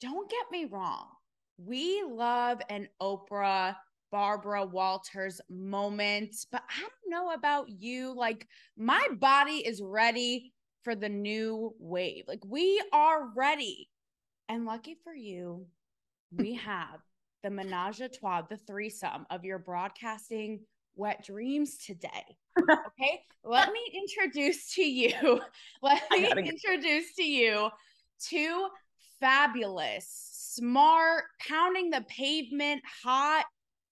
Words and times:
don't 0.00 0.30
get 0.30 0.46
me 0.50 0.64
wrong. 0.66 1.06
We 1.58 2.04
love 2.04 2.60
an 2.68 2.88
Oprah, 3.02 3.76
Barbara 4.10 4.64
Walters 4.64 5.40
moment, 5.50 6.34
but 6.52 6.62
I 6.68 6.80
don't 6.80 6.92
know 7.08 7.32
about 7.32 7.68
you. 7.68 8.14
Like, 8.16 8.46
my 8.76 9.06
body 9.18 9.66
is 9.66 9.82
ready 9.82 10.52
for 10.82 10.94
the 10.94 11.08
new 11.08 11.74
wave. 11.78 12.24
Like, 12.28 12.44
we 12.46 12.82
are 12.92 13.28
ready. 13.36 13.88
And 14.48 14.64
lucky 14.64 14.96
for 15.02 15.14
you, 15.14 15.66
we 16.30 16.54
have 16.66 17.00
the 17.42 17.50
menage 17.50 18.00
a 18.00 18.08
trois, 18.08 18.42
the 18.48 18.56
threesome 18.56 19.26
of 19.30 19.44
your 19.44 19.58
broadcasting 19.58 20.60
wet 20.96 21.24
dreams 21.24 21.78
today. 21.78 22.36
Okay. 22.58 23.22
Let 23.44 23.72
me 23.72 23.80
introduce 23.94 24.74
to 24.74 24.82
you, 24.82 25.40
let 25.82 26.02
me 26.10 26.26
introduce 26.28 27.14
to 27.14 27.22
you 27.22 27.70
two 28.20 28.68
fabulous, 29.20 30.06
smart, 30.32 31.24
pounding 31.46 31.90
the 31.90 32.04
pavement, 32.08 32.82
hot, 33.02 33.44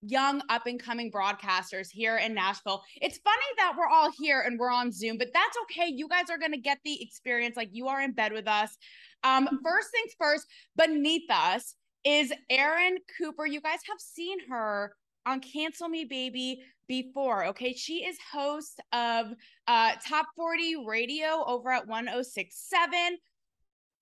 young 0.02 0.42
up 0.48 0.66
and 0.66 0.80
coming 0.80 1.10
broadcasters 1.10 1.88
here 1.90 2.16
in 2.18 2.34
Nashville. 2.34 2.82
It's 3.00 3.18
funny 3.18 3.46
that 3.58 3.74
we're 3.76 3.88
all 3.88 4.10
here 4.18 4.40
and 4.40 4.58
we're 4.58 4.70
on 4.70 4.92
Zoom, 4.92 5.18
but 5.18 5.28
that's 5.32 5.56
okay. 5.64 5.90
You 5.90 6.08
guys 6.08 6.30
are 6.30 6.38
going 6.38 6.52
to 6.52 6.58
get 6.58 6.78
the 6.84 7.02
experience 7.02 7.56
like 7.56 7.70
you 7.72 7.88
are 7.88 8.00
in 8.02 8.12
bed 8.12 8.32
with 8.32 8.46
us. 8.46 8.76
Um, 9.24 9.48
first 9.64 9.90
things 9.90 10.12
first, 10.18 10.46
beneath 10.76 11.30
us 11.30 11.74
is 12.04 12.32
Erin 12.50 12.98
Cooper. 13.18 13.46
You 13.46 13.60
guys 13.60 13.80
have 13.88 13.98
seen 13.98 14.38
her 14.48 14.94
on 15.26 15.40
Cancel 15.40 15.88
Me 15.88 16.04
Baby 16.04 16.62
before. 16.88 17.46
Okay. 17.46 17.72
She 17.72 18.04
is 18.04 18.16
host 18.32 18.80
of 18.92 19.26
uh, 19.66 19.92
Top 20.06 20.26
40 20.36 20.84
Radio 20.86 21.44
over 21.46 21.72
at 21.72 21.88
1067. 21.88 23.18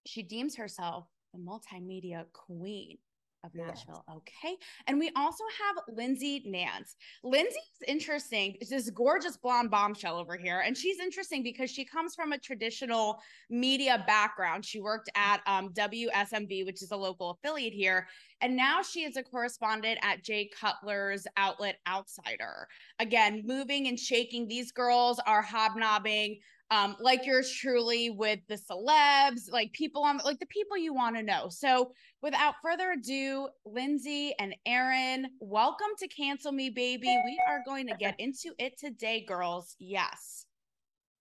She 0.06 0.22
deems 0.22 0.56
herself 0.56 1.06
the 1.34 1.40
multimedia 1.40 2.24
queen 2.32 2.98
of 3.44 3.54
Nashville. 3.54 4.04
Okay. 4.10 4.56
And 4.86 4.98
we 4.98 5.10
also 5.14 5.44
have 5.60 5.84
Lindsay 5.94 6.42
Nance. 6.46 6.96
Lindsay's 7.22 7.60
interesting. 7.86 8.56
It's 8.60 8.70
this 8.70 8.88
gorgeous 8.88 9.36
blonde 9.36 9.70
bombshell 9.70 10.16
over 10.16 10.36
here. 10.36 10.60
And 10.60 10.76
she's 10.76 10.98
interesting 10.98 11.42
because 11.42 11.70
she 11.70 11.84
comes 11.84 12.14
from 12.14 12.32
a 12.32 12.38
traditional 12.38 13.18
media 13.50 14.02
background. 14.06 14.64
She 14.64 14.80
worked 14.80 15.10
at 15.14 15.42
um, 15.46 15.74
WSMV, 15.74 16.64
which 16.64 16.82
is 16.82 16.90
a 16.90 16.96
local 16.96 17.30
affiliate 17.32 17.74
here. 17.74 18.08
And 18.40 18.56
now 18.56 18.80
she 18.82 19.04
is 19.04 19.16
a 19.16 19.22
correspondent 19.22 19.98
at 20.02 20.24
Jay 20.24 20.48
Cutler's 20.58 21.26
outlet 21.36 21.76
Outsider. 21.86 22.66
Again, 22.98 23.42
moving 23.44 23.88
and 23.88 23.98
shaking. 23.98 24.48
These 24.48 24.72
girls 24.72 25.20
are 25.26 25.42
hobnobbing 25.42 26.38
um, 26.70 26.96
like 27.00 27.26
yours 27.26 27.50
truly 27.50 28.10
with 28.10 28.40
the 28.48 28.56
celebs, 28.56 29.50
like 29.50 29.72
people 29.72 30.02
on 30.04 30.18
like 30.24 30.38
the 30.38 30.46
people 30.46 30.76
you 30.76 30.94
want 30.94 31.16
to 31.16 31.22
know. 31.22 31.48
So 31.48 31.92
without 32.22 32.54
further 32.62 32.92
ado, 32.92 33.48
Lindsay 33.64 34.34
and 34.38 34.54
Erin, 34.66 35.26
welcome 35.40 35.90
to 35.98 36.08
Cancel 36.08 36.52
Me 36.52 36.70
Baby. 36.70 37.06
We 37.24 37.40
are 37.46 37.62
going 37.66 37.86
to 37.88 37.94
get 37.96 38.14
into 38.18 38.52
it 38.58 38.78
today, 38.78 39.24
girls. 39.26 39.76
Yes. 39.78 40.46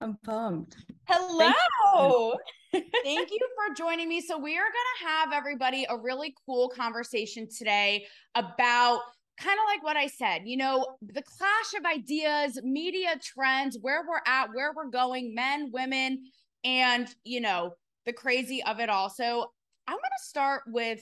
I'm 0.01 0.17
pumped. 0.25 0.75
Hello. 1.07 1.39
Thank 1.39 1.55
you. 1.95 2.35
Thank 3.03 3.31
you 3.31 3.39
for 3.55 3.75
joining 3.75 4.09
me. 4.09 4.19
So, 4.19 4.37
we 4.37 4.57
are 4.57 4.63
going 4.63 4.71
to 4.99 5.07
have 5.07 5.33
everybody 5.33 5.85
a 5.89 5.97
really 5.97 6.35
cool 6.45 6.69
conversation 6.69 7.47
today 7.47 8.05
about 8.35 8.99
kind 9.37 9.57
of 9.59 9.65
like 9.67 9.83
what 9.83 9.97
I 9.97 10.07
said, 10.07 10.43
you 10.45 10.57
know, 10.57 10.85
the 11.01 11.23
clash 11.23 11.73
of 11.77 11.85
ideas, 11.85 12.59
media 12.63 13.19
trends, 13.21 13.77
where 13.81 14.03
we're 14.07 14.21
at, 14.25 14.49
where 14.53 14.73
we're 14.75 14.89
going, 14.89 15.33
men, 15.33 15.71
women, 15.71 16.25
and, 16.63 17.13
you 17.23 17.41
know, 17.41 17.73
the 18.05 18.13
crazy 18.13 18.63
of 18.63 18.79
it 18.79 18.89
all. 18.89 19.09
So 19.09 19.51
I'm 19.87 19.95
going 19.95 20.01
to 20.01 20.23
start 20.23 20.63
with 20.67 21.01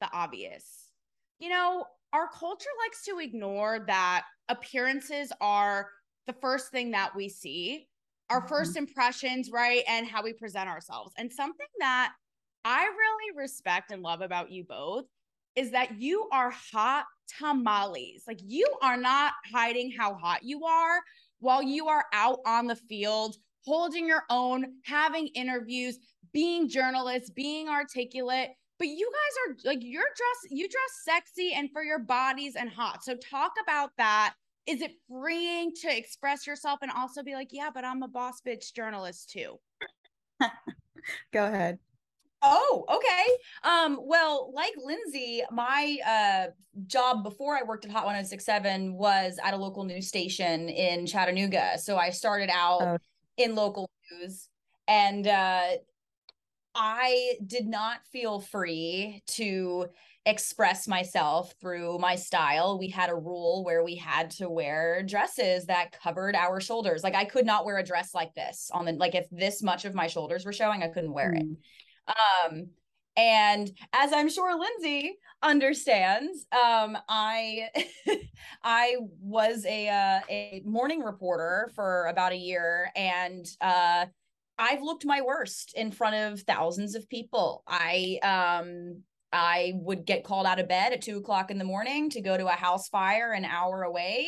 the 0.00 0.08
obvious. 0.12 0.90
You 1.38 1.48
know, 1.48 1.84
our 2.12 2.28
culture 2.28 2.70
likes 2.84 3.04
to 3.04 3.18
ignore 3.18 3.84
that 3.86 4.24
appearances 4.48 5.32
are 5.40 5.88
the 6.26 6.32
first 6.34 6.70
thing 6.70 6.92
that 6.92 7.14
we 7.14 7.28
see, 7.28 7.88
our 8.30 8.40
mm-hmm. 8.40 8.48
first 8.48 8.76
impressions, 8.76 9.50
right? 9.50 9.82
And 9.88 10.06
how 10.06 10.22
we 10.22 10.32
present 10.32 10.68
ourselves. 10.68 11.12
And 11.18 11.32
something 11.32 11.66
that 11.80 12.12
I 12.64 12.84
really 12.84 13.36
respect 13.36 13.90
and 13.90 14.02
love 14.02 14.20
about 14.20 14.50
you 14.50 14.64
both 14.64 15.04
is 15.56 15.70
that 15.72 16.00
you 16.00 16.28
are 16.30 16.50
hot 16.50 17.06
tamales. 17.38 18.22
Like 18.26 18.40
you 18.42 18.66
are 18.82 18.96
not 18.96 19.32
hiding 19.52 19.90
how 19.90 20.14
hot 20.14 20.42
you 20.42 20.64
are 20.64 21.00
while 21.40 21.62
you 21.62 21.88
are 21.88 22.04
out 22.12 22.38
on 22.46 22.66
the 22.66 22.76
field, 22.76 23.36
holding 23.64 24.06
your 24.06 24.24
own, 24.30 24.74
having 24.84 25.28
interviews, 25.28 25.98
being 26.32 26.68
journalists, 26.68 27.30
being 27.30 27.68
articulate. 27.68 28.50
But 28.78 28.88
you 28.88 29.10
guys 29.10 29.54
are 29.54 29.70
like 29.70 29.82
you're 29.82 30.02
dressed, 30.02 30.50
you 30.50 30.68
dress 30.68 31.00
sexy 31.04 31.52
and 31.54 31.70
for 31.72 31.82
your 31.82 31.98
bodies 31.98 32.56
and 32.56 32.68
hot. 32.68 33.02
So 33.02 33.16
talk 33.16 33.52
about 33.62 33.90
that. 33.96 34.34
Is 34.66 34.82
it 34.82 34.92
freeing 35.08 35.72
to 35.82 35.96
express 35.96 36.46
yourself 36.46 36.80
and 36.82 36.90
also 36.90 37.22
be 37.22 37.34
like, 37.34 37.48
yeah, 37.52 37.70
but 37.72 37.84
I'm 37.84 38.02
a 38.02 38.08
boss 38.08 38.40
bitch 38.46 38.74
journalist 38.74 39.30
too? 39.30 39.58
Go 41.32 41.46
ahead. 41.46 41.78
Oh, 42.48 42.84
okay. 42.88 43.68
Um, 43.68 43.98
well, 44.02 44.52
like 44.54 44.72
Lindsay, 44.82 45.42
my 45.50 45.96
uh 46.06 46.46
job 46.86 47.24
before 47.24 47.56
I 47.56 47.62
worked 47.62 47.86
at 47.86 47.90
Hot 47.90 48.04
1067 48.04 48.92
was 48.94 49.38
at 49.42 49.54
a 49.54 49.56
local 49.56 49.84
news 49.84 50.06
station 50.06 50.68
in 50.68 51.06
Chattanooga. 51.06 51.78
So 51.78 51.96
I 51.96 52.10
started 52.10 52.50
out 52.52 52.82
oh. 52.82 52.98
in 53.36 53.54
local 53.54 53.90
news 54.12 54.48
and 54.86 55.26
uh 55.26 55.70
I 56.76 57.32
did 57.44 57.66
not 57.66 58.00
feel 58.12 58.38
free 58.38 59.22
to 59.28 59.86
express 60.26 60.86
myself 60.86 61.54
through 61.60 61.98
my 61.98 62.16
style. 62.16 62.78
We 62.78 62.90
had 62.90 63.10
a 63.10 63.14
rule 63.14 63.64
where 63.64 63.82
we 63.82 63.94
had 63.96 64.30
to 64.32 64.50
wear 64.50 65.02
dresses 65.02 65.66
that 65.66 65.98
covered 66.00 66.34
our 66.34 66.60
shoulders. 66.60 67.02
Like 67.02 67.14
I 67.14 67.24
could 67.24 67.46
not 67.46 67.64
wear 67.64 67.78
a 67.78 67.84
dress 67.84 68.14
like 68.14 68.34
this 68.34 68.70
on 68.74 68.84
the 68.84 68.92
like 68.92 69.14
if 69.14 69.26
this 69.30 69.62
much 69.62 69.84
of 69.84 69.94
my 69.94 70.06
shoulders 70.08 70.44
were 70.44 70.52
showing, 70.52 70.82
I 70.82 70.88
couldn't 70.88 71.12
wear 71.12 71.32
mm. 71.32 71.40
it. 71.40 71.58
Um, 72.08 72.68
and 73.16 73.70
as 73.92 74.12
I'm 74.12 74.28
sure 74.28 74.58
Lindsay 74.58 75.18
understands, 75.42 76.46
um, 76.52 76.98
I 77.08 77.70
I 78.62 78.96
was 79.20 79.64
a 79.64 79.88
uh, 79.88 80.20
a 80.28 80.62
morning 80.64 81.00
reporter 81.00 81.70
for 81.74 82.06
about 82.06 82.32
a 82.32 82.36
year, 82.36 82.90
and 82.94 83.46
uh, 83.60 84.06
I've 84.58 84.82
looked 84.82 85.06
my 85.06 85.22
worst 85.22 85.72
in 85.74 85.90
front 85.90 86.16
of 86.16 86.40
thousands 86.42 86.94
of 86.94 87.08
people. 87.08 87.62
I 87.66 88.18
um 88.22 89.02
I 89.32 89.72
would 89.76 90.06
get 90.06 90.24
called 90.24 90.46
out 90.46 90.60
of 90.60 90.68
bed 90.68 90.92
at 90.92 91.02
two 91.02 91.18
o'clock 91.18 91.50
in 91.50 91.58
the 91.58 91.64
morning 91.64 92.10
to 92.10 92.20
go 92.20 92.36
to 92.36 92.46
a 92.46 92.52
house 92.52 92.88
fire 92.88 93.32
an 93.32 93.44
hour 93.44 93.82
away 93.82 94.26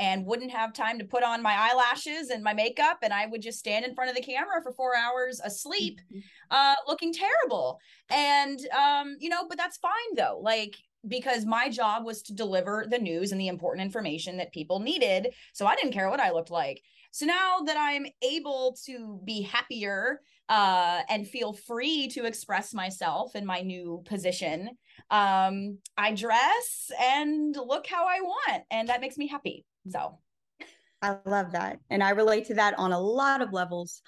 and 0.00 0.24
wouldn't 0.24 0.50
have 0.50 0.72
time 0.72 0.98
to 0.98 1.04
put 1.04 1.22
on 1.22 1.42
my 1.42 1.54
eyelashes 1.54 2.30
and 2.30 2.42
my 2.42 2.54
makeup 2.54 2.98
and 3.02 3.12
i 3.12 3.26
would 3.26 3.42
just 3.42 3.58
stand 3.58 3.84
in 3.84 3.94
front 3.94 4.10
of 4.10 4.16
the 4.16 4.22
camera 4.22 4.60
for 4.62 4.72
four 4.72 4.96
hours 4.96 5.40
asleep 5.44 6.00
mm-hmm. 6.10 6.20
uh 6.50 6.74
looking 6.88 7.12
terrible. 7.12 7.78
And 8.08 8.58
um 8.76 9.16
you 9.20 9.28
know 9.28 9.46
but 9.48 9.58
that's 9.58 9.76
fine 9.76 10.14
though 10.16 10.40
like 10.42 10.74
because 11.06 11.44
my 11.46 11.68
job 11.68 12.04
was 12.04 12.22
to 12.22 12.34
deliver 12.34 12.86
the 12.88 12.98
news 12.98 13.32
and 13.32 13.40
the 13.40 13.48
important 13.48 13.84
information 13.84 14.36
that 14.38 14.52
people 14.52 14.80
needed 14.80 15.34
so 15.52 15.66
i 15.66 15.76
didn't 15.76 15.92
care 15.92 16.10
what 16.10 16.20
i 16.20 16.32
looked 16.32 16.50
like. 16.50 16.82
So 17.12 17.26
now 17.26 17.60
that 17.66 17.76
i'm 17.78 18.06
able 18.22 18.76
to 18.86 19.20
be 19.24 19.42
happier 19.42 20.20
uh, 20.48 21.02
and 21.08 21.28
feel 21.28 21.52
free 21.52 22.08
to 22.08 22.24
express 22.24 22.74
myself 22.74 23.36
in 23.36 23.46
my 23.46 23.60
new 23.60 24.02
position 24.06 24.70
um, 25.10 25.78
i 25.96 26.12
dress 26.12 26.90
and 27.00 27.54
look 27.54 27.86
how 27.86 28.06
i 28.06 28.20
want 28.20 28.64
and 28.70 28.88
that 28.88 29.00
makes 29.00 29.16
me 29.16 29.28
happy 29.28 29.64
so 29.88 30.18
I 31.02 31.18
love 31.24 31.52
that. 31.52 31.80
And 31.90 32.02
I 32.02 32.10
relate 32.10 32.46
to 32.46 32.54
that 32.54 32.78
on 32.78 32.92
a 32.92 33.00
lot 33.00 33.40
of 33.40 33.52
levels. 33.52 34.02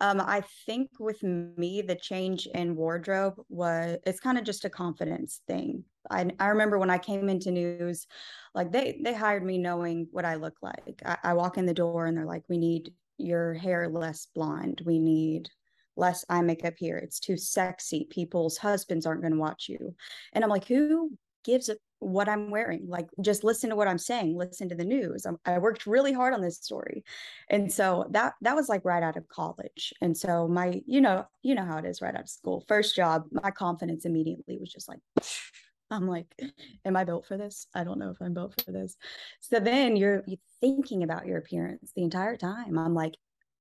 Um, 0.00 0.20
I 0.20 0.42
think 0.66 0.90
with 1.00 1.22
me, 1.22 1.82
the 1.82 1.96
change 1.96 2.46
in 2.48 2.76
wardrobe 2.76 3.34
was 3.48 3.98
it's 4.06 4.20
kind 4.20 4.38
of 4.38 4.44
just 4.44 4.64
a 4.64 4.70
confidence 4.70 5.40
thing. 5.48 5.84
I, 6.10 6.30
I 6.38 6.48
remember 6.48 6.78
when 6.78 6.90
I 6.90 6.98
came 6.98 7.28
into 7.28 7.50
news, 7.50 8.06
like 8.54 8.70
they 8.72 9.00
they 9.02 9.14
hired 9.14 9.44
me 9.44 9.58
knowing 9.58 10.08
what 10.12 10.24
I 10.24 10.36
look 10.36 10.56
like. 10.62 11.02
I, 11.04 11.18
I 11.24 11.34
walk 11.34 11.58
in 11.58 11.66
the 11.66 11.74
door 11.74 12.06
and 12.06 12.16
they're 12.16 12.26
like, 12.26 12.44
"We 12.48 12.58
need 12.58 12.94
your 13.18 13.54
hair 13.54 13.88
less 13.88 14.26
blonde. 14.26 14.82
We 14.86 14.98
need 15.00 15.50
less 15.96 16.24
eye 16.28 16.42
makeup 16.42 16.74
here. 16.78 16.98
It's 16.98 17.18
too 17.20 17.36
sexy. 17.38 18.06
People's 18.10 18.58
husbands 18.58 19.06
aren't 19.06 19.22
going 19.22 19.32
to 19.32 19.38
watch 19.40 19.68
you." 19.68 19.94
And 20.32 20.44
I'm 20.44 20.50
like, 20.50 20.66
"Who 20.66 21.16
gives 21.46 21.70
what 22.00 22.28
I'm 22.28 22.50
wearing. 22.50 22.86
Like, 22.88 23.08
just 23.22 23.44
listen 23.44 23.70
to 23.70 23.76
what 23.76 23.88
I'm 23.88 23.98
saying. 23.98 24.36
Listen 24.36 24.68
to 24.68 24.74
the 24.74 24.84
news. 24.84 25.24
I'm, 25.24 25.38
i 25.46 25.58
worked 25.58 25.86
really 25.86 26.12
hard 26.12 26.34
on 26.34 26.42
this 26.42 26.58
story, 26.58 27.04
and 27.48 27.72
so 27.72 28.06
that 28.10 28.34
that 28.42 28.56
was 28.56 28.68
like 28.68 28.84
right 28.84 29.02
out 29.02 29.16
of 29.16 29.28
college. 29.28 29.94
And 30.02 30.16
so 30.16 30.48
my, 30.48 30.82
you 30.86 31.00
know, 31.00 31.24
you 31.42 31.54
know 31.54 31.64
how 31.64 31.78
it 31.78 31.86
is 31.86 32.02
right 32.02 32.14
out 32.14 32.22
of 32.22 32.28
school. 32.28 32.64
First 32.68 32.94
job, 32.94 33.24
my 33.30 33.50
confidence 33.50 34.04
immediately 34.04 34.58
was 34.58 34.72
just 34.72 34.88
like. 34.88 35.00
I'm 35.88 36.08
like, 36.08 36.26
am 36.84 36.96
I 36.96 37.04
built 37.04 37.26
for 37.26 37.36
this? 37.36 37.68
I 37.72 37.84
don't 37.84 38.00
know 38.00 38.10
if 38.10 38.16
I'm 38.20 38.34
built 38.34 38.60
for 38.64 38.72
this. 38.72 38.96
So 39.38 39.60
then 39.60 39.94
you're, 39.94 40.24
you're 40.26 40.40
thinking 40.60 41.04
about 41.04 41.26
your 41.26 41.38
appearance 41.38 41.92
the 41.94 42.02
entire 42.02 42.36
time. 42.36 42.76
I'm 42.76 42.92
like, 42.92 43.14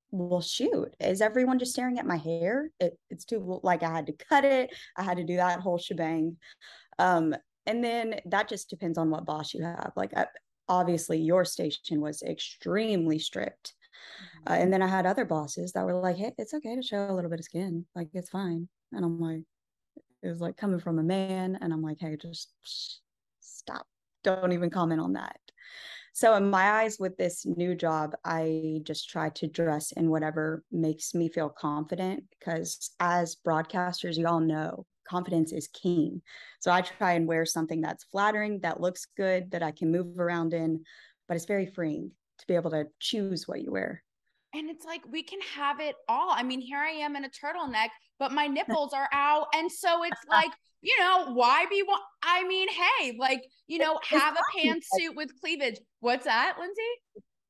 well, 0.10 0.42
shoot, 0.42 0.96
is 1.00 1.22
everyone 1.22 1.60
just 1.60 1.74
staring 1.74 2.00
at 2.00 2.06
my 2.08 2.18
hair? 2.18 2.72
It, 2.80 2.98
it's 3.12 3.26
too 3.26 3.60
like 3.64 3.84
I 3.84 3.92
had 3.92 4.08
to 4.08 4.14
cut 4.14 4.46
it. 4.46 4.74
I 4.98 5.04
had 5.04 5.18
to 5.18 5.24
do 5.24 5.36
that 5.36 5.60
whole 5.60 5.78
shebang. 5.78 6.38
Um, 6.98 7.36
and 7.66 7.84
then 7.84 8.20
that 8.26 8.48
just 8.48 8.70
depends 8.70 8.98
on 8.98 9.10
what 9.10 9.26
boss 9.26 9.54
you 9.54 9.64
have. 9.64 9.92
Like, 9.96 10.16
I, 10.16 10.28
obviously, 10.68 11.20
your 11.20 11.46
station 11.46 12.02
was 12.02 12.22
extremely 12.22 13.20
strict. 13.20 13.74
Uh, 14.48 14.54
and 14.54 14.72
then 14.72 14.82
I 14.82 14.88
had 14.88 15.06
other 15.06 15.26
bosses 15.26 15.72
that 15.74 15.86
were 15.86 15.94
like, 15.94 16.18
hey, 16.18 16.34
it's 16.38 16.54
okay 16.54 16.76
to 16.76 16.82
show 16.84 17.10
a 17.10 17.14
little 17.14 17.30
bit 17.30 17.40
of 17.40 17.46
skin. 17.46 17.86
Like, 17.96 18.10
it's 18.14 18.30
fine. 18.30 18.68
And 18.92 19.04
I'm 19.04 19.20
like, 19.20 19.44
it 20.22 20.28
was 20.28 20.42
like 20.42 20.58
coming 20.58 20.80
from 20.80 21.00
a 21.00 21.04
man. 21.04 21.58
And 21.62 21.74
I'm 21.74 21.82
like, 21.82 21.98
hey, 22.00 22.18
just 22.18 22.52
stop. 23.40 23.88
Don't 24.24 24.54
even 24.54 24.70
comment 24.70 25.02
on 25.02 25.14
that. 25.14 25.40
So, 26.16 26.34
in 26.36 26.50
my 26.50 26.80
eyes, 26.82 26.98
with 26.98 27.18
this 27.18 27.46
new 27.46 27.76
job, 27.76 28.16
I 28.24 28.80
just 28.84 29.10
try 29.10 29.32
to 29.32 29.48
dress 29.48 29.92
in 29.92 30.10
whatever 30.10 30.64
makes 30.72 31.14
me 31.14 31.28
feel 31.28 31.50
confident 31.50 32.24
because, 32.30 32.92
as 33.02 33.36
broadcasters, 33.36 34.16
you 34.16 34.26
all 34.26 34.40
know 34.40 34.86
confidence 35.06 35.52
is 35.52 35.68
king. 35.68 36.22
So, 36.62 36.72
I 36.72 36.84
try 36.84 37.14
and 37.16 37.28
wear 37.28 37.46
something 37.46 37.82
that's 37.82 38.06
flattering, 38.06 38.62
that 38.62 38.80
looks 38.80 39.08
good, 39.18 39.52
that 39.52 39.62
I 39.62 39.72
can 39.72 39.92
move 39.92 40.18
around 40.18 40.54
in, 40.54 40.86
but 41.28 41.36
it's 41.36 41.48
very 41.48 41.66
freeing 41.66 42.12
to 42.40 42.48
be 42.48 42.56
able 42.56 42.72
to 42.72 42.88
choose 43.02 43.46
what 43.46 43.62
you 43.62 43.74
wear. 43.74 44.05
And 44.56 44.70
it's 44.70 44.86
like 44.86 45.02
we 45.10 45.24
can 45.24 45.40
have 45.56 45.80
it 45.80 45.96
all. 46.08 46.32
I 46.32 46.44
mean, 46.44 46.62
here 46.62 46.80
I 46.80 46.92
am 46.92 47.16
in 47.16 47.26
a 47.26 47.30
turtleneck, 47.30 47.90
but 48.20 48.32
my 48.32 48.48
nipples 48.58 48.94
are 48.94 49.10
out. 49.12 49.48
And 49.54 49.72
so 49.72 50.04
it's 50.04 50.22
like, 50.30 50.52
you 50.82 50.98
know, 51.00 51.34
why 51.34 51.66
be 51.70 51.84
one? 51.84 52.00
I 52.24 52.48
mean, 52.48 52.68
hey, 52.70 53.18
like, 53.20 53.44
you 53.68 53.80
know, 53.80 54.00
have 54.08 54.36
a 54.36 54.58
pantsuit 54.58 55.16
with 55.16 55.30
cleavage. 55.42 55.80
What's 56.00 56.26
that, 56.26 56.58
Lindsay? 56.60 56.82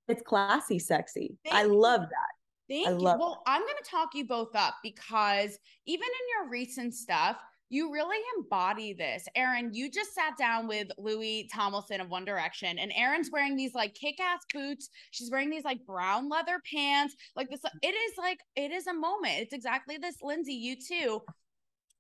It's 0.07 0.22
classy, 0.22 0.80
sexy. 0.80 1.38
Thank 1.44 1.56
I 1.56 1.63
love 1.63 2.02
that. 2.02 2.36
Thank 2.69 2.88
I 2.88 2.92
you. 2.92 3.04
Well, 3.04 3.44
I'm 3.46 3.62
going 3.62 3.75
to 3.84 3.90
talk 3.90 4.10
you 4.16 4.25
both 4.25 4.56
up 4.56 4.75
because 4.84 5.57
even 5.86 6.06
in 6.06 6.44
your 6.44 6.50
recent 6.50 6.94
stuff, 6.94 7.38
you 7.70 7.92
really 7.92 8.18
embody 8.38 8.94
this. 8.94 9.28
Erin, 9.36 9.72
you 9.74 9.90
just 9.90 10.14
sat 10.14 10.38
down 10.38 10.68
with 10.68 10.88
Louis 10.98 11.50
Tomlinson 11.54 12.02
of 12.02 12.10
One 12.10 12.26
Direction, 12.26 12.78
and 12.78 12.92
Erin's 12.96 13.32
wearing 13.32 13.56
these 13.56 13.74
like 13.74 13.94
kick 13.96 14.20
ass 14.20 14.42
boots. 14.54 14.90
She's 15.12 15.32
wearing 15.32 15.50
these 15.50 15.64
like 15.64 15.86
brown 15.86 16.30
leather 16.30 16.62
pants. 16.72 17.16
Like 17.36 17.50
this, 17.50 17.62
it 17.82 17.96
is 17.96 18.14
like, 18.18 18.40
it 18.56 18.72
is 18.72 18.88
a 18.88 18.94
moment. 18.94 19.40
It's 19.40 19.54
exactly 19.54 19.98
this. 19.98 20.18
Lindsay, 20.22 20.54
you 20.54 20.76
too. 20.76 21.22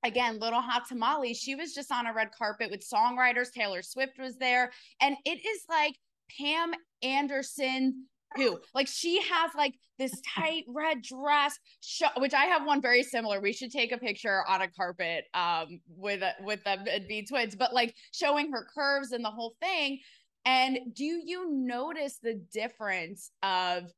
Again, 0.03 0.39
Little 0.39 0.61
Hot 0.61 0.87
Tamale. 0.87 1.33
She 1.33 1.55
was 1.55 1.73
just 1.73 1.91
on 1.91 2.05
a 2.05 2.13
red 2.13 2.29
carpet 2.37 2.69
with 2.69 2.87
songwriters. 2.87 3.51
Taylor 3.51 3.81
Swift 3.81 4.19
was 4.19 4.37
there. 4.37 4.71
And 5.01 5.15
it 5.25 5.43
is 5.43 5.63
like 5.67 5.95
Pam 6.37 6.73
Anderson 7.01 8.05
who 8.35 8.59
like 8.73 8.87
she 8.87 9.21
has 9.21 9.51
like 9.55 9.73
this 9.97 10.13
tight 10.35 10.63
red 10.67 11.01
dress 11.01 11.57
sh- 11.81 12.03
which 12.17 12.33
i 12.33 12.45
have 12.45 12.65
one 12.65 12.81
very 12.81 13.03
similar 13.03 13.39
we 13.39 13.53
should 13.53 13.71
take 13.71 13.91
a 13.91 13.97
picture 13.97 14.43
on 14.47 14.61
a 14.61 14.67
carpet 14.67 15.25
um 15.33 15.79
with 15.87 16.23
with 16.43 16.63
them 16.63 16.83
and 16.89 17.07
be 17.07 17.25
twins 17.25 17.55
but 17.55 17.73
like 17.73 17.95
showing 18.11 18.51
her 18.51 18.67
curves 18.73 19.11
and 19.11 19.23
the 19.23 19.29
whole 19.29 19.55
thing 19.61 19.99
and 20.45 20.77
do 20.93 21.03
you 21.03 21.51
notice 21.51 22.19
the 22.21 22.35
difference 22.51 23.31
of 23.41 23.91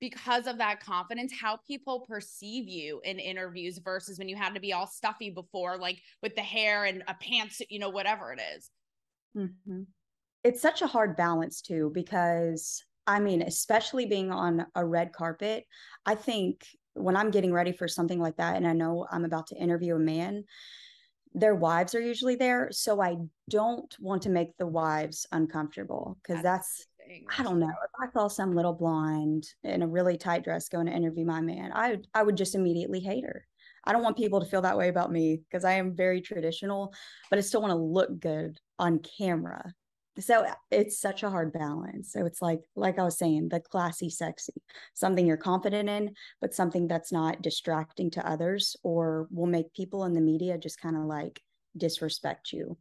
because 0.00 0.46
of 0.46 0.58
that 0.58 0.80
confidence 0.80 1.32
how 1.32 1.58
people 1.66 2.00
perceive 2.00 2.68
you 2.68 3.00
in 3.04 3.18
interviews 3.18 3.78
versus 3.82 4.18
when 4.18 4.28
you 4.28 4.36
had 4.36 4.54
to 4.54 4.60
be 4.60 4.72
all 4.72 4.86
stuffy 4.86 5.30
before 5.30 5.78
like 5.78 5.98
with 6.22 6.34
the 6.34 6.42
hair 6.42 6.84
and 6.84 7.02
a 7.08 7.14
pants 7.14 7.62
you 7.70 7.78
know 7.78 7.88
whatever 7.88 8.32
it 8.32 8.40
is. 8.56 8.70
Mm-hmm. 9.36 9.82
it's 10.44 10.62
such 10.62 10.82
a 10.82 10.86
hard 10.86 11.16
balance 11.16 11.60
too 11.60 11.90
because 11.94 12.84
I 13.06 13.20
mean, 13.20 13.42
especially 13.42 14.06
being 14.06 14.30
on 14.30 14.66
a 14.74 14.84
red 14.84 15.12
carpet, 15.12 15.64
I 16.06 16.14
think 16.14 16.66
when 16.94 17.16
I'm 17.16 17.30
getting 17.30 17.52
ready 17.52 17.72
for 17.72 17.88
something 17.88 18.18
like 18.18 18.36
that 18.36 18.56
and 18.56 18.66
I 18.66 18.72
know 18.72 19.06
I'm 19.10 19.24
about 19.24 19.48
to 19.48 19.56
interview 19.56 19.96
a 19.96 19.98
man, 19.98 20.44
their 21.34 21.54
wives 21.54 21.94
are 21.94 22.00
usually 22.00 22.36
there. 22.36 22.68
So 22.70 23.00
I 23.02 23.16
don't 23.50 23.94
want 24.00 24.22
to 24.22 24.30
make 24.30 24.56
the 24.56 24.66
wives 24.66 25.26
uncomfortable 25.32 26.18
because 26.22 26.42
that's, 26.42 26.86
that's 27.08 27.38
I 27.38 27.42
don't 27.42 27.58
know. 27.58 27.68
If 27.68 27.90
I 28.00 28.12
saw 28.12 28.28
some 28.28 28.54
little 28.54 28.72
blonde 28.72 29.46
in 29.64 29.82
a 29.82 29.88
really 29.88 30.16
tight 30.16 30.44
dress 30.44 30.68
going 30.68 30.86
to 30.86 30.92
interview 30.92 31.26
my 31.26 31.40
man, 31.40 31.72
I 31.74 31.98
I 32.14 32.22
would 32.22 32.36
just 32.36 32.54
immediately 32.54 33.00
hate 33.00 33.24
her. 33.24 33.44
I 33.84 33.92
don't 33.92 34.02
want 34.02 34.16
people 34.16 34.40
to 34.40 34.46
feel 34.46 34.62
that 34.62 34.78
way 34.78 34.88
about 34.88 35.12
me 35.12 35.42
because 35.44 35.64
I 35.64 35.72
am 35.72 35.94
very 35.94 36.22
traditional, 36.22 36.94
but 37.28 37.38
I 37.38 37.42
still 37.42 37.60
want 37.60 37.72
to 37.72 37.76
look 37.76 38.18
good 38.18 38.58
on 38.78 39.00
camera 39.00 39.74
so 40.18 40.46
it's 40.70 40.98
such 40.98 41.22
a 41.22 41.30
hard 41.30 41.52
balance 41.52 42.12
so 42.12 42.24
it's 42.24 42.40
like 42.40 42.60
like 42.76 42.98
i 42.98 43.02
was 43.02 43.18
saying 43.18 43.48
the 43.48 43.60
classy 43.60 44.08
sexy 44.08 44.52
something 44.94 45.26
you're 45.26 45.36
confident 45.36 45.88
in 45.88 46.12
but 46.40 46.54
something 46.54 46.86
that's 46.86 47.12
not 47.12 47.42
distracting 47.42 48.10
to 48.10 48.28
others 48.28 48.76
or 48.82 49.26
will 49.30 49.46
make 49.46 49.72
people 49.74 50.04
in 50.04 50.14
the 50.14 50.20
media 50.20 50.58
just 50.58 50.80
kind 50.80 50.96
of 50.96 51.02
like 51.02 51.40
disrespect 51.76 52.52
you 52.52 52.76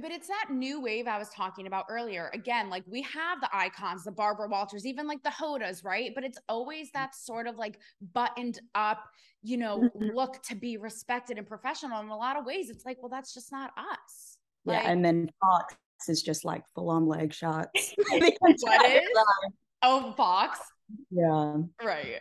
but 0.00 0.10
it's 0.10 0.28
that 0.28 0.46
new 0.50 0.80
wave 0.80 1.06
I 1.06 1.18
was 1.18 1.28
talking 1.28 1.66
about 1.66 1.84
earlier. 1.90 2.30
Again, 2.32 2.70
like 2.70 2.82
we 2.86 3.02
have 3.02 3.40
the 3.40 3.48
icons, 3.52 4.04
the 4.04 4.10
Barbara 4.10 4.48
Walters, 4.48 4.86
even 4.86 5.06
like 5.06 5.22
the 5.22 5.30
Hodas, 5.30 5.84
right? 5.84 6.12
But 6.14 6.24
it's 6.24 6.38
always 6.48 6.90
that 6.92 7.14
sort 7.14 7.46
of 7.46 7.56
like 7.56 7.78
buttoned 8.14 8.60
up, 8.74 9.04
you 9.42 9.58
know, 9.58 9.80
mm-hmm. 9.80 10.16
look 10.16 10.42
to 10.44 10.54
be 10.54 10.78
respected 10.78 11.36
and 11.36 11.46
professional. 11.46 12.00
In 12.00 12.08
a 12.08 12.16
lot 12.16 12.38
of 12.38 12.46
ways, 12.46 12.70
it's 12.70 12.86
like, 12.86 13.02
well, 13.02 13.10
that's 13.10 13.34
just 13.34 13.52
not 13.52 13.70
us. 13.76 14.38
Like, 14.64 14.82
yeah, 14.82 14.90
and 14.90 15.04
then 15.04 15.28
Fox 15.40 15.74
is 16.08 16.22
just 16.22 16.44
like 16.44 16.64
full 16.74 16.90
on 16.90 17.06
leg 17.06 17.32
shots. 17.32 17.94
what 18.08 18.90
is? 18.90 19.02
Oh, 19.84 20.14
box. 20.16 20.60
Yeah. 21.10 21.56
Right. 21.84 22.20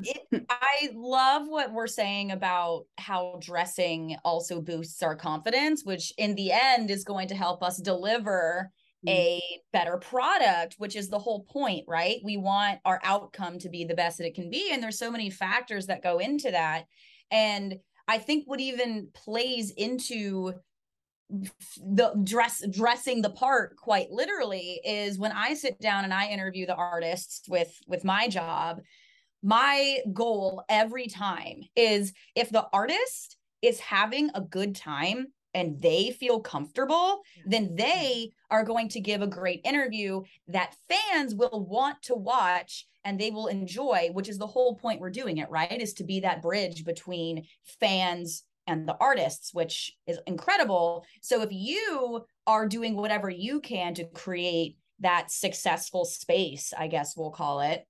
It, 0.00 0.46
I 0.50 0.90
love 0.92 1.46
what 1.46 1.72
we're 1.72 1.86
saying 1.86 2.32
about 2.32 2.86
how 2.98 3.38
dressing 3.40 4.16
also 4.24 4.60
boosts 4.60 5.00
our 5.00 5.14
confidence, 5.14 5.84
which 5.84 6.12
in 6.18 6.34
the 6.34 6.50
end 6.50 6.90
is 6.90 7.04
going 7.04 7.28
to 7.28 7.36
help 7.36 7.62
us 7.62 7.76
deliver 7.76 8.72
mm. 9.06 9.10
a 9.10 9.40
better 9.72 9.96
product, 9.96 10.74
which 10.78 10.96
is 10.96 11.08
the 11.08 11.20
whole 11.20 11.44
point, 11.44 11.84
right? 11.86 12.16
We 12.24 12.36
want 12.36 12.80
our 12.84 13.00
outcome 13.04 13.60
to 13.60 13.68
be 13.68 13.84
the 13.84 13.94
best 13.94 14.18
that 14.18 14.26
it 14.26 14.34
can 14.34 14.50
be. 14.50 14.70
And 14.72 14.82
there's 14.82 14.98
so 14.98 15.10
many 15.10 15.30
factors 15.30 15.86
that 15.86 16.02
go 16.02 16.18
into 16.18 16.50
that. 16.50 16.86
And 17.30 17.76
I 18.08 18.18
think 18.18 18.44
what 18.46 18.60
even 18.60 19.08
plays 19.14 19.70
into 19.70 20.54
the 21.78 22.12
dress 22.24 22.62
dressing 22.70 23.22
the 23.22 23.30
part 23.30 23.76
quite 23.76 24.10
literally 24.10 24.80
is 24.84 25.18
when 25.18 25.32
i 25.32 25.54
sit 25.54 25.80
down 25.80 26.04
and 26.04 26.12
i 26.12 26.26
interview 26.26 26.66
the 26.66 26.74
artists 26.74 27.48
with 27.48 27.74
with 27.86 28.04
my 28.04 28.28
job 28.28 28.80
my 29.42 29.98
goal 30.12 30.62
every 30.68 31.06
time 31.06 31.62
is 31.74 32.12
if 32.34 32.50
the 32.50 32.66
artist 32.72 33.36
is 33.62 33.80
having 33.80 34.30
a 34.34 34.40
good 34.40 34.74
time 34.74 35.26
and 35.54 35.80
they 35.80 36.10
feel 36.10 36.40
comfortable 36.40 37.20
then 37.46 37.74
they 37.74 38.26
mm-hmm. 38.26 38.54
are 38.54 38.64
going 38.64 38.88
to 38.88 39.00
give 39.00 39.22
a 39.22 39.26
great 39.26 39.60
interview 39.64 40.22
that 40.48 40.74
fans 40.88 41.34
will 41.34 41.66
want 41.68 42.00
to 42.02 42.14
watch 42.14 42.86
and 43.04 43.18
they 43.18 43.30
will 43.30 43.48
enjoy 43.48 44.08
which 44.12 44.28
is 44.28 44.38
the 44.38 44.46
whole 44.46 44.76
point 44.76 45.00
we're 45.00 45.10
doing 45.10 45.38
it 45.38 45.50
right? 45.50 45.80
Is 45.80 45.94
to 45.94 46.04
be 46.04 46.20
that 46.20 46.42
bridge 46.42 46.84
between 46.84 47.46
fans 47.80 48.44
and 48.66 48.88
the 48.88 48.96
artists, 49.00 49.52
which 49.52 49.92
is 50.06 50.18
incredible. 50.26 51.04
So 51.20 51.42
if 51.42 51.50
you 51.50 52.24
are 52.46 52.66
doing 52.66 52.96
whatever 52.96 53.28
you 53.28 53.60
can 53.60 53.94
to 53.94 54.04
create 54.04 54.76
that 55.00 55.30
successful 55.30 56.04
space, 56.04 56.72
I 56.76 56.86
guess 56.86 57.16
we'll 57.16 57.30
call 57.30 57.60
it, 57.60 57.86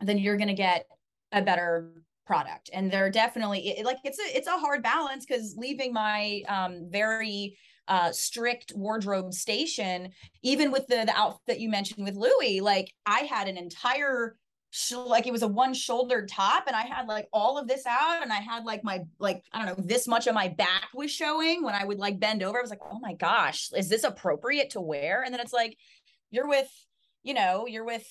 then 0.00 0.18
you're 0.18 0.36
going 0.36 0.48
to 0.48 0.54
get 0.54 0.86
a 1.32 1.42
better 1.42 1.92
product. 2.26 2.70
And 2.72 2.90
they're 2.90 3.10
definitely 3.10 3.68
it, 3.68 3.84
like 3.84 3.98
it's 4.04 4.18
a 4.18 4.36
it's 4.36 4.48
a 4.48 4.58
hard 4.58 4.82
balance 4.82 5.24
because 5.24 5.54
leaving 5.56 5.92
my 5.92 6.42
um 6.48 6.86
very 6.90 7.56
uh 7.88 8.12
strict 8.12 8.72
wardrobe 8.76 9.32
station, 9.32 10.10
even 10.42 10.70
with 10.70 10.86
the 10.88 11.04
the 11.06 11.16
outfit 11.16 11.58
you 11.58 11.70
mentioned 11.70 12.04
with 12.04 12.16
Louis, 12.16 12.60
like 12.60 12.92
I 13.06 13.20
had 13.20 13.48
an 13.48 13.56
entire 13.56 14.36
like 14.92 15.26
it 15.26 15.32
was 15.32 15.42
a 15.42 15.48
one 15.48 15.72
shouldered 15.72 16.28
top 16.28 16.64
and 16.66 16.76
I 16.76 16.82
had 16.82 17.06
like 17.06 17.26
all 17.32 17.58
of 17.58 17.66
this 17.66 17.86
out 17.86 18.22
and 18.22 18.32
I 18.32 18.36
had 18.36 18.64
like 18.64 18.84
my 18.84 19.00
like 19.18 19.42
I 19.52 19.64
don't 19.64 19.78
know 19.78 19.84
this 19.84 20.06
much 20.06 20.26
of 20.26 20.34
my 20.34 20.48
back 20.48 20.88
was 20.94 21.10
showing 21.10 21.62
when 21.62 21.74
I 21.74 21.84
would 21.84 21.98
like 21.98 22.20
bend 22.20 22.42
over. 22.42 22.58
I 22.58 22.60
was 22.60 22.70
like 22.70 22.82
oh 22.82 22.98
my 23.00 23.14
gosh 23.14 23.70
is 23.74 23.88
this 23.88 24.04
appropriate 24.04 24.70
to 24.70 24.80
wear? 24.80 25.22
And 25.22 25.32
then 25.32 25.40
it's 25.40 25.52
like 25.52 25.76
you're 26.30 26.48
with 26.48 26.70
you 27.22 27.34
know 27.34 27.66
you're 27.66 27.84
with 27.84 28.06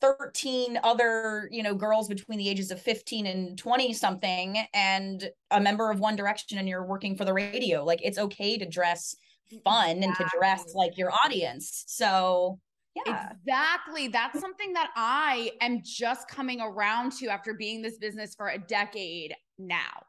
13 0.00 0.78
other 0.82 1.48
you 1.50 1.62
know 1.62 1.74
girls 1.74 2.08
between 2.08 2.38
the 2.38 2.48
ages 2.48 2.70
of 2.70 2.80
15 2.80 3.26
and 3.26 3.58
20 3.58 3.92
something 3.92 4.64
and 4.72 5.28
a 5.50 5.60
member 5.60 5.90
of 5.90 5.98
one 5.98 6.16
direction 6.16 6.58
and 6.58 6.68
you're 6.68 6.86
working 6.86 7.16
for 7.16 7.24
the 7.24 7.34
radio. 7.34 7.84
Like 7.84 8.00
it's 8.04 8.18
okay 8.18 8.56
to 8.56 8.66
dress 8.66 9.16
fun 9.64 10.02
and 10.02 10.14
to 10.14 10.26
dress 10.36 10.74
like 10.74 10.96
your 10.96 11.12
audience. 11.24 11.84
So 11.88 12.60
yeah. 13.04 13.32
Exactly. 13.32 14.08
That's 14.08 14.40
something 14.40 14.72
that 14.72 14.90
I 14.96 15.52
am 15.60 15.82
just 15.84 16.28
coming 16.28 16.60
around 16.60 17.12
to 17.18 17.26
after 17.28 17.54
being 17.54 17.82
this 17.82 17.98
business 17.98 18.34
for 18.34 18.48
a 18.48 18.58
decade 18.58 19.34
now. 19.58 20.04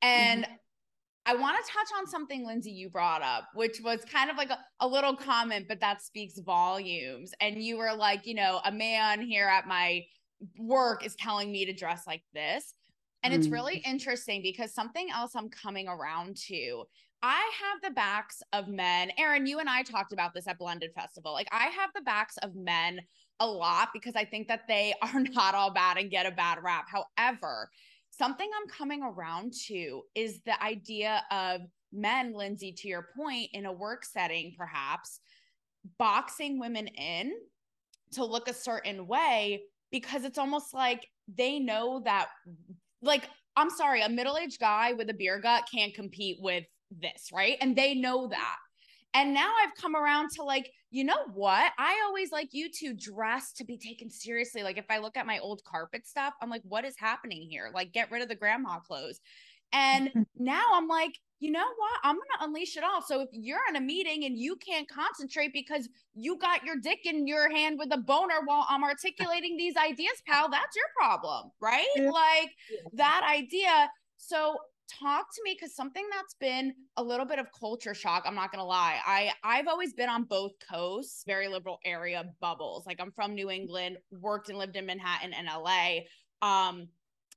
And 0.00 0.44
mm-hmm. 0.44 0.52
I 1.24 1.34
want 1.34 1.56
to 1.64 1.72
touch 1.72 1.86
on 1.98 2.06
something, 2.06 2.44
Lindsay, 2.44 2.72
you 2.72 2.90
brought 2.90 3.22
up, 3.22 3.48
which 3.54 3.80
was 3.80 4.04
kind 4.04 4.28
of 4.28 4.36
like 4.36 4.50
a, 4.50 4.58
a, 4.80 4.88
little 4.88 5.14
comment, 5.14 5.66
but 5.68 5.78
that 5.80 6.02
speaks 6.02 6.38
volumes. 6.40 7.32
And 7.40 7.62
you 7.62 7.78
were 7.78 7.94
like, 7.94 8.26
you 8.26 8.34
know, 8.34 8.60
a 8.64 8.72
man 8.72 9.20
here 9.20 9.46
at 9.46 9.68
my 9.68 10.04
work 10.58 11.06
is 11.06 11.14
telling 11.14 11.52
me 11.52 11.64
to 11.66 11.72
dress 11.72 12.06
like 12.06 12.22
this. 12.34 12.74
And 13.22 13.32
it's 13.32 13.46
really 13.46 13.76
mm. 13.76 13.86
interesting 13.86 14.42
because 14.42 14.74
something 14.74 15.08
else 15.14 15.36
I'm 15.36 15.48
coming 15.48 15.86
around 15.86 16.36
to. 16.48 16.84
I 17.22 17.50
have 17.60 17.80
the 17.82 17.94
backs 17.94 18.42
of 18.52 18.66
men. 18.66 19.12
Erin, 19.16 19.46
you 19.46 19.60
and 19.60 19.68
I 19.68 19.82
talked 19.82 20.12
about 20.12 20.34
this 20.34 20.48
at 20.48 20.58
Blended 20.58 20.92
Festival. 20.92 21.32
Like, 21.32 21.48
I 21.52 21.66
have 21.66 21.90
the 21.94 22.02
backs 22.02 22.36
of 22.38 22.56
men 22.56 23.00
a 23.38 23.46
lot 23.46 23.90
because 23.92 24.16
I 24.16 24.24
think 24.24 24.48
that 24.48 24.62
they 24.66 24.94
are 25.02 25.20
not 25.20 25.54
all 25.54 25.72
bad 25.72 25.98
and 25.98 26.10
get 26.10 26.26
a 26.26 26.32
bad 26.32 26.58
rap. 26.62 26.86
However, 26.88 27.70
something 28.10 28.48
I'm 28.54 28.68
coming 28.68 29.02
around 29.02 29.52
to 29.68 30.02
is 30.14 30.40
the 30.44 30.60
idea 30.62 31.22
of 31.30 31.60
men, 31.92 32.34
Lindsay, 32.34 32.72
to 32.72 32.88
your 32.88 33.08
point, 33.16 33.50
in 33.52 33.66
a 33.66 33.72
work 33.72 34.04
setting, 34.04 34.54
perhaps 34.58 35.20
boxing 35.98 36.58
women 36.58 36.88
in 36.88 37.32
to 38.12 38.24
look 38.24 38.48
a 38.48 38.54
certain 38.54 39.06
way 39.06 39.62
because 39.90 40.24
it's 40.24 40.38
almost 40.38 40.72
like 40.74 41.06
they 41.36 41.58
know 41.58 42.00
that 42.04 42.28
like 43.02 43.28
I'm 43.56 43.68
sorry, 43.70 44.00
a 44.00 44.08
middle-aged 44.08 44.58
guy 44.60 44.94
with 44.94 45.10
a 45.10 45.14
beer 45.14 45.38
gut 45.38 45.64
can't 45.72 45.92
compete 45.92 46.38
with 46.40 46.64
this, 47.00 47.30
right? 47.32 47.56
And 47.60 47.76
they 47.76 47.94
know 47.94 48.28
that. 48.28 48.56
And 49.14 49.34
now 49.34 49.52
I've 49.62 49.74
come 49.74 49.94
around 49.94 50.30
to 50.36 50.42
like, 50.42 50.70
you 50.90 51.04
know 51.04 51.24
what? 51.34 51.72
I 51.78 52.02
always 52.06 52.32
like 52.32 52.48
you 52.52 52.70
to 52.80 52.94
dress 52.94 53.52
to 53.54 53.64
be 53.64 53.76
taken 53.76 54.10
seriously. 54.10 54.62
Like 54.62 54.78
if 54.78 54.86
I 54.88 54.98
look 54.98 55.16
at 55.16 55.26
my 55.26 55.38
old 55.38 55.62
carpet 55.64 56.06
stuff, 56.06 56.34
I'm 56.40 56.48
like, 56.48 56.62
what 56.64 56.84
is 56.84 56.94
happening 56.98 57.42
here? 57.42 57.70
Like 57.74 57.92
get 57.92 58.10
rid 58.10 58.22
of 58.22 58.28
the 58.28 58.34
grandma 58.34 58.78
clothes. 58.78 59.20
And 59.72 60.08
mm-hmm. 60.08 60.22
now 60.36 60.64
I'm 60.72 60.88
like, 60.88 61.18
you 61.40 61.50
know 61.50 61.60
what? 61.60 61.98
I'm 62.04 62.14
going 62.14 62.28
to 62.38 62.44
unleash 62.44 62.76
it 62.76 62.84
all. 62.84 63.02
So 63.02 63.20
if 63.20 63.28
you're 63.32 63.58
in 63.68 63.76
a 63.76 63.80
meeting 63.80 64.24
and 64.24 64.38
you 64.38 64.56
can't 64.56 64.88
concentrate 64.88 65.52
because 65.52 65.88
you 66.14 66.38
got 66.38 66.64
your 66.64 66.76
dick 66.76 67.00
in 67.04 67.26
your 67.26 67.50
hand 67.50 67.78
with 67.78 67.92
a 67.92 67.98
boner 67.98 68.42
while 68.44 68.64
I'm 68.68 68.84
articulating 68.84 69.56
these 69.56 69.74
ideas, 69.76 70.22
pal, 70.26 70.50
that's 70.50 70.76
your 70.76 70.86
problem, 70.96 71.50
right? 71.60 71.86
Like 71.96 72.50
that 72.92 73.28
idea. 73.28 73.90
So 74.18 74.56
talk 74.88 75.26
to 75.34 75.40
me 75.44 75.56
because 75.58 75.74
something 75.74 76.04
that's 76.10 76.34
been 76.34 76.74
a 76.96 77.02
little 77.02 77.26
bit 77.26 77.38
of 77.38 77.46
culture 77.58 77.94
shock 77.94 78.24
i'm 78.26 78.34
not 78.34 78.50
gonna 78.50 78.64
lie. 78.64 79.00
I 79.06 79.32
i've 79.42 79.68
always 79.68 79.92
been 79.92 80.08
on 80.08 80.24
both 80.24 80.52
coasts 80.70 81.24
very 81.26 81.48
liberal 81.48 81.78
area 81.84 82.24
bubbles. 82.40 82.86
Like 82.86 83.00
i'm 83.00 83.12
from 83.12 83.34
new 83.34 83.50
england 83.50 83.98
worked 84.10 84.48
and 84.48 84.58
lived 84.58 84.76
in 84.76 84.86
manhattan 84.86 85.32
and 85.32 85.46
la 85.46 85.98
um 86.42 86.88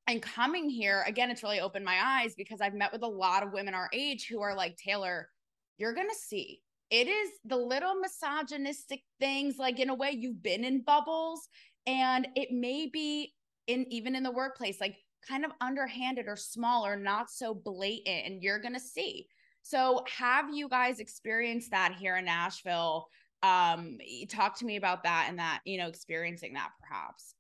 and 0.08 0.22
coming 0.22 0.70
here 0.70 1.04
again 1.08 1.32
it's 1.32 1.44
really 1.44 1.60
opened 1.60 1.86
my 1.86 2.00
eyes 2.04 2.36
because 2.36 2.62
i've 2.62 2.74
met 2.74 2.92
with 2.92 3.04
a 3.04 3.08
lot 3.08 3.44
of 3.44 3.54
women 3.54 3.74
our 3.74 3.90
age 3.94 4.28
who 4.30 4.42
are 4.42 4.56
like 4.56 4.76
taylor 4.78 5.30
you're 5.78 5.94
gonna 5.94 6.14
see. 6.14 6.62
It 6.90 7.08
is 7.08 7.32
the 7.44 7.58
little 7.58 7.96
misogynistic 7.96 9.02
things 9.20 9.58
like 9.58 9.80
in 9.80 9.90
a 9.90 9.96
way 9.96 10.12
you've 10.12 10.44
been 10.44 10.64
in 10.64 10.84
bubbles 10.84 11.50
and 11.88 12.28
it 12.36 12.52
may 12.52 12.88
be 12.92 13.34
in 13.68 13.86
even 13.92 14.16
in 14.16 14.22
the 14.22 14.32
workplace 14.32 14.80
like 14.80 14.96
kind 15.28 15.46
of 15.46 15.52
underhanded 15.62 16.26
or 16.28 16.36
small 16.36 16.86
or 16.86 16.96
not 16.96 17.30
so 17.30 17.54
blatant 17.54 18.26
and 18.26 18.44
you're 18.44 18.60
gonna 18.60 18.80
see 18.80 19.28
so 19.62 20.04
have 20.08 20.54
you 20.54 20.70
guys 20.70 21.00
experienced 21.00 21.72
that 21.72 21.96
here 22.00 22.18
in 22.18 22.26
nashville 22.26 23.08
um 23.44 23.98
talk 24.30 24.58
to 24.58 24.66
me 24.66 24.76
about 24.76 25.04
that 25.04 25.28
and 25.30 25.40
that 25.40 25.62
you 25.66 25.78
know 25.78 25.88
experiencing 25.88 26.54
that 26.54 26.70
perhaps 26.80 27.36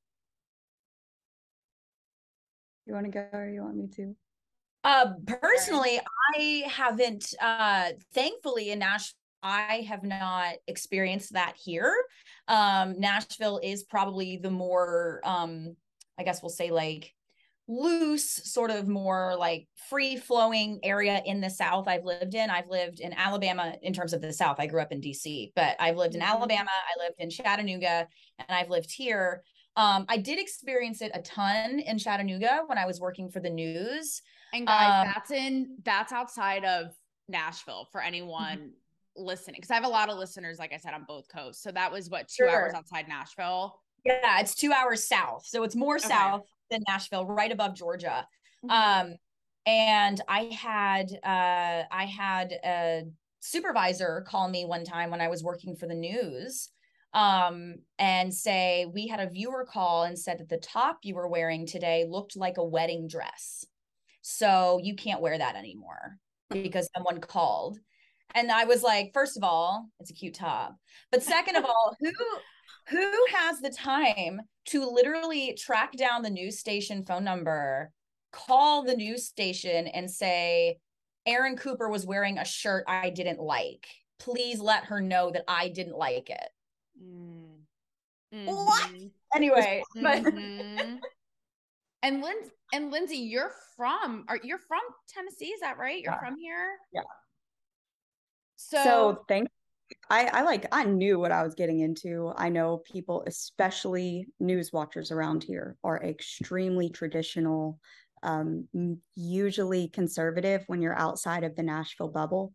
you 2.86 2.94
want 2.94 3.06
to 3.06 3.12
go 3.12 3.26
or 3.34 3.50
you 3.50 3.62
want 3.62 3.76
me 3.76 3.88
to? 3.96 4.16
Uh, 4.84 5.14
personally, 5.26 6.00
I 6.36 6.64
haven't. 6.68 7.34
Uh, 7.42 7.90
thankfully, 8.14 8.72
in 8.72 8.80
Nashville, 8.80 9.18
I 9.42 9.86
have 9.88 10.04
not 10.04 10.56
experienced 10.68 11.34
that 11.34 11.56
here. 11.58 11.94
Um, 12.48 13.00
Nashville 13.00 13.60
is 13.64 13.84
probably 13.84 14.38
the 14.38 14.52
more, 14.52 15.22
um, 15.24 15.76
I 16.20 16.24
guess 16.24 16.42
we'll 16.42 16.50
say 16.50 16.72
like 16.72 17.14
loose, 17.68 18.30
sort 18.30 18.70
of 18.70 18.88
more 18.88 19.36
like 19.38 19.68
free 19.90 20.18
flowing 20.18 20.80
area 20.84 21.22
in 21.26 21.42
the 21.42 21.50
South 21.50 21.88
I've 21.88 22.04
lived 22.04 22.36
in. 22.36 22.50
I've 22.50 22.70
lived 22.70 23.00
in 23.00 23.14
Alabama 23.14 23.76
in 23.82 23.94
terms 23.94 24.14
of 24.14 24.22
the 24.22 24.32
South. 24.32 24.58
I 24.60 24.68
grew 24.68 24.82
up 24.82 24.92
in 24.92 25.02
DC, 25.02 25.52
but 25.56 25.76
I've 25.80 25.98
lived 25.98 26.16
in 26.16 26.22
mm-hmm. 26.22 26.36
Alabama, 26.36 26.70
I 26.70 27.04
lived 27.04 27.16
in 27.20 27.30
Chattanooga, 27.30 28.08
and 28.40 28.48
I've 28.50 28.70
lived 28.70 28.92
here. 28.92 29.44
Um, 29.78 30.06
I 30.08 30.18
did 30.18 30.40
experience 30.40 31.02
it 31.02 31.12
a 31.14 31.22
ton 31.22 31.80
in 31.80 31.98
Chattanooga 31.98 32.64
when 32.68 32.78
I 32.78 32.86
was 32.86 33.00
working 33.00 33.30
for 33.30 33.40
the 33.40 33.50
news. 33.50 34.22
And 34.54 34.68
guys, 34.68 35.08
um, 35.08 35.12
that's 35.14 35.32
in 35.32 35.78
that's 35.84 36.14
outside 36.14 36.64
of 36.64 36.92
Nashville 37.28 37.88
for 37.92 38.00
anyone 38.00 38.58
mm-hmm. 38.58 39.24
listening. 39.24 39.58
Because 39.58 39.72
I 39.72 39.76
have 39.76 39.86
a 39.86 39.90
lot 39.90 40.10
of 40.10 40.18
listeners, 40.18 40.60
like 40.60 40.72
I 40.72 40.78
said, 40.78 40.94
on 40.94 41.04
both 41.08 41.26
coasts. 41.34 41.62
So 41.62 41.72
that 41.72 41.92
was 41.92 42.10
what 42.10 42.28
two 42.30 42.46
sure. 42.46 42.50
hours 42.50 42.74
outside 42.74 43.08
Nashville. 43.10 43.82
Yeah, 44.06 44.40
it's 44.40 44.54
two 44.54 44.72
hours 44.72 45.08
south. 45.08 45.46
So 45.48 45.64
it's 45.64 45.76
more 45.76 45.96
okay. 45.96 46.08
south 46.08 46.44
than 46.70 46.82
Nashville, 46.88 47.26
right 47.26 47.52
above 47.52 47.76
Georgia. 47.76 48.28
Mm-hmm. 48.66 49.10
Um, 49.10 49.16
and 49.68 50.22
I 50.28 50.44
had 50.44 51.08
uh 51.24 51.84
I 51.92 52.06
had 52.06 52.52
a 52.64 53.04
supervisor 53.40 54.26
call 54.28 54.48
me 54.50 54.66
one 54.66 54.84
time 54.84 55.12
when 55.12 55.22
I 55.22 55.28
was 55.28 55.44
working 55.44 55.76
for 55.76 55.88
the 55.88 55.96
news 55.96 56.70
um, 57.16 57.76
and 57.98 58.34
say, 58.34 58.86
We 58.94 59.08
had 59.08 59.22
a 59.22 59.30
viewer 59.30 59.66
call 59.66 60.04
and 60.04 60.20
said 60.20 60.40
that 60.40 60.50
the 60.50 60.58
top 60.58 61.00
you 61.04 61.16
were 61.16 61.28
wearing 61.28 61.66
today 61.66 62.06
looked 62.08 62.36
like 62.36 62.58
a 62.58 62.64
wedding 62.64 63.08
dress. 63.08 63.66
So 64.22 64.80
you 64.84 64.96
can't 64.96 65.22
wear 65.22 65.38
that 65.38 65.56
anymore 65.56 66.18
because 66.50 66.90
someone 66.96 67.22
called. 67.22 67.80
And 68.34 68.52
I 68.52 68.66
was 68.66 68.84
like, 68.84 69.12
first 69.14 69.38
of 69.38 69.44
all, 69.44 69.88
it's 70.00 70.12
a 70.12 70.14
cute 70.14 70.34
top. 70.34 70.76
But 71.12 71.24
second 71.24 71.56
of 71.56 71.66
all, 71.66 71.96
who 72.00 72.12
who 72.88 73.26
has 73.34 73.62
the 73.62 73.70
time 73.70 74.42
to 74.68 74.90
literally 74.90 75.54
track 75.54 75.94
down 75.94 76.22
the 76.22 76.30
news 76.30 76.60
station 76.60 77.06
phone 77.06 77.24
number, 77.24 77.92
call 78.32 78.84
the 78.84 78.96
news 78.96 79.26
station 79.26 79.88
and 79.88 80.10
say, 80.10 80.78
Erin 81.26 81.58
Cooper 81.58 81.90
was 81.90 82.06
wearing 82.06 82.38
a 82.38 82.46
shirt 82.46 82.84
I 82.88 83.10
didn't 83.10 83.40
like. 83.40 83.88
Please 84.20 84.60
let 84.60 84.86
her 84.86 85.02
know 85.02 85.32
that 85.32 85.44
I 85.48 85.70
didn't 85.70 85.98
like 85.98 86.30
it. 86.30 86.50
Mm-hmm. 87.02 88.46
What? 88.46 88.92
Anyway, 89.36 89.84
but 89.96 90.24
mm-hmm. 90.24 90.96
and 92.04 92.22
Lynn 92.22 92.38
and 92.74 92.92
Lindsay, 92.92 93.18
you're 93.18 93.52
from 93.76 94.26
are 94.28 94.40
you're 94.44 94.60
from 94.60 94.82
Tennessee? 95.10 95.48
Is 95.48 95.62
that 95.62 95.78
right? 95.78 96.02
You're 96.02 96.14
yeah. 96.14 96.20
from 96.20 96.38
here? 96.38 96.78
Yeah. 96.94 97.02
So, 98.56 98.84
so 98.84 99.24
thank 99.28 99.50
I, 100.10 100.26
I 100.26 100.42
like 100.44 100.68
I 100.72 100.84
knew 100.84 101.20
what 101.20 101.32
I 101.32 101.44
was 101.44 101.56
getting 101.56 101.80
into. 101.80 102.32
I 102.36 102.50
know 102.50 102.84
people, 102.92 103.24
especially 103.26 104.28
news 104.40 104.72
watchers 104.72 105.12
around 105.12 105.44
here, 105.44 105.78
are 105.84 106.04
extremely 106.04 106.90
traditional 106.90 107.80
um, 108.26 108.68
usually 109.16 109.90
conservative 109.90 110.64
when 110.68 110.82
you're 110.82 110.98
outside 110.98 111.44
of 111.44 111.56
the 111.56 111.64
Nashville 111.64 112.10
bubble. 112.10 112.54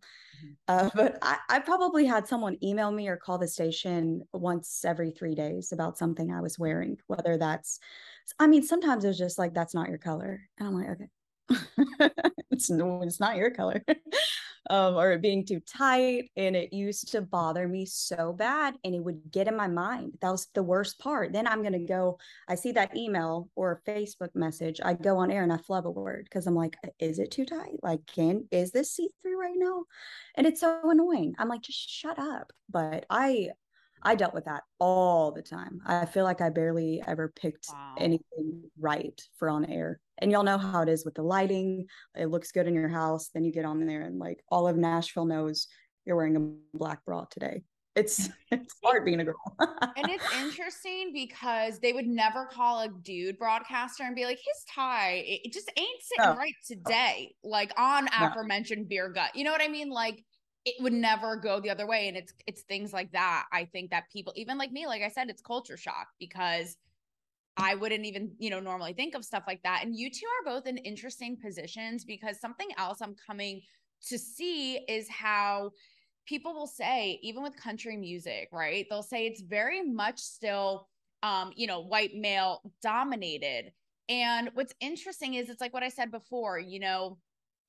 Mm-hmm. 0.68 0.86
Uh, 0.86 0.90
but 0.94 1.18
I, 1.22 1.36
I, 1.48 1.58
probably 1.60 2.04
had 2.04 2.26
someone 2.26 2.56
email 2.62 2.90
me 2.90 3.08
or 3.08 3.16
call 3.16 3.38
the 3.38 3.46
station 3.46 4.22
once 4.32 4.84
every 4.84 5.12
three 5.12 5.34
days 5.34 5.70
about 5.72 5.96
something 5.96 6.32
I 6.32 6.40
was 6.40 6.58
wearing, 6.58 6.96
whether 7.06 7.38
that's, 7.38 7.78
I 8.38 8.48
mean, 8.48 8.64
sometimes 8.64 9.04
it 9.04 9.08
was 9.08 9.18
just 9.18 9.38
like, 9.38 9.54
that's 9.54 9.74
not 9.74 9.88
your 9.88 9.98
color. 9.98 10.40
And 10.58 10.68
I'm 10.68 10.74
like, 10.74 10.90
okay. 10.90 11.08
it's 12.50 12.70
no, 12.70 13.02
it's 13.02 13.20
not 13.20 13.36
your 13.36 13.50
color. 13.50 13.82
um, 14.70 14.96
or 14.96 15.12
it 15.12 15.22
being 15.22 15.44
too 15.44 15.60
tight. 15.60 16.30
And 16.36 16.54
it 16.54 16.72
used 16.72 17.12
to 17.12 17.22
bother 17.22 17.66
me 17.66 17.86
so 17.86 18.32
bad. 18.32 18.76
And 18.84 18.94
it 18.94 19.02
would 19.02 19.30
get 19.30 19.48
in 19.48 19.56
my 19.56 19.66
mind. 19.66 20.18
That 20.20 20.30
was 20.30 20.46
the 20.54 20.62
worst 20.62 20.98
part. 20.98 21.32
Then 21.32 21.46
I'm 21.46 21.62
going 21.62 21.72
to 21.72 21.78
go, 21.80 22.18
I 22.48 22.54
see 22.54 22.72
that 22.72 22.96
email 22.96 23.48
or 23.56 23.82
Facebook 23.86 24.34
message. 24.34 24.80
I 24.84 24.94
go 24.94 25.18
on 25.18 25.30
air 25.30 25.42
and 25.42 25.52
I 25.52 25.56
flub 25.56 25.86
a 25.86 25.90
word 25.90 26.24
because 26.24 26.46
I'm 26.46 26.54
like, 26.54 26.76
is 26.98 27.18
it 27.18 27.30
too 27.30 27.44
tight? 27.44 27.78
Like, 27.82 28.06
can, 28.06 28.46
is 28.50 28.70
this 28.70 28.92
see 28.92 29.08
through 29.22 29.40
right 29.40 29.56
now? 29.56 29.84
And 30.36 30.46
it's 30.46 30.60
so 30.60 30.80
annoying. 30.84 31.34
I'm 31.38 31.48
like, 31.48 31.62
just 31.62 31.88
shut 31.88 32.18
up. 32.18 32.52
But 32.68 33.06
I, 33.10 33.50
I 34.02 34.14
dealt 34.14 34.34
with 34.34 34.46
that 34.46 34.62
all 34.78 35.32
the 35.32 35.42
time. 35.42 35.80
I 35.86 36.06
feel 36.06 36.24
like 36.24 36.40
I 36.40 36.48
barely 36.50 37.02
ever 37.06 37.28
picked 37.28 37.68
wow. 37.72 37.94
anything 37.98 38.62
right 38.78 39.20
for 39.38 39.50
on 39.50 39.64
air. 39.64 40.00
And 40.18 40.30
y'all 40.30 40.42
know 40.42 40.58
how 40.58 40.82
it 40.82 40.88
is 40.88 41.04
with 41.04 41.14
the 41.14 41.22
lighting. 41.22 41.86
It 42.16 42.26
looks 42.26 42.52
good 42.52 42.66
in 42.66 42.74
your 42.74 42.88
house. 42.88 43.30
Then 43.32 43.44
you 43.44 43.52
get 43.52 43.64
on 43.64 43.84
there 43.86 44.02
and 44.02 44.18
like 44.18 44.42
all 44.48 44.68
of 44.68 44.76
Nashville 44.76 45.24
knows 45.24 45.66
you're 46.04 46.16
wearing 46.16 46.36
a 46.36 46.76
black 46.76 47.04
bra 47.04 47.24
today. 47.30 47.62
It's 47.96 48.28
it's 48.50 48.74
hard 48.84 49.04
being 49.04 49.20
a 49.20 49.24
girl. 49.24 49.56
and 49.58 50.08
it's 50.08 50.24
interesting 50.36 51.10
because 51.12 51.78
they 51.78 51.92
would 51.92 52.06
never 52.06 52.46
call 52.46 52.82
a 52.82 52.88
dude 52.88 53.38
broadcaster 53.38 54.04
and 54.04 54.14
be 54.14 54.24
like, 54.24 54.38
his 54.38 54.64
tie, 54.74 55.24
it 55.26 55.52
just 55.52 55.70
ain't 55.76 56.02
sitting 56.02 56.32
no. 56.32 56.36
right 56.36 56.54
today. 56.66 57.34
Like 57.42 57.72
on 57.78 58.04
no. 58.04 58.10
aforementioned 58.26 58.88
beer 58.88 59.08
gut. 59.08 59.34
You 59.34 59.44
know 59.44 59.52
what 59.52 59.62
I 59.62 59.68
mean? 59.68 59.90
Like 59.90 60.24
it 60.64 60.74
would 60.80 60.92
never 60.92 61.36
go 61.36 61.60
the 61.60 61.70
other 61.70 61.86
way 61.86 62.08
and 62.08 62.16
it's 62.16 62.32
it's 62.46 62.62
things 62.62 62.92
like 62.92 63.10
that 63.12 63.46
i 63.52 63.64
think 63.64 63.90
that 63.90 64.04
people 64.12 64.32
even 64.36 64.58
like 64.58 64.72
me 64.72 64.86
like 64.86 65.02
i 65.02 65.08
said 65.08 65.28
it's 65.28 65.42
culture 65.42 65.76
shock 65.76 66.08
because 66.18 66.76
i 67.56 67.74
wouldn't 67.74 68.04
even 68.04 68.30
you 68.38 68.50
know 68.50 68.60
normally 68.60 68.92
think 68.92 69.14
of 69.14 69.24
stuff 69.24 69.44
like 69.46 69.62
that 69.62 69.82
and 69.84 69.96
you 69.96 70.10
two 70.10 70.26
are 70.26 70.52
both 70.54 70.66
in 70.66 70.76
interesting 70.78 71.36
positions 71.36 72.04
because 72.04 72.40
something 72.40 72.68
else 72.76 73.00
i'm 73.00 73.16
coming 73.26 73.60
to 74.06 74.18
see 74.18 74.76
is 74.88 75.08
how 75.08 75.70
people 76.26 76.52
will 76.52 76.66
say 76.66 77.18
even 77.22 77.42
with 77.42 77.56
country 77.56 77.96
music 77.96 78.48
right 78.52 78.86
they'll 78.90 79.02
say 79.02 79.26
it's 79.26 79.40
very 79.40 79.82
much 79.82 80.18
still 80.18 80.86
um, 81.22 81.52
you 81.56 81.66
know, 81.66 81.80
white 81.80 82.14
male 82.14 82.62
dominated. 82.82 83.72
And 84.08 84.50
what's 84.54 84.74
interesting 84.80 85.34
is 85.34 85.48
it's 85.48 85.60
like 85.60 85.74
what 85.74 85.82
I 85.82 85.88
said 85.88 86.10
before, 86.10 86.58
you 86.58 86.80
know, 86.80 87.18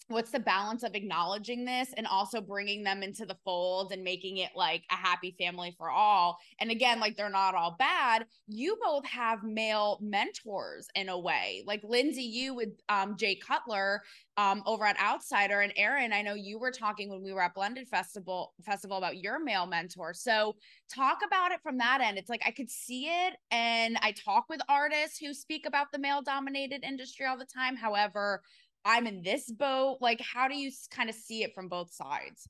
what's 0.08 0.32
the 0.32 0.40
balance 0.40 0.84
of 0.84 0.96
acknowledging 0.96 1.66
this 1.66 1.94
and 1.96 2.06
also 2.06 2.42
bringing 2.42 2.84
them 2.84 3.02
into 3.04 3.26
the 3.26 3.38
fold 3.46 3.92
and 3.92 4.04
making 4.04 4.38
it 4.38 4.52
like 4.56 4.84
a 4.92 4.96
happy 4.96 5.36
family 5.38 5.74
for 5.78 5.90
all? 5.90 6.38
And 6.60 6.72
again 6.72 7.00
like 7.00 7.16
they're 7.16 7.30
not 7.30 7.56
all 7.56 7.76
bad. 7.78 8.26
You 8.48 8.78
both 8.84 9.06
have 9.06 9.44
male 9.44 10.00
mentors 10.02 10.88
in 10.96 11.10
a 11.10 11.20
way. 11.20 11.64
Like 11.66 11.82
lindsay 11.84 12.24
you 12.24 12.54
with 12.54 12.70
um 12.90 13.16
jay 13.18 13.36
cutler 13.36 14.02
um 14.38 14.64
over 14.66 14.86
at 14.86 15.00
outsider 15.00 15.62
and 15.62 15.74
erin 15.76 16.14
i 16.14 16.22
know 16.22 16.34
you 16.34 16.58
were 16.58 16.72
talking 16.72 17.10
when 17.10 17.22
we 17.22 17.34
were 17.34 17.42
at 17.42 17.54
blended 17.54 17.88
festival 17.88 18.54
festival 18.64 18.98
about 18.98 19.18
your 19.18 19.44
male 19.44 19.66
mentor. 19.66 20.14
So 20.14 20.56
talk 20.94 21.20
about 21.26 21.52
it 21.52 21.62
from 21.62 21.78
that 21.78 22.02
end. 22.02 22.18
It's 22.18 22.30
like 22.30 22.44
i 22.46 22.52
could 22.52 22.70
see 22.70 23.06
it 23.06 23.36
and 23.52 23.98
i 24.02 24.12
talk 24.12 24.46
with 24.50 24.62
artists 24.68 25.18
who 25.18 25.34
speak 25.34 25.66
about 25.66 25.88
the 25.92 26.00
male 26.00 26.22
dominated 26.22 26.84
industry 26.84 27.26
all 27.26 27.38
the 27.38 27.46
time. 27.46 27.76
However 27.76 28.42
I'm 28.86 29.08
in 29.08 29.22
this 29.22 29.50
boat? 29.50 29.98
Like, 30.02 30.22
how 30.22 30.48
do 30.48 30.56
you 30.56 30.72
kind 30.90 31.10
of 31.10 31.16
see 31.16 31.44
it 31.44 31.54
from 31.54 31.68
both 31.68 31.92
sides? 31.94 32.48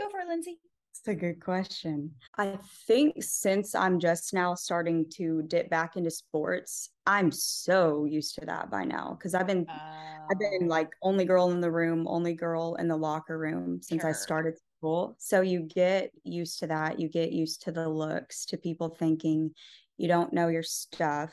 Go 0.00 0.08
for 0.08 0.20
it, 0.20 0.28
Lindsay. 0.28 0.58
It's 0.90 1.08
a 1.08 1.14
good 1.14 1.40
question. 1.40 2.12
I 2.36 2.58
think 2.86 3.22
since 3.22 3.74
I'm 3.74 3.98
just 3.98 4.34
now 4.34 4.54
starting 4.54 5.06
to 5.14 5.42
dip 5.48 5.70
back 5.70 5.96
into 5.96 6.10
sports, 6.10 6.90
I'm 7.06 7.32
so 7.32 8.04
used 8.04 8.36
to 8.36 8.46
that 8.46 8.70
by 8.70 8.84
now 8.84 9.16
because 9.18 9.34
I've 9.34 9.46
been 9.46 9.66
uh, 9.68 10.26
I've 10.30 10.38
been 10.38 10.64
oh. 10.64 10.66
like 10.66 10.90
only 11.02 11.24
girl 11.24 11.50
in 11.50 11.60
the 11.60 11.70
room, 11.70 12.06
only 12.06 12.34
girl 12.34 12.76
in 12.76 12.88
the 12.88 12.96
locker 12.96 13.38
room 13.38 13.80
since 13.82 14.02
sure. 14.02 14.10
I 14.10 14.12
started 14.12 14.54
school. 14.78 15.16
So 15.18 15.40
you 15.40 15.60
get 15.60 16.12
used 16.24 16.58
to 16.60 16.66
that. 16.68 17.00
You 17.00 17.08
get 17.08 17.32
used 17.32 17.62
to 17.62 17.72
the 17.72 17.88
looks, 17.88 18.44
to 18.46 18.56
people 18.56 18.90
thinking 18.90 19.52
you 19.96 20.08
don't 20.08 20.32
know 20.32 20.48
your 20.48 20.62
stuff 20.62 21.32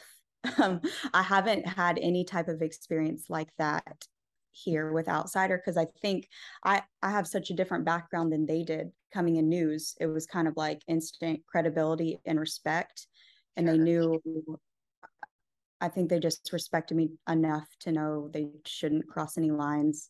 um, 0.57 0.81
I 1.13 1.21
haven't 1.21 1.67
had 1.67 1.99
any 2.01 2.23
type 2.23 2.47
of 2.47 2.61
experience 2.61 3.25
like 3.29 3.49
that 3.57 4.05
here 4.51 4.91
with 4.91 5.07
Outsider 5.07 5.57
because 5.57 5.77
I 5.77 5.85
think 6.01 6.27
I 6.63 6.81
I 7.01 7.11
have 7.11 7.27
such 7.27 7.49
a 7.49 7.53
different 7.53 7.85
background 7.85 8.31
than 8.31 8.45
they 8.45 8.63
did 8.63 8.91
coming 9.13 9.37
in 9.37 9.49
news. 9.49 9.95
It 9.99 10.07
was 10.07 10.25
kind 10.25 10.47
of 10.47 10.55
like 10.57 10.81
instant 10.87 11.41
credibility 11.47 12.19
and 12.25 12.39
respect, 12.39 13.07
and 13.55 13.67
sure. 13.67 13.77
they 13.77 13.83
knew. 13.83 14.21
I 15.81 15.87
think 15.87 16.09
they 16.09 16.19
just 16.19 16.51
respected 16.51 16.97
me 16.97 17.11
enough 17.29 17.65
to 17.81 17.93
know 17.93 18.29
they 18.33 18.49
shouldn't 18.65 19.07
cross 19.07 19.37
any 19.37 19.49
lines. 19.49 20.09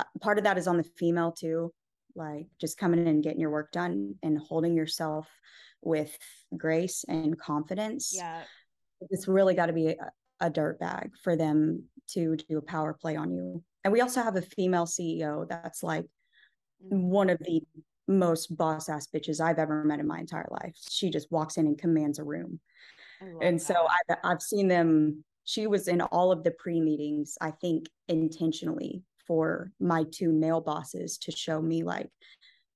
Uh, 0.00 0.04
part 0.20 0.36
of 0.36 0.42
that 0.44 0.58
is 0.58 0.66
on 0.66 0.78
the 0.78 0.82
female 0.82 1.30
too, 1.30 1.72
like 2.16 2.48
just 2.60 2.76
coming 2.76 2.98
in 2.98 3.06
and 3.06 3.22
getting 3.22 3.40
your 3.40 3.50
work 3.50 3.70
done 3.70 4.16
and 4.24 4.36
holding 4.36 4.74
yourself 4.74 5.28
with 5.80 6.18
grace 6.56 7.04
and 7.06 7.38
confidence. 7.38 8.12
Yeah 8.12 8.42
it's 9.10 9.28
really 9.28 9.54
got 9.54 9.66
to 9.66 9.72
be 9.72 9.88
a, 9.88 9.96
a 10.40 10.50
dirt 10.50 10.78
bag 10.78 11.10
for 11.22 11.36
them 11.36 11.84
to 12.08 12.36
do 12.36 12.58
a 12.58 12.62
power 12.62 12.94
play 12.94 13.16
on 13.16 13.32
you. 13.32 13.62
And 13.84 13.92
we 13.92 14.00
also 14.00 14.22
have 14.22 14.36
a 14.36 14.42
female 14.42 14.86
CEO 14.86 15.48
that's 15.48 15.82
like 15.82 16.04
mm. 16.84 17.00
one 17.00 17.30
of 17.30 17.38
the 17.40 17.62
most 18.08 18.56
boss 18.56 18.88
ass 18.88 19.08
bitches 19.12 19.40
I've 19.40 19.58
ever 19.58 19.84
met 19.84 20.00
in 20.00 20.06
my 20.06 20.20
entire 20.20 20.48
life. 20.50 20.76
She 20.88 21.10
just 21.10 21.30
walks 21.30 21.56
in 21.56 21.66
and 21.66 21.78
commands 21.78 22.18
a 22.18 22.24
room. 22.24 22.60
And 23.40 23.58
that. 23.58 23.64
so 23.64 23.74
I've, 23.74 24.16
I've 24.24 24.42
seen 24.42 24.68
them. 24.68 25.24
She 25.44 25.66
was 25.66 25.88
in 25.88 26.00
all 26.00 26.32
of 26.32 26.42
the 26.44 26.50
pre 26.50 26.80
meetings, 26.80 27.38
I 27.40 27.52
think 27.52 27.86
intentionally 28.08 29.02
for 29.26 29.72
my 29.80 30.04
two 30.12 30.32
male 30.32 30.60
bosses 30.60 31.18
to 31.18 31.32
show 31.32 31.60
me 31.60 31.82
like 31.82 32.08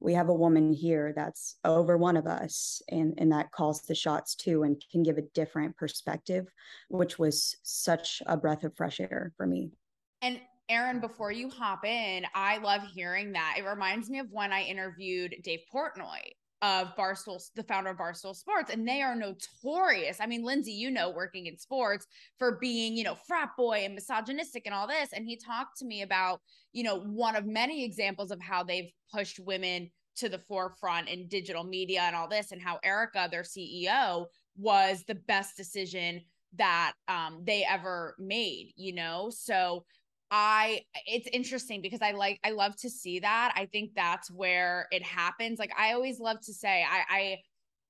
we 0.01 0.15
have 0.15 0.29
a 0.29 0.35
woman 0.35 0.73
here 0.73 1.13
that's 1.15 1.57
over 1.65 1.97
one 1.97 2.17
of 2.17 2.27
us 2.27 2.83
and 2.89 3.15
and 3.19 3.31
that 3.33 3.53
calls 3.53 3.83
the 3.83 3.95
shots 3.95 4.35
too 4.35 4.63
and 4.63 4.83
can 4.91 5.03
give 5.03 5.19
a 5.19 5.23
different 5.35 5.77
perspective 5.77 6.47
which 6.89 7.19
was 7.19 7.57
such 7.63 8.23
a 8.27 8.37
breath 8.37 8.65
of 8.65 8.75
fresh 8.77 9.01
air 9.01 9.33
for 9.37 9.47
me 9.47 9.71
and 10.23 10.41
Erin, 10.69 11.01
before 11.01 11.33
you 11.33 11.51
hop 11.51 11.85
in, 11.85 12.25
I 12.33 12.59
love 12.59 12.83
hearing 12.95 13.33
that. 13.33 13.57
It 13.59 13.65
reminds 13.65 14.09
me 14.09 14.21
of 14.21 14.31
when 14.31 14.53
I 14.53 14.63
interviewed 14.63 15.35
Dave 15.43 15.63
Portnoy 15.75 16.21
of 16.63 16.95
Barstool, 16.97 17.43
the 17.55 17.63
founder 17.63 17.91
of 17.91 17.97
Barstool 17.97 18.37
Sports, 18.37 18.71
and 18.71 18.87
they 18.87 19.01
are 19.01 19.17
notorious. 19.17 20.19
I 20.21 20.27
mean, 20.27 20.45
Lindsay, 20.45 20.73
you 20.73 20.91
know, 20.91 21.11
working 21.11 21.47
in 21.47 21.57
sports 21.57 22.07
for 22.39 22.59
being, 22.61 22.97
you 22.97 23.05
know, 23.05 23.15
frat 23.15 23.51
boy 23.57 23.83
and 23.85 23.95
misogynistic 23.95 24.65
and 24.67 24.75
all 24.75 24.87
this. 24.87 25.13
And 25.13 25.25
he 25.27 25.37
talked 25.37 25.79
to 25.79 25.87
me 25.87 26.03
about, 26.03 26.41
you 26.73 26.83
know, 26.83 27.01
one 27.01 27.35
of 27.35 27.47
many 27.47 27.85
examples 27.85 28.31
of 28.31 28.41
how 28.41 28.63
they've 28.63 28.91
pushed 29.13 29.41
women 29.41 29.91
to 30.17 30.29
the 30.29 30.41
forefront 30.49 31.09
in 31.09 31.29
digital 31.29 31.65
media 31.65 32.03
and 32.03 32.15
all 32.15 32.29
this, 32.29 32.53
and 32.53 32.61
how 32.61 32.79
Erika, 32.85 33.29
their 33.31 33.43
CEO, 33.43 34.27
was 34.57 35.05
the 35.07 35.15
best 35.15 35.57
decision 35.57 36.21
that 36.59 36.93
um, 37.09 37.43
they 37.47 37.65
ever 37.65 38.17
made, 38.19 38.73
you 38.77 38.93
know? 38.95 39.31
So 39.33 39.85
I 40.31 40.83
it's 41.07 41.29
interesting 41.33 41.83
because 41.83 42.03
I 42.03 42.13
like 42.13 42.39
I 42.45 42.51
love 42.51 42.77
to 42.77 42.91
see 42.91 43.21
that. 43.21 43.53
I 43.57 43.67
think 43.67 43.93
that's 43.95 44.31
where 44.31 44.87
it 44.93 45.03
happens. 45.03 45.59
Like 45.59 45.73
I 45.79 45.93
always 45.93 46.21
love 46.21 46.41
to 46.43 46.53
say 46.53 46.85
I 46.89 47.03
I 47.11 47.39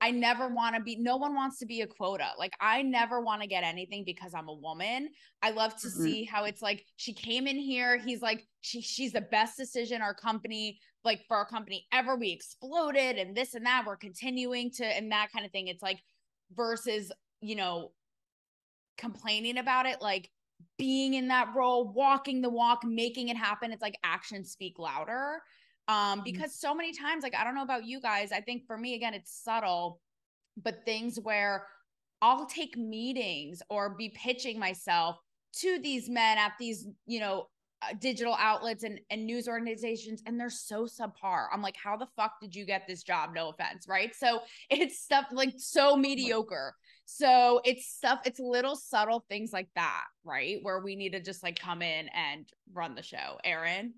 I 0.03 0.11
never 0.11 0.49
want 0.49 0.75
to 0.77 0.83
be 0.83 0.97
no 0.97 1.19
one 1.19 1.35
wants 1.35 1.59
to 1.59 1.67
be 1.67 1.83
a 1.83 1.87
quota. 1.87 2.29
Like 2.39 2.55
I 2.59 2.81
never 2.81 3.21
want 3.21 3.43
to 3.43 3.49
get 3.49 3.65
anything 3.65 4.05
because 4.05 4.33
I'm 4.33 4.49
a 4.49 4.55
woman. 4.55 5.11
I 5.43 5.51
love 5.51 5.77
to 5.83 5.89
mm-hmm. 5.89 6.03
see 6.03 6.25
how 6.25 6.45
it's 6.45 6.63
like 6.63 6.87
she 6.97 7.13
came 7.13 7.47
in 7.47 7.59
here, 7.59 7.99
he's 7.99 8.23
like 8.23 8.47
she 8.63 8.81
she's 8.81 9.13
the 9.13 9.21
best 9.21 9.59
decision 9.59 10.01
our 10.01 10.15
company 10.15 10.79
like 11.05 11.23
for 11.29 11.37
our 11.37 11.47
company 11.47 11.87
ever. 11.93 12.17
We 12.17 12.31
exploded 12.31 13.19
and 13.19 13.37
this 13.37 13.55
and 13.55 13.67
that. 13.67 13.85
We're 13.87 13.97
continuing 13.97 14.71
to 14.73 14.85
and 14.85 15.13
that 15.13 15.29
kind 15.33 15.45
of 15.45 15.53
thing. 15.53 15.69
It's 15.69 15.83
like 15.83 16.01
versus, 16.55 17.13
you 17.43 17.57
know, 17.57 17.93
complaining 18.97 19.59
about 19.59 19.87
it 19.87 20.01
like 20.01 20.31
being 20.79 21.15
in 21.15 21.29
that 21.29 21.55
role, 21.55 21.93
walking 21.93 22.41
the 22.41 22.51
walk, 22.51 22.85
making 22.85 23.29
it 23.29 23.37
happen. 23.37 23.73
It's 23.73 23.83
like 23.83 23.99
actions 24.03 24.51
speak 24.51 24.79
louder. 24.79 25.43
Um, 25.89 25.97
mm-hmm. 25.97 26.21
because 26.25 26.55
so 26.55 26.75
many 26.75 26.93
times, 26.93 27.23
like, 27.23 27.35
I 27.35 27.45
don't 27.45 27.55
know 27.55 27.63
about 27.63 27.85
you 27.85 28.01
guys, 28.01 28.33
I 28.33 28.41
think 28.41 28.67
for 28.67 28.77
me, 28.77 28.95
again, 28.95 29.15
it's 29.15 29.43
subtle, 29.43 30.01
but 30.63 30.85
things 30.85 31.19
where 31.21 31.67
I'll 32.23 32.47
take 32.47 32.77
meetings 32.77 33.63
or 33.69 33.91
be 33.97 34.11
pitching 34.11 34.59
myself 34.59 35.17
to 35.57 35.79
these 35.79 36.09
men 36.09 36.39
at 36.39 36.53
these, 36.59 36.87
you 37.07 37.21
know, 37.21 37.49
uh, 37.83 37.95
digital 37.99 38.37
outlets 38.39 38.85
and, 38.85 39.01
and 39.11 39.25
news 39.25 39.49
organizations 39.49 40.23
and 40.27 40.39
they're 40.39 40.51
so 40.51 40.85
subpar. 40.85 41.47
I'm 41.51 41.63
like, 41.63 41.77
how 41.83 41.97
the 41.97 42.09
fuck 42.15 42.33
did 42.41 42.55
you 42.55 42.67
get 42.67 42.87
this 42.87 43.03
job? 43.03 43.31
No 43.35 43.49
offense, 43.49 43.87
right? 43.89 44.15
So 44.15 44.41
it's 44.71 44.99
stuff 44.99 45.27
like 45.33 45.55
so 45.57 45.97
mediocre. 45.97 46.75
So 47.13 47.61
it's 47.65 47.89
stuff, 47.89 48.21
it's 48.25 48.39
little 48.39 48.77
subtle 48.77 49.25
things 49.29 49.53
like 49.53 49.69
that, 49.75 50.05
right? 50.25 50.59
Where 50.63 50.79
we 50.79 50.95
need 50.95 51.13
to 51.13 51.21
just 51.21 51.43
like 51.43 51.59
come 51.59 51.83
in 51.83 52.09
and 52.09 52.49
run 52.73 52.95
the 52.95 53.03
show. 53.03 53.39
Erin? 53.43 53.95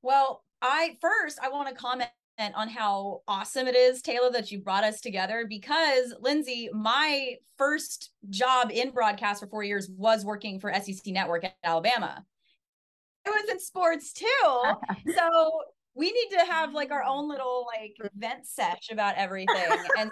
Well, 0.00 0.42
I 0.62 0.96
first 1.02 1.38
I 1.42 1.50
want 1.50 1.68
to 1.68 1.74
comment 1.74 2.08
on 2.54 2.68
how 2.68 3.20
awesome 3.28 3.66
it 3.66 3.76
is, 3.76 4.00
Taylor, 4.00 4.30
that 4.30 4.50
you 4.50 4.60
brought 4.60 4.84
us 4.84 5.02
together 5.02 5.44
because 5.46 6.14
Lindsay, 6.20 6.70
my 6.72 7.34
first 7.58 8.10
job 8.30 8.70
in 8.72 8.90
broadcast 8.90 9.40
for 9.40 9.46
four 9.46 9.62
years 9.62 9.90
was 9.94 10.24
working 10.24 10.58
for 10.60 10.72
SEC 10.72 11.08
Network 11.08 11.44
at 11.44 11.56
Alabama. 11.62 12.24
I 13.26 13.30
was 13.30 13.50
in 13.50 13.60
sports 13.60 14.14
too. 14.14 14.26
so 15.14 15.60
we 15.94 16.10
need 16.10 16.38
to 16.38 16.46
have 16.50 16.72
like 16.72 16.90
our 16.90 17.02
own 17.02 17.28
little 17.28 17.66
like 17.76 17.96
mm-hmm. 18.00 18.18
vent 18.18 18.46
sesh 18.46 18.88
about 18.90 19.16
everything. 19.16 19.84
And 19.98 20.10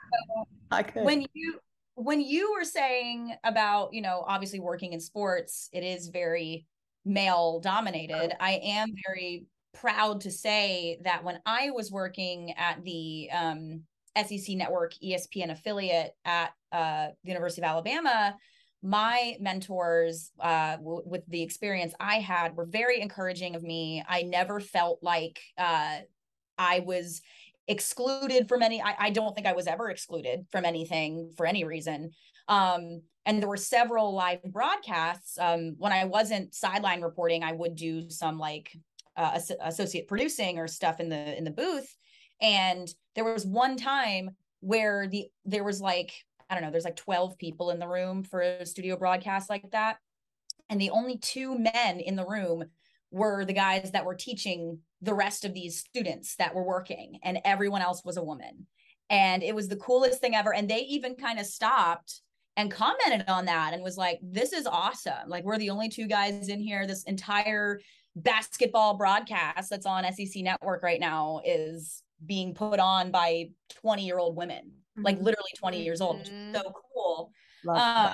so 0.70 0.84
when 1.02 1.24
you 1.32 1.58
when 1.96 2.20
you 2.20 2.52
were 2.52 2.64
saying 2.64 3.34
about, 3.42 3.92
you 3.92 4.02
know, 4.02 4.22
obviously 4.26 4.60
working 4.60 4.92
in 4.92 5.00
sports, 5.00 5.68
it 5.72 5.82
is 5.82 6.08
very 6.08 6.66
male 7.06 7.58
dominated. 7.60 8.34
I 8.38 8.60
am 8.62 8.92
very 9.06 9.46
proud 9.72 10.20
to 10.22 10.30
say 10.30 10.98
that 11.04 11.24
when 11.24 11.40
I 11.46 11.70
was 11.70 11.90
working 11.90 12.52
at 12.52 12.84
the 12.84 13.30
um, 13.32 13.82
SEC 14.14 14.56
Network 14.56 14.92
ESPN 15.02 15.50
affiliate 15.50 16.12
at 16.26 16.52
uh, 16.70 17.08
the 17.24 17.30
University 17.30 17.62
of 17.62 17.68
Alabama, 17.70 18.36
my 18.82 19.36
mentors 19.40 20.32
uh, 20.38 20.76
w- 20.76 21.02
with 21.06 21.22
the 21.28 21.42
experience 21.42 21.94
I 21.98 22.16
had 22.16 22.56
were 22.56 22.66
very 22.66 23.00
encouraging 23.00 23.56
of 23.56 23.62
me. 23.62 24.04
I 24.06 24.22
never 24.22 24.60
felt 24.60 24.98
like 25.02 25.40
uh, 25.56 26.00
I 26.58 26.80
was 26.80 27.22
excluded 27.68 28.48
from 28.48 28.62
any 28.62 28.80
I, 28.80 28.94
I, 28.98 29.10
don't 29.10 29.34
think 29.34 29.46
I 29.46 29.52
was 29.52 29.66
ever 29.66 29.90
excluded 29.90 30.46
from 30.50 30.64
anything 30.64 31.32
for 31.36 31.46
any 31.46 31.64
reason. 31.64 32.12
Um, 32.48 33.02
and 33.24 33.40
there 33.40 33.48
were 33.48 33.56
several 33.56 34.14
live 34.14 34.42
broadcasts. 34.44 35.36
Um, 35.38 35.74
when 35.78 35.92
I 35.92 36.04
wasn't 36.04 36.54
sideline 36.54 37.02
reporting, 37.02 37.42
I 37.42 37.52
would 37.52 37.74
do 37.74 38.08
some 38.08 38.38
like 38.38 38.70
uh, 39.16 39.38
associate 39.62 40.06
producing 40.06 40.58
or 40.58 40.68
stuff 40.68 41.00
in 41.00 41.08
the 41.08 41.36
in 41.36 41.44
the 41.44 41.50
booth. 41.50 41.92
And 42.40 42.88
there 43.14 43.24
was 43.24 43.44
one 43.44 43.76
time 43.76 44.30
where 44.60 45.08
the 45.08 45.26
there 45.44 45.64
was 45.64 45.80
like 45.80 46.12
I 46.48 46.54
don't 46.54 46.62
know, 46.62 46.70
there's 46.70 46.84
like 46.84 46.96
12 46.96 47.36
people 47.38 47.70
in 47.70 47.80
the 47.80 47.88
room 47.88 48.22
for 48.22 48.40
a 48.40 48.64
studio 48.64 48.96
broadcast 48.96 49.50
like 49.50 49.68
that. 49.72 49.96
And 50.68 50.80
the 50.80 50.90
only 50.90 51.18
two 51.18 51.58
men 51.58 51.98
in 51.98 52.14
the 52.14 52.26
room 52.26 52.64
were 53.10 53.44
the 53.44 53.52
guys 53.52 53.90
that 53.92 54.04
were 54.04 54.14
teaching 54.14 54.78
the 55.02 55.14
rest 55.14 55.44
of 55.44 55.54
these 55.54 55.78
students 55.78 56.36
that 56.36 56.54
were 56.54 56.64
working, 56.64 57.18
and 57.22 57.38
everyone 57.44 57.82
else 57.82 58.02
was 58.04 58.16
a 58.16 58.24
woman. 58.24 58.66
and 59.10 59.42
it 59.42 59.54
was 59.54 59.68
the 59.68 59.76
coolest 59.76 60.20
thing 60.20 60.34
ever 60.34 60.52
and 60.52 60.68
they 60.68 60.80
even 60.80 61.14
kind 61.14 61.38
of 61.38 61.46
stopped 61.46 62.22
and 62.56 62.70
commented 62.70 63.24
on 63.28 63.44
that 63.44 63.72
and 63.74 63.82
was 63.82 63.96
like 63.96 64.18
this 64.22 64.52
is 64.52 64.66
awesome 64.66 65.28
like 65.28 65.44
we're 65.44 65.58
the 65.58 65.70
only 65.70 65.88
two 65.88 66.06
guys 66.06 66.48
in 66.48 66.60
here 66.60 66.86
this 66.86 67.04
entire 67.04 67.80
basketball 68.16 68.96
broadcast 68.96 69.70
that's 69.70 69.86
on 69.86 70.10
SEC 70.12 70.42
network 70.42 70.82
right 70.82 71.00
now 71.00 71.40
is 71.44 72.02
being 72.24 72.54
put 72.54 72.80
on 72.80 73.10
by 73.10 73.48
20 73.80 74.04
year 74.04 74.18
old 74.18 74.36
women 74.36 74.64
mm-hmm. 74.64 75.02
like 75.02 75.18
literally 75.18 75.50
20 75.58 75.82
years 75.82 76.00
old 76.00 76.22
mm-hmm. 76.22 76.54
so 76.54 76.62
cool 76.94 77.30
um, 77.68 78.12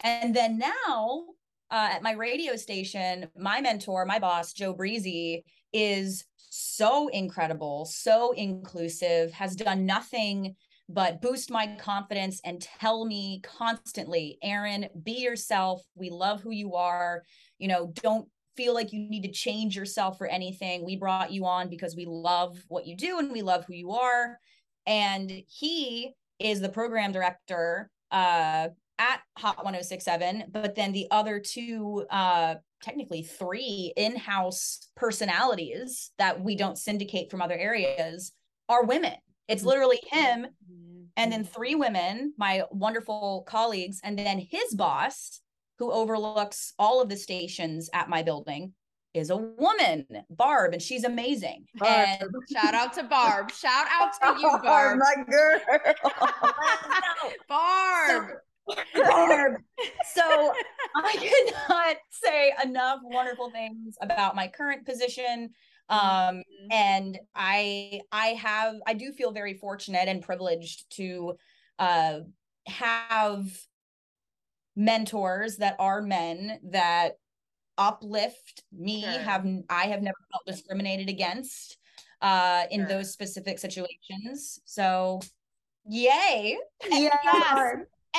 and 0.00 0.34
then 0.34 0.58
now 0.58 1.24
uh, 1.70 1.90
at 1.92 2.02
my 2.02 2.12
radio 2.12 2.56
station 2.56 3.28
my 3.36 3.60
mentor 3.60 4.04
my 4.04 4.18
boss 4.18 4.52
joe 4.52 4.72
breezy 4.72 5.44
is 5.72 6.24
so 6.50 7.08
incredible 7.08 7.84
so 7.84 8.32
inclusive 8.32 9.30
has 9.32 9.54
done 9.54 9.84
nothing 9.84 10.54
but 10.88 11.20
boost 11.20 11.50
my 11.50 11.76
confidence 11.78 12.40
and 12.44 12.62
tell 12.62 13.04
me 13.04 13.42
constantly 13.42 14.38
Erin, 14.42 14.88
be 15.02 15.12
yourself 15.20 15.82
we 15.94 16.10
love 16.10 16.40
who 16.40 16.50
you 16.50 16.74
are 16.74 17.22
you 17.58 17.68
know 17.68 17.92
don't 17.96 18.28
feel 18.58 18.74
like 18.74 18.92
you 18.92 19.08
need 19.08 19.22
to 19.22 19.30
change 19.30 19.76
yourself 19.76 20.18
for 20.18 20.26
anything. 20.26 20.84
We 20.84 20.96
brought 20.96 21.30
you 21.30 21.46
on 21.46 21.70
because 21.70 21.94
we 21.94 22.06
love 22.06 22.58
what 22.66 22.88
you 22.88 22.96
do 22.96 23.20
and 23.20 23.30
we 23.30 23.40
love 23.40 23.64
who 23.64 23.72
you 23.72 23.92
are. 23.92 24.36
And 24.84 25.30
he 25.46 26.12
is 26.40 26.60
the 26.60 26.68
program 26.68 27.12
director 27.12 27.88
uh, 28.10 28.68
at 28.98 29.20
Hot 29.38 29.58
1067. 29.58 30.46
But 30.50 30.74
then 30.74 30.90
the 30.90 31.06
other 31.12 31.38
two, 31.38 32.04
uh, 32.10 32.56
technically 32.82 33.22
three 33.22 33.92
in 33.96 34.16
house 34.16 34.88
personalities 34.96 36.10
that 36.18 36.42
we 36.42 36.56
don't 36.56 36.78
syndicate 36.78 37.30
from 37.30 37.42
other 37.42 37.56
areas 37.56 38.32
are 38.68 38.84
women. 38.84 39.14
It's 39.48 39.60
mm-hmm. 39.60 39.68
literally 39.68 40.00
him 40.10 40.46
and 41.18 41.32
then 41.32 41.44
three 41.44 41.74
women, 41.74 42.32
my 42.38 42.62
wonderful 42.70 43.44
colleagues, 43.48 44.00
and 44.04 44.16
then 44.16 44.38
his 44.38 44.72
boss 44.74 45.40
who 45.78 45.90
overlooks 45.90 46.72
all 46.78 47.02
of 47.02 47.08
the 47.08 47.16
stations 47.16 47.90
at 47.92 48.08
my 48.08 48.22
building 48.22 48.72
is 49.14 49.30
a 49.30 49.36
woman, 49.36 50.06
Barb, 50.30 50.74
and 50.74 50.82
she's 50.82 51.02
amazing. 51.02 51.64
Barb. 51.74 52.08
And 52.20 52.30
shout 52.52 52.74
out 52.74 52.92
to 52.94 53.02
Barb. 53.02 53.50
Shout 53.50 53.86
out 53.90 54.12
to 54.22 54.40
you, 54.40 54.58
Barb. 54.62 55.00
my 55.00 55.24
girl. 55.28 55.60
Barb. 57.48 58.30
Barb. 58.94 59.62
So 60.14 60.52
I 60.96 61.52
cannot 61.68 61.96
say 62.10 62.52
enough 62.64 63.00
wonderful 63.04 63.50
things 63.50 63.96
about 64.00 64.34
my 64.34 64.48
current 64.48 64.84
position. 64.84 65.50
Um, 65.88 66.00
mm-hmm. 66.00 66.72
and 66.72 67.18
I 67.36 68.00
I 68.10 68.28
have 68.28 68.76
I 68.86 68.94
do 68.94 69.12
feel 69.12 69.30
very 69.30 69.54
fortunate 69.54 70.08
and 70.08 70.20
privileged 70.22 70.90
to 70.96 71.34
uh 71.78 72.20
have 72.66 73.46
mentors 74.78 75.56
that 75.56 75.76
are 75.78 76.02
men 76.02 76.60
that 76.70 77.14
uplift 77.78 78.62
me 78.72 79.02
sure. 79.02 79.10
have 79.20 79.46
i 79.70 79.84
have 79.84 80.02
never 80.02 80.18
felt 80.32 80.44
discriminated 80.46 81.08
against 81.08 81.78
uh 82.22 82.64
in 82.70 82.80
sure. 82.80 82.88
those 82.88 83.12
specific 83.12 83.58
situations 83.58 84.60
so 84.64 85.20
yay 85.88 86.56
yeah. 86.90 87.16
yes 87.24 87.76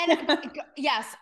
and 0.07 0.51
yes 0.77 1.15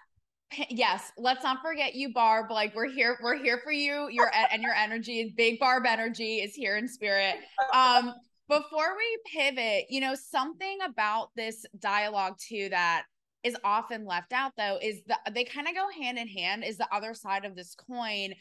yes 0.70 1.12
let's 1.18 1.44
not 1.44 1.62
forget 1.62 1.94
you 1.94 2.14
barb 2.14 2.50
like 2.50 2.74
we're 2.74 2.90
here 2.90 3.18
we're 3.22 3.38
here 3.38 3.60
for 3.64 3.72
you 3.72 4.08
your 4.10 4.32
and 4.52 4.64
your 4.64 4.74
energy 4.74 5.34
big 5.36 5.60
barb 5.60 5.86
energy 5.86 6.38
is 6.38 6.54
here 6.56 6.78
in 6.78 6.88
spirit. 6.88 7.36
Um 7.74 8.14
before 8.50 8.96
we 8.96 9.18
pivot 9.34 9.86
you 9.90 10.00
know 10.00 10.16
something 10.16 10.78
about 10.86 11.30
this 11.36 11.66
dialogue 11.80 12.36
too 12.40 12.70
that 12.70 13.04
is 13.44 13.58
often 13.64 14.06
left 14.06 14.32
out 14.32 14.54
though 14.58 14.80
is 14.82 15.02
that 15.08 15.20
they 15.34 15.44
kind 15.44 15.68
of 15.68 15.76
go 15.76 15.88
hand 16.02 16.18
in 16.18 16.28
hand 16.28 16.64
is 16.64 16.78
the 16.78 16.88
other 16.94 17.14
side 17.14 17.46
of 17.46 17.56
this 17.56 17.76
coin 17.76 18.34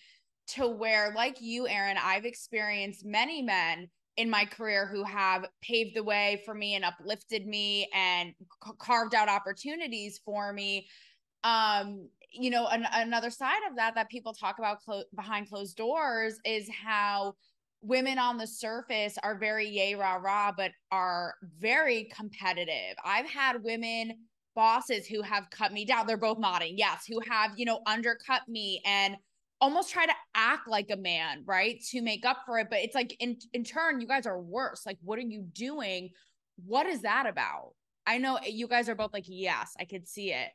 to 0.47 0.69
where 0.69 1.13
like 1.15 1.41
you 1.41 1.67
Erin 1.67 1.97
I've 2.01 2.25
experienced 2.25 3.05
many 3.05 3.43
men 3.43 3.89
in 4.17 4.31
my 4.31 4.45
career 4.45 4.87
who 4.87 5.05
have 5.05 5.47
paved 5.63 5.95
the 5.95 6.03
way 6.03 6.43
for 6.45 6.55
me 6.55 6.75
and 6.75 6.85
uplifted 6.85 7.47
me 7.47 7.89
and 7.95 8.35
c- 8.65 8.73
carved 8.79 9.15
out 9.15 9.29
opportunities 9.29 10.21
for 10.25 10.53
me 10.53 10.89
um 11.45 12.09
you 12.33 12.51
know 12.51 12.67
an- 12.69 12.87
another 12.93 13.31
side 13.31 13.61
of 13.71 13.77
that 13.77 13.95
that 13.95 14.09
people 14.09 14.33
talk 14.33 14.59
about 14.59 14.81
clo- 14.81 15.05
behind 15.15 15.49
closed 15.49 15.77
doors 15.77 16.39
is 16.45 16.69
how 16.71 17.35
women 17.83 18.19
on 18.19 18.37
the 18.37 18.47
surface 18.47 19.19
are 19.23 19.39
very 19.39 19.69
yay 19.69 19.95
rah 19.95 20.15
rah 20.17 20.51
but 20.57 20.71
are 20.91 21.35
very 21.59 22.09
competitive 22.15 22.97
i've 23.05 23.29
had 23.29 23.63
women 23.63 24.15
bosses 24.57 25.07
who 25.07 25.23
have 25.23 25.49
cut 25.51 25.73
me 25.73 25.85
down. 25.85 26.07
They're 26.07 26.17
both 26.17 26.39
nodding. 26.39 26.77
Yes, 26.77 27.05
who 27.07 27.21
have, 27.31 27.53
you 27.57 27.65
know, 27.65 27.81
undercut 27.87 28.41
me 28.49 28.81
and 28.85 29.17
almost 29.61 29.91
try 29.91 30.07
to 30.07 30.13
act 30.35 30.69
like 30.69 30.91
a 30.91 30.97
man, 30.97 31.43
right? 31.47 31.81
To 31.91 32.03
make 32.03 32.25
up 32.25 32.39
for 32.47 32.59
it. 32.59 32.69
But 32.71 32.81
it's 32.81 32.95
like 32.95 33.17
in 33.21 33.39
in 33.53 33.65
turn, 33.65 34.01
you 34.01 34.07
guys 34.07 34.27
are 34.27 34.41
worse. 34.41 34.85
Like, 34.87 34.99
what 35.03 35.19
are 35.19 35.23
you 35.23 35.43
doing? 35.43 36.11
What 36.65 36.87
is 36.87 37.03
that 37.03 37.27
about? 37.27 37.71
I 38.07 38.19
know 38.19 38.39
you 38.45 38.69
guys 38.69 38.89
are 38.89 38.95
both 38.95 39.13
like, 39.13 39.25
yes, 39.27 39.75
I 39.79 39.85
could 39.85 40.07
see 40.09 40.33
it. 40.33 40.49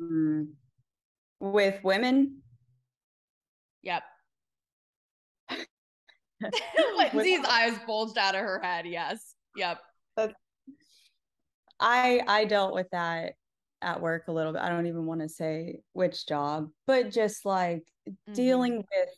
Mm-hmm. 0.00 0.42
With 1.40 1.82
women? 1.82 2.42
Yep. 3.82 4.02
Lindsay's 6.96 7.44
eyes 7.44 7.78
bulged 7.86 8.18
out 8.18 8.34
of 8.34 8.40
her 8.40 8.60
head. 8.62 8.86
Yes. 8.86 9.34
Yep. 9.56 9.78
That's 10.16 10.34
I 11.78 12.22
I 12.26 12.44
dealt 12.44 12.74
with 12.74 12.88
that 12.92 13.34
at 13.82 14.00
work 14.00 14.28
a 14.28 14.32
little 14.32 14.52
bit. 14.52 14.62
I 14.62 14.68
don't 14.68 14.86
even 14.86 15.06
want 15.06 15.20
to 15.20 15.28
say 15.28 15.80
which 15.92 16.26
job, 16.26 16.68
but 16.86 17.10
just 17.10 17.44
like 17.44 17.84
mm-hmm. 18.08 18.32
dealing 18.32 18.76
with 18.76 19.08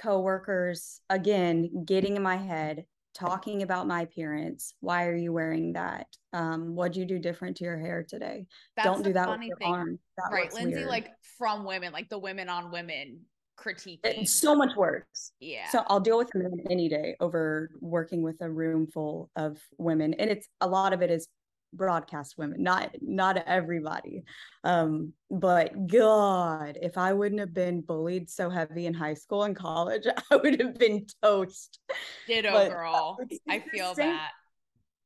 coworkers 0.00 1.00
again, 1.10 1.84
getting 1.84 2.16
in 2.16 2.22
my 2.22 2.36
head, 2.36 2.84
talking 3.14 3.62
about 3.62 3.86
my 3.86 4.02
appearance. 4.02 4.74
Why 4.80 5.06
are 5.06 5.16
you 5.16 5.32
wearing 5.32 5.74
that? 5.74 6.06
Um, 6.32 6.74
what'd 6.74 6.96
you 6.96 7.04
do 7.04 7.18
different 7.18 7.56
to 7.58 7.64
your 7.64 7.78
hair 7.78 8.04
today? 8.08 8.46
That's 8.76 8.86
don't 8.86 9.02
do 9.02 9.12
that 9.12 9.28
with 9.28 9.42
your 9.42 9.58
arm. 9.64 9.98
That 10.18 10.30
right, 10.32 10.52
Lindsay, 10.52 10.76
weird. 10.76 10.88
like 10.88 11.10
from 11.38 11.64
women, 11.64 11.92
like 11.92 12.08
the 12.08 12.18
women 12.18 12.48
on 12.48 12.70
women 12.70 13.20
critiquing. 13.58 14.00
It's 14.04 14.32
so 14.32 14.54
much 14.54 14.74
worse. 14.76 15.32
Yeah. 15.40 15.68
So 15.70 15.84
I'll 15.88 16.00
deal 16.00 16.18
with 16.18 16.34
men 16.34 16.52
any 16.70 16.88
day 16.88 17.16
over 17.20 17.70
working 17.80 18.22
with 18.22 18.36
a 18.40 18.50
room 18.50 18.86
full 18.86 19.30
of 19.36 19.58
women. 19.78 20.14
And 20.14 20.30
it's 20.30 20.48
a 20.60 20.66
lot 20.66 20.92
of 20.92 21.02
it 21.02 21.10
is 21.10 21.28
broadcast 21.72 22.36
women 22.36 22.62
not 22.62 22.94
not 23.00 23.36
everybody. 23.46 24.24
Um 24.64 25.12
but 25.30 25.86
god 25.86 26.78
if 26.82 26.98
i 26.98 27.12
wouldn't 27.12 27.40
have 27.40 27.54
been 27.54 27.80
bullied 27.80 28.28
so 28.28 28.50
heavy 28.50 28.86
in 28.86 28.94
high 28.94 29.14
school 29.14 29.44
and 29.44 29.56
college 29.56 30.06
i 30.30 30.36
would 30.36 30.60
have 30.60 30.78
been 30.78 31.06
toast. 31.22 31.78
Ditto 32.26 32.52
but, 32.52 32.70
girl. 32.70 33.18
i 33.48 33.58
feel 33.60 33.94
same, 33.94 34.10
that. 34.10 34.30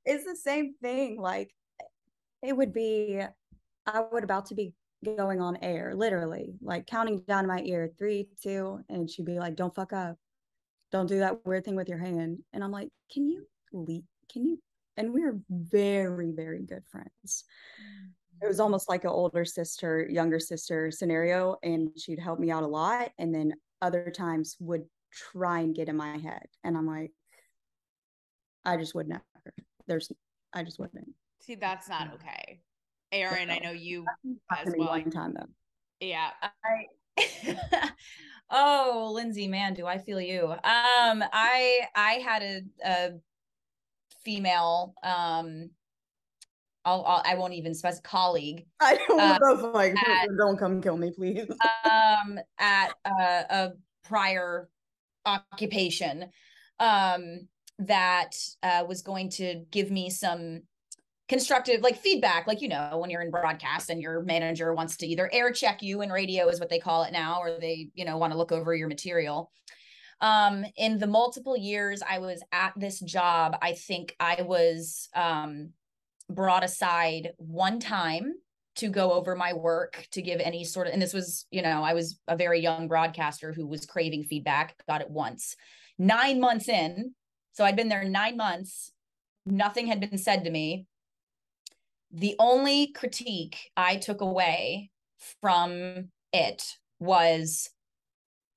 It's 0.04 0.24
the 0.24 0.36
same 0.36 0.74
thing 0.82 1.20
like 1.20 1.54
it 2.42 2.56
would 2.56 2.72
be 2.72 3.20
i 3.86 4.00
would 4.12 4.24
about 4.24 4.46
to 4.46 4.54
be 4.54 4.74
going 5.04 5.40
on 5.40 5.56
air 5.62 5.94
literally 5.94 6.54
like 6.60 6.86
counting 6.86 7.22
down 7.28 7.46
my 7.46 7.60
ear 7.60 7.90
three 7.98 8.28
two 8.42 8.80
and 8.88 9.08
she'd 9.08 9.26
be 9.26 9.38
like 9.38 9.56
don't 9.56 9.74
fuck 9.74 9.92
up. 9.92 10.16
Don't 10.92 11.08
do 11.08 11.18
that 11.18 11.44
weird 11.44 11.64
thing 11.64 11.76
with 11.76 11.88
your 11.88 11.98
hand. 11.98 12.38
And 12.52 12.64
i'm 12.64 12.72
like 12.72 12.88
can 13.12 13.28
you 13.28 13.46
leave 13.72 14.02
can 14.32 14.44
you 14.44 14.58
and 14.96 15.12
we 15.12 15.22
were 15.22 15.38
very 15.50 16.32
very 16.32 16.62
good 16.62 16.84
friends. 16.90 17.44
Mm-hmm. 17.80 18.44
it 18.44 18.48
was 18.48 18.60
almost 18.60 18.88
like 18.88 19.04
an 19.04 19.10
older 19.10 19.44
sister 19.44 20.06
younger 20.10 20.40
sister 20.40 20.90
scenario 20.90 21.56
and 21.62 21.90
she'd 21.96 22.18
help 22.18 22.38
me 22.38 22.50
out 22.50 22.62
a 22.62 22.66
lot 22.66 23.10
and 23.18 23.34
then 23.34 23.52
other 23.82 24.10
times 24.10 24.56
would 24.60 24.84
try 25.12 25.60
and 25.60 25.74
get 25.74 25.88
in 25.88 25.96
my 25.96 26.18
head 26.18 26.46
and 26.64 26.76
i'm 26.76 26.86
like 26.86 27.12
i 28.66 28.76
just 28.76 28.94
would 28.94 29.08
never. 29.08 29.22
There's 29.86 30.10
i 30.52 30.62
just 30.62 30.78
wouldn't. 30.78 31.08
See 31.40 31.54
that's 31.54 31.88
not 31.88 32.12
okay. 32.14 32.60
Erin 33.12 33.48
so, 33.48 33.54
i 33.54 33.58
know 33.58 33.70
you 33.70 34.04
as 34.50 34.74
well. 34.76 34.88
one 34.88 35.10
time 35.10 35.34
though. 35.34 35.46
Yeah. 36.00 36.30
I 36.42 36.86
oh 38.50 39.10
lindsay 39.14 39.48
man 39.48 39.72
do 39.74 39.86
i 39.86 39.98
feel 39.98 40.20
you. 40.20 40.50
Um 40.50 41.22
i 41.32 41.80
i 41.94 42.20
had 42.24 42.42
a, 42.42 42.60
a 42.84 43.10
female 44.26 44.92
um 45.04 45.70
I'll, 46.84 47.04
I'll 47.04 47.22
I 47.24 47.34
won't 47.34 47.52
even 47.54 47.74
specify 47.74 48.02
colleague. 48.08 48.66
I 48.80 48.98
don't 49.08 49.20
uh, 49.20 49.70
like 49.74 49.94
at, 50.08 50.28
don't 50.38 50.56
come 50.56 50.80
kill 50.80 50.96
me, 50.96 51.10
please. 51.10 51.46
um, 51.84 52.38
at 52.58 52.90
uh, 53.04 53.42
a 53.50 53.70
prior 54.04 54.68
occupation, 55.26 56.30
um, 56.78 57.48
that 57.80 58.36
uh, 58.62 58.84
was 58.88 59.02
going 59.02 59.30
to 59.30 59.64
give 59.70 59.90
me 59.90 60.08
some 60.08 60.62
constructive 61.28 61.80
like 61.82 61.96
feedback, 61.96 62.46
like 62.46 62.62
you 62.62 62.68
know 62.68 62.98
when 62.98 63.10
you're 63.10 63.22
in 63.22 63.32
broadcast 63.32 63.90
and 63.90 64.00
your 64.00 64.22
manager 64.22 64.72
wants 64.72 64.96
to 64.98 65.06
either 65.06 65.28
air 65.32 65.50
check 65.50 65.82
you 65.82 66.02
in 66.02 66.10
radio 66.10 66.48
is 66.48 66.60
what 66.60 66.70
they 66.70 66.78
call 66.78 67.02
it 67.02 67.12
now, 67.12 67.40
or 67.40 67.58
they 67.58 67.88
you 67.94 68.04
know 68.04 68.16
want 68.16 68.32
to 68.32 68.38
look 68.38 68.52
over 68.52 68.72
your 68.74 68.88
material 68.88 69.50
um 70.20 70.64
in 70.76 70.98
the 70.98 71.06
multiple 71.06 71.56
years 71.56 72.02
i 72.08 72.18
was 72.18 72.42
at 72.52 72.72
this 72.76 73.00
job 73.00 73.56
i 73.62 73.72
think 73.72 74.14
i 74.18 74.42
was 74.42 75.08
um 75.14 75.70
brought 76.30 76.64
aside 76.64 77.32
one 77.36 77.78
time 77.78 78.32
to 78.76 78.88
go 78.88 79.12
over 79.12 79.34
my 79.34 79.52
work 79.54 80.06
to 80.10 80.20
give 80.20 80.40
any 80.40 80.62
sort 80.64 80.86
of 80.86 80.92
and 80.92 81.00
this 81.00 81.14
was 81.14 81.46
you 81.50 81.62
know 81.62 81.82
i 81.82 81.94
was 81.94 82.18
a 82.28 82.36
very 82.36 82.60
young 82.60 82.88
broadcaster 82.88 83.52
who 83.52 83.66
was 83.66 83.86
craving 83.86 84.24
feedback 84.24 84.74
got 84.88 85.00
it 85.00 85.10
once. 85.10 85.56
Nine 85.98 86.40
months 86.40 86.68
in 86.68 87.14
so 87.52 87.64
i'd 87.64 87.76
been 87.76 87.88
there 87.88 88.04
nine 88.04 88.36
months 88.36 88.92
nothing 89.46 89.86
had 89.86 90.00
been 90.00 90.18
said 90.18 90.44
to 90.44 90.50
me. 90.50 90.86
The 92.12 92.34
only 92.38 92.88
critique 92.88 93.70
i 93.76 93.96
took 93.96 94.20
away 94.20 94.90
from 95.40 96.10
it 96.32 96.76
was 96.98 97.70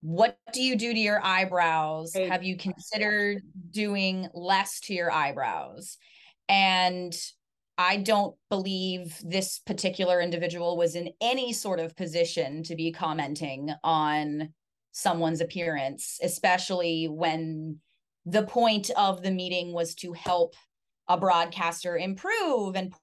what 0.02 0.38
do 0.54 0.62
you 0.62 0.76
do 0.76 0.94
to 0.94 1.00
your 1.00 1.24
eyebrows? 1.24 2.14
Have 2.16 2.44
you. 2.44 2.56
considered 2.56 3.42
doing 3.72 4.30
less 4.34 4.80
to 4.82 4.94
your 4.94 5.12
eyebrows? 5.12 5.98
And 6.48 7.14
I 7.78 7.98
don't 7.98 8.36
believe 8.50 9.18
this 9.24 9.60
particular 9.60 10.20
individual 10.22 10.78
was 10.78 10.96
in 10.96 11.12
any 11.22 11.54
sort 11.54 11.80
of 11.80 11.96
position 11.96 12.64
to 12.64 12.76
be 12.76 12.92
commenting 12.92 13.72
on 13.84 14.54
someone's 14.92 15.42
appearance, 15.42 16.20
especially 16.22 17.08
when 17.08 17.80
the 18.26 18.44
point 18.44 18.90
of 18.98 19.22
the 19.22 19.32
meeting 19.32 19.74
was 19.74 19.96
to 19.96 20.14
help 20.14 20.56
a 21.08 21.18
broadcaster 21.18 21.98
improve 21.98 22.76
and 22.76 22.94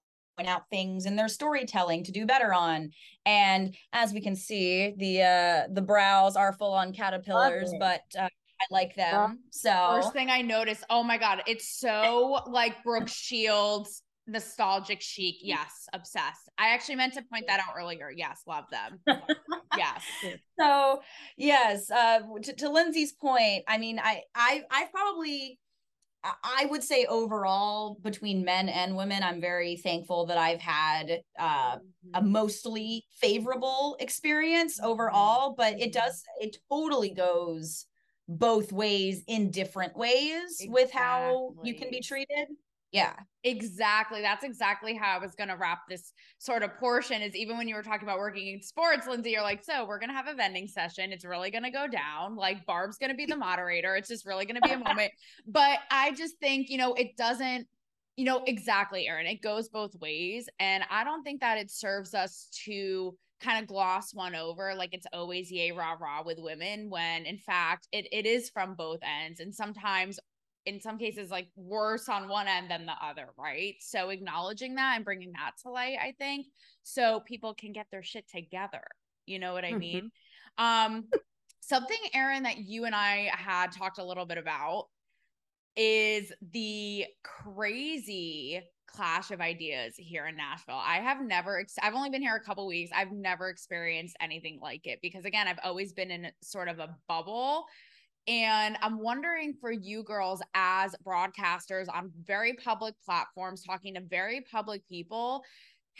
out 0.45 0.69
things 0.69 1.07
in 1.07 1.17
their 1.17 1.29
storytelling 1.29 2.05
to 2.05 2.13
do 2.13 2.27
better 2.27 2.53
on 2.53 2.91
and 3.25 3.75
as 3.95 4.13
we 4.13 4.21
can 4.21 4.37
see 4.37 4.95
the 4.99 5.23
uh 5.23 5.73
the 5.73 5.81
brows 5.81 6.37
are 6.37 6.53
full 6.53 6.75
on 6.75 6.93
caterpillars 6.93 7.73
but 7.81 8.03
uh, 8.19 8.29
I 8.59 8.65
like 8.71 8.95
them. 8.95 9.41
So 9.51 9.71
first 10.01 10.15
thing 10.15 10.31
I 10.31 10.41
noticed, 10.41 10.83
oh 10.89 11.03
my 11.03 11.19
god, 11.19 11.43
it's 11.47 11.79
so 11.79 12.41
like 12.47 12.83
Brooke 12.83 13.09
Shields 13.09 14.03
nostalgic 14.27 15.01
chic. 15.01 15.37
Yes, 15.41 15.89
obsessed. 15.93 16.49
I 16.59 16.71
actually 16.71 16.97
meant 16.97 17.15
to 17.15 17.23
point 17.23 17.45
that 17.49 17.61
out 17.61 17.75
earlier. 17.79 18.11
Yes, 18.15 18.43
love 18.47 18.65
them. 18.71 19.01
yes. 19.77 20.03
So 20.59 21.03
yes, 21.37 21.91
uh, 21.91 22.21
to, 22.43 22.53
to 22.55 22.71
Lindsay's 22.71 23.13
point, 23.13 23.65
I 23.69 23.77
mean, 23.77 24.01
I 24.03 24.23
I 24.35 24.63
I 24.71 24.87
probably 24.91 25.59
I 26.43 26.67
would 26.67 26.83
say 26.83 27.07
overall 27.07 27.99
between 28.03 28.45
men 28.45 28.69
and 28.69 28.97
women, 28.97 29.23
I'm 29.23 29.41
very 29.41 29.77
thankful 29.77 30.27
that 30.27 30.39
I've 30.39 30.61
had 30.61 31.21
uh, 31.39 31.77
a 32.15 32.21
mm-hmm. 32.21 32.33
mostly 32.33 33.05
favorable 33.21 33.97
experience 34.01 34.79
mm-hmm. 34.79 34.91
overall. 34.91 35.55
But 35.57 35.75
it 35.75 35.93
mm-hmm. 35.93 36.01
does 36.01 36.23
it 36.41 36.57
totally 36.71 37.11
goes 37.11 37.87
both 38.29 38.73
ways 38.73 39.23
in 39.27 39.51
different 39.51 39.97
ways 39.97 40.61
exactly. 40.61 40.69
with 40.69 40.91
how 40.91 41.55
you 41.63 41.75
can 41.75 41.91
be 41.91 42.01
treated. 42.01 42.49
Yeah. 42.93 43.15
Exactly. 43.45 44.23
That's 44.23 44.45
exactly 44.45 44.95
how 44.95 45.17
I 45.17 45.19
was 45.19 45.35
going 45.35 45.49
to 45.49 45.57
wrap 45.57 45.81
this 45.89 46.13
sort 46.39 46.63
of 46.63 46.77
portion 46.79 47.21
is 47.23 47.35
even 47.37 47.59
when 47.59 47.69
you 47.69 47.75
were 47.75 47.83
talking 47.83 48.07
about 48.09 48.19
working 48.19 48.49
in 48.49 48.63
sports, 48.63 49.07
Lindsay, 49.07 49.31
you're 49.31 49.43
like, 49.43 49.63
so 49.63 49.85
we're 49.87 49.99
going 49.99 50.09
to 50.09 50.15
have 50.15 50.29
a 50.29 50.35
vending 50.35 50.67
session. 50.67 51.13
It's 51.13 51.25
really 51.25 51.51
going 51.51 51.65
to 51.65 51.71
go 51.71 51.87
down. 51.87 52.37
Like 52.37 52.65
Barb's 52.67 52.97
going 52.97 53.11
to 53.11 53.17
be 53.17 53.27
the 53.27 53.37
moderator. 53.37 53.95
It's 53.97 54.09
just 54.09 54.27
really 54.27 54.47
going 54.47 54.61
to 54.61 54.67
be 54.67 54.73
a 54.73 54.79
moment. 54.79 55.13
But 55.47 55.79
I 55.91 56.13
just 56.13 56.39
think, 56.39 56.71
you 56.71 56.79
know, 56.79 56.95
it 56.95 57.17
doesn't, 57.17 57.67
you 58.17 58.25
know, 58.25 58.43
exactly, 58.47 59.07
Erin. 59.07 59.27
It 59.27 59.43
goes 59.43 59.69
both 59.69 59.95
ways. 60.01 60.49
And 60.59 60.85
I 60.91 61.05
don't 61.05 61.23
think 61.23 61.41
that 61.41 61.59
it 61.59 61.71
serves 61.71 62.15
us 62.15 62.49
to 62.65 63.17
kind 63.41 63.61
of 63.63 63.69
gloss 63.69 64.15
one 64.15 64.35
over 64.35 64.75
like 64.75 64.95
it's 64.95 65.07
always 65.13 65.53
yay 65.53 65.71
rah 65.71 65.95
rah 66.01 66.23
with 66.25 66.39
women 66.41 66.89
when 66.89 67.27
in 67.27 67.37
fact 67.37 67.87
it, 67.93 68.07
it 68.11 68.25
is 68.25 68.49
from 68.49 68.75
both 68.75 68.99
ends 69.03 69.41
and 69.41 69.55
sometimes 69.55 70.19
in 70.67 70.81
some 70.81 70.99
cases 70.99 71.31
like 71.31 71.49
worse 71.57 72.09
on 72.09 72.29
one 72.29 72.49
end 72.49 72.71
than 72.71 72.87
the 72.87 72.95
other, 73.03 73.29
right? 73.39 73.77
So 73.81 74.11
acknowledging 74.11 74.75
that 74.75 74.97
and 74.97 75.05
bringing 75.05 75.33
that 75.33 75.53
to 75.63 75.71
light, 75.71 75.97
I 76.03 76.15
think, 76.19 76.47
so 76.83 77.21
people 77.21 77.55
can 77.55 77.73
get 77.73 77.87
their 77.91 78.03
shit 78.03 78.29
together. 78.29 78.83
You 79.27 79.39
know 79.39 79.53
what 79.53 79.65
I 79.65 79.71
mm-hmm. 79.71 79.79
mean? 79.79 80.11
Um 80.59 81.05
something 81.61 81.99
Erin 82.15 82.45
that 82.45 82.59
you 82.59 82.85
and 82.85 82.95
I 82.95 83.31
had 83.33 83.73
talked 83.73 83.99
a 83.99 84.05
little 84.05 84.27
bit 84.27 84.39
about 84.39 84.87
is 85.77 86.33
the 86.53 87.05
crazy 87.23 88.63
clash 88.87 89.31
of 89.31 89.41
ideas 89.41 89.95
here 89.97 90.27
in 90.27 90.37
Nashville. 90.37 90.81
I 90.83 90.97
have 90.97 91.21
never 91.21 91.61
ex- 91.61 91.77
I've 91.83 91.95
only 91.95 92.09
been 92.09 92.23
here 92.23 92.35
a 92.35 92.43
couple 92.43 92.67
weeks. 92.67 92.91
I've 92.95 93.13
never 93.13 93.49
experienced 93.49 94.17
anything 94.21 94.59
like 94.63 94.87
it 94.87 95.01
because 95.03 95.25
again, 95.25 95.47
I've 95.47 95.59
always 95.63 95.93
been 95.93 96.11
in 96.11 96.29
sort 96.41 96.69
of 96.69 96.79
a 96.79 96.97
bubble 97.09 97.67
and 98.29 98.77
I'm 98.83 98.99
wondering 99.01 99.55
for 99.61 99.71
you 99.71 100.03
girls 100.03 100.43
as 100.55 100.95
broadcasters 101.07 101.87
on 101.93 102.11
very 102.25 102.55
public 102.55 102.95
platforms, 103.05 103.63
talking 103.63 103.95
to 103.95 104.01
very 104.01 104.41
public 104.51 104.87
people, 104.89 105.45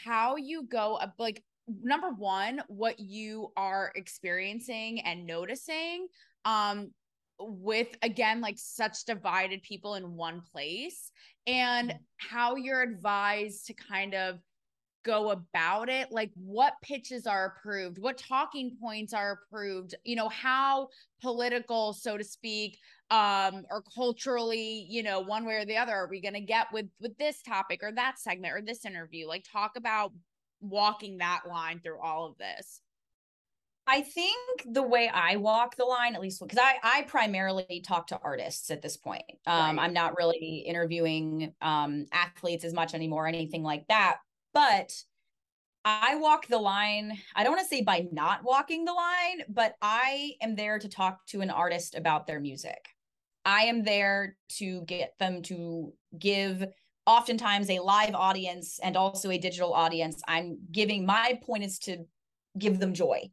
how 0.05 0.37
you 0.37 0.65
go 0.65 0.99
like 1.19 1.43
number 1.83 2.11
one, 2.11 2.63
what 2.69 2.99
you 2.99 3.53
are 3.57 3.93
experiencing 3.95 5.01
and 5.01 5.27
noticing 5.27 6.07
um 6.45 6.91
with 7.39 7.89
again 8.03 8.41
like 8.41 8.57
such 8.57 9.05
divided 9.05 9.63
people 9.63 9.95
in 9.97 10.17
one 10.17 10.41
place 10.53 11.11
and 11.47 11.91
mm. 11.91 11.99
how 12.17 12.57
you're 12.57 12.83
advised 12.83 13.67
to 13.67 13.75
kind 13.75 14.15
of 14.15 14.39
go 15.07 15.31
about 15.31 15.89
it 15.89 16.11
like 16.11 16.33
what 16.35 16.75
pitches 16.83 17.29
are 17.29 17.47
approved 17.47 17.97
what 17.99 18.19
talking 18.19 18.77
points 18.83 19.15
are 19.15 19.39
approved 19.41 19.95
you 20.03 20.17
know 20.17 20.29
how 20.29 20.89
political 21.23 21.93
so 21.93 22.17
to 22.19 22.25
speak 22.25 22.77
um 23.13 23.63
or 23.71 23.85
culturally 23.95 24.85
you 24.91 25.05
know 25.05 25.21
one 25.21 25.47
way 25.47 25.55
or 25.55 25.65
the 25.65 25.77
other 25.77 25.95
are 25.95 26.09
we 26.11 26.21
going 26.21 26.35
to 26.35 26.41
get 26.41 26.67
with 26.73 26.87
with 27.01 27.17
this 27.19 27.41
topic 27.43 27.85
or 27.85 27.93
that 27.93 28.19
segment 28.19 28.53
or 28.53 28.61
this 28.61 28.85
interview 28.85 29.29
like 29.29 29.45
talk 29.51 29.77
about 29.77 30.13
walking 30.61 31.19
that 31.19 31.43
line 31.49 31.79
through 31.79 32.01
all 32.01 32.27
of 32.27 32.37
this 32.39 32.81
I 33.89 34.01
think 34.01 34.65
the 34.67 34.83
way 34.83 35.09
I 35.09 35.37
walk 35.37 35.77
the 35.77 35.85
line, 35.85 36.17
at 36.17 36.21
least 36.21 36.41
because 36.41 36.59
I 36.61 36.75
I 36.83 37.03
primarily 37.03 37.85
talk 37.87 38.09
to 38.09 38.19
artists 38.19 38.73
at 38.73 38.83
this 38.83 38.97
point. 38.97 39.23
Um, 39.47 39.77
right. 39.77 39.85
I'm 39.85 39.93
not 39.93 40.17
really 40.17 40.65
interviewing 40.67 41.55
um, 41.63 42.07
athletes 42.11 42.65
as 42.65 42.75
much 42.75 42.95
anymore, 42.95 43.29
anything 43.29 43.63
like 43.63 43.87
that. 43.89 44.17
But 44.57 44.91
I 45.85 46.15
walk 46.15 46.47
the 46.47 46.57
line. 46.57 47.19
I 47.35 47.45
don't 47.45 47.53
want 47.53 47.63
to 47.63 47.69
say 47.69 47.83
by 47.83 48.07
not 48.11 48.43
walking 48.43 48.87
the 48.87 48.95
line, 48.95 49.43
but 49.51 49.75
I 49.83 50.33
am 50.41 50.57
there 50.57 50.79
to 50.79 50.89
talk 50.89 51.27
to 51.27 51.43
an 51.43 51.51
artist 51.51 51.95
about 51.95 52.27
their 52.27 52.41
music. 52.41 52.89
I 53.45 53.65
am 53.65 53.85
there 53.85 54.39
to 54.57 54.81
get 54.87 55.13
them 55.19 55.43
to 55.43 55.93
give 56.19 56.65
oftentimes 57.05 57.69
a 57.69 57.81
live 57.81 58.15
audience 58.15 58.81
and 58.83 58.97
also 58.97 59.31
a 59.31 59.37
digital 59.37 59.75
audience. 59.75 60.23
I'm 60.27 60.57
giving 60.73 61.05
my 61.05 61.39
point 61.45 61.63
is 61.63 61.79
to 61.81 62.07
give 62.59 62.79
them 62.79 62.95
joy. 62.95 63.29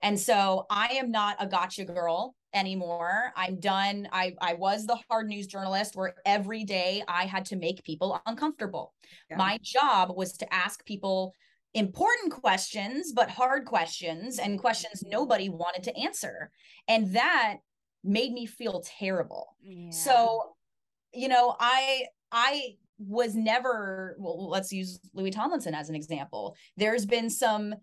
And 0.00 0.18
so 0.18 0.64
I 0.70 0.86
am 0.94 1.10
not 1.10 1.36
a 1.38 1.46
gotcha 1.46 1.84
girl 1.84 2.34
anymore. 2.54 3.32
I'm 3.36 3.60
done. 3.60 4.08
I 4.12 4.34
I 4.40 4.54
was 4.54 4.86
the 4.86 4.98
hard 5.08 5.28
news 5.28 5.46
journalist 5.46 5.96
where 5.96 6.14
every 6.24 6.64
day 6.64 7.02
I 7.08 7.26
had 7.26 7.44
to 7.46 7.56
make 7.56 7.84
people 7.84 8.20
uncomfortable. 8.26 8.94
Yeah. 9.30 9.36
My 9.36 9.58
job 9.62 10.16
was 10.16 10.32
to 10.38 10.54
ask 10.54 10.84
people 10.84 11.32
important 11.74 12.32
questions, 12.32 13.12
but 13.14 13.28
hard 13.28 13.66
questions 13.66 14.38
and 14.38 14.58
questions 14.58 15.02
nobody 15.06 15.48
wanted 15.48 15.82
to 15.84 15.96
answer. 15.96 16.50
And 16.88 17.12
that 17.14 17.58
made 18.02 18.32
me 18.32 18.46
feel 18.46 18.82
terrible. 18.98 19.56
Yeah. 19.62 19.90
So, 19.90 20.54
you 21.12 21.28
know, 21.28 21.56
I 21.60 22.06
I 22.32 22.76
was 22.98 23.34
never 23.34 24.16
well, 24.18 24.48
let's 24.48 24.72
use 24.72 24.98
Louis 25.12 25.30
Tomlinson 25.30 25.74
as 25.74 25.88
an 25.88 25.94
example. 25.94 26.56
There's 26.76 27.04
been 27.04 27.28
some 27.28 27.74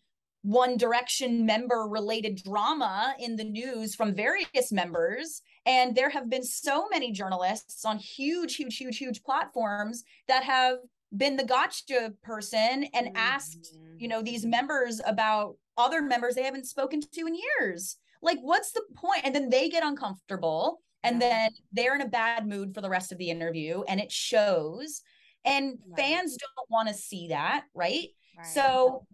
one 0.44 0.78
Direction 0.78 1.46
member 1.46 1.88
related 1.90 2.44
drama 2.44 3.16
in 3.20 3.36
the 3.36 3.44
news 3.44 3.96
from 3.96 4.14
various 4.14 4.72
members. 4.72 5.42
And 5.66 5.96
there 5.96 6.10
have 6.10 6.30
been 6.30 6.44
so 6.44 6.88
many 6.90 7.12
journalists 7.12 7.86
on 7.86 7.98
huge, 7.98 8.56
huge, 8.56 8.78
huge, 8.78 8.98
huge 8.98 9.24
platforms 9.24 10.04
that 10.28 10.44
have 10.44 10.78
been 11.16 11.38
the 11.38 11.46
gotcha 11.46 12.14
person 12.24 12.86
and 12.94 13.08
mm-hmm. 13.08 13.18
asked, 13.18 13.78
you 13.98 14.08
know, 14.08 14.22
these 14.22 14.46
members 14.46 15.00
about 15.06 15.56
other 15.78 16.02
members 16.02 16.36
they 16.36 16.44
haven't 16.44 16.66
spoken 16.66 17.02
to 17.02 17.26
in 17.26 17.36
years. 17.60 17.98
Like, 18.22 18.40
what's 18.42 18.72
the 18.72 18.84
point? 18.96 19.22
And 19.24 19.34
then 19.34 19.50
they 19.50 19.70
get 19.70 19.84
uncomfortable 19.84 20.80
and 21.04 21.22
then 21.22 21.50
they're 21.74 21.96
in 21.96 22.02
a 22.02 22.08
bad 22.08 22.48
mood 22.48 22.74
for 22.74 22.82
the 22.82 22.90
rest 22.90 23.12
of 23.12 23.18
the 23.18 23.30
interview 23.30 23.84
and 23.88 24.00
it 24.00 24.12
shows. 24.12 25.02
And 25.46 25.78
right. 25.90 25.98
fans 25.98 26.38
don't 26.38 26.70
want 26.70 26.88
to 26.88 26.94
see 26.94 27.28
that, 27.30 27.66
right? 27.74 28.08
right? 28.38 28.48
So 28.48 29.06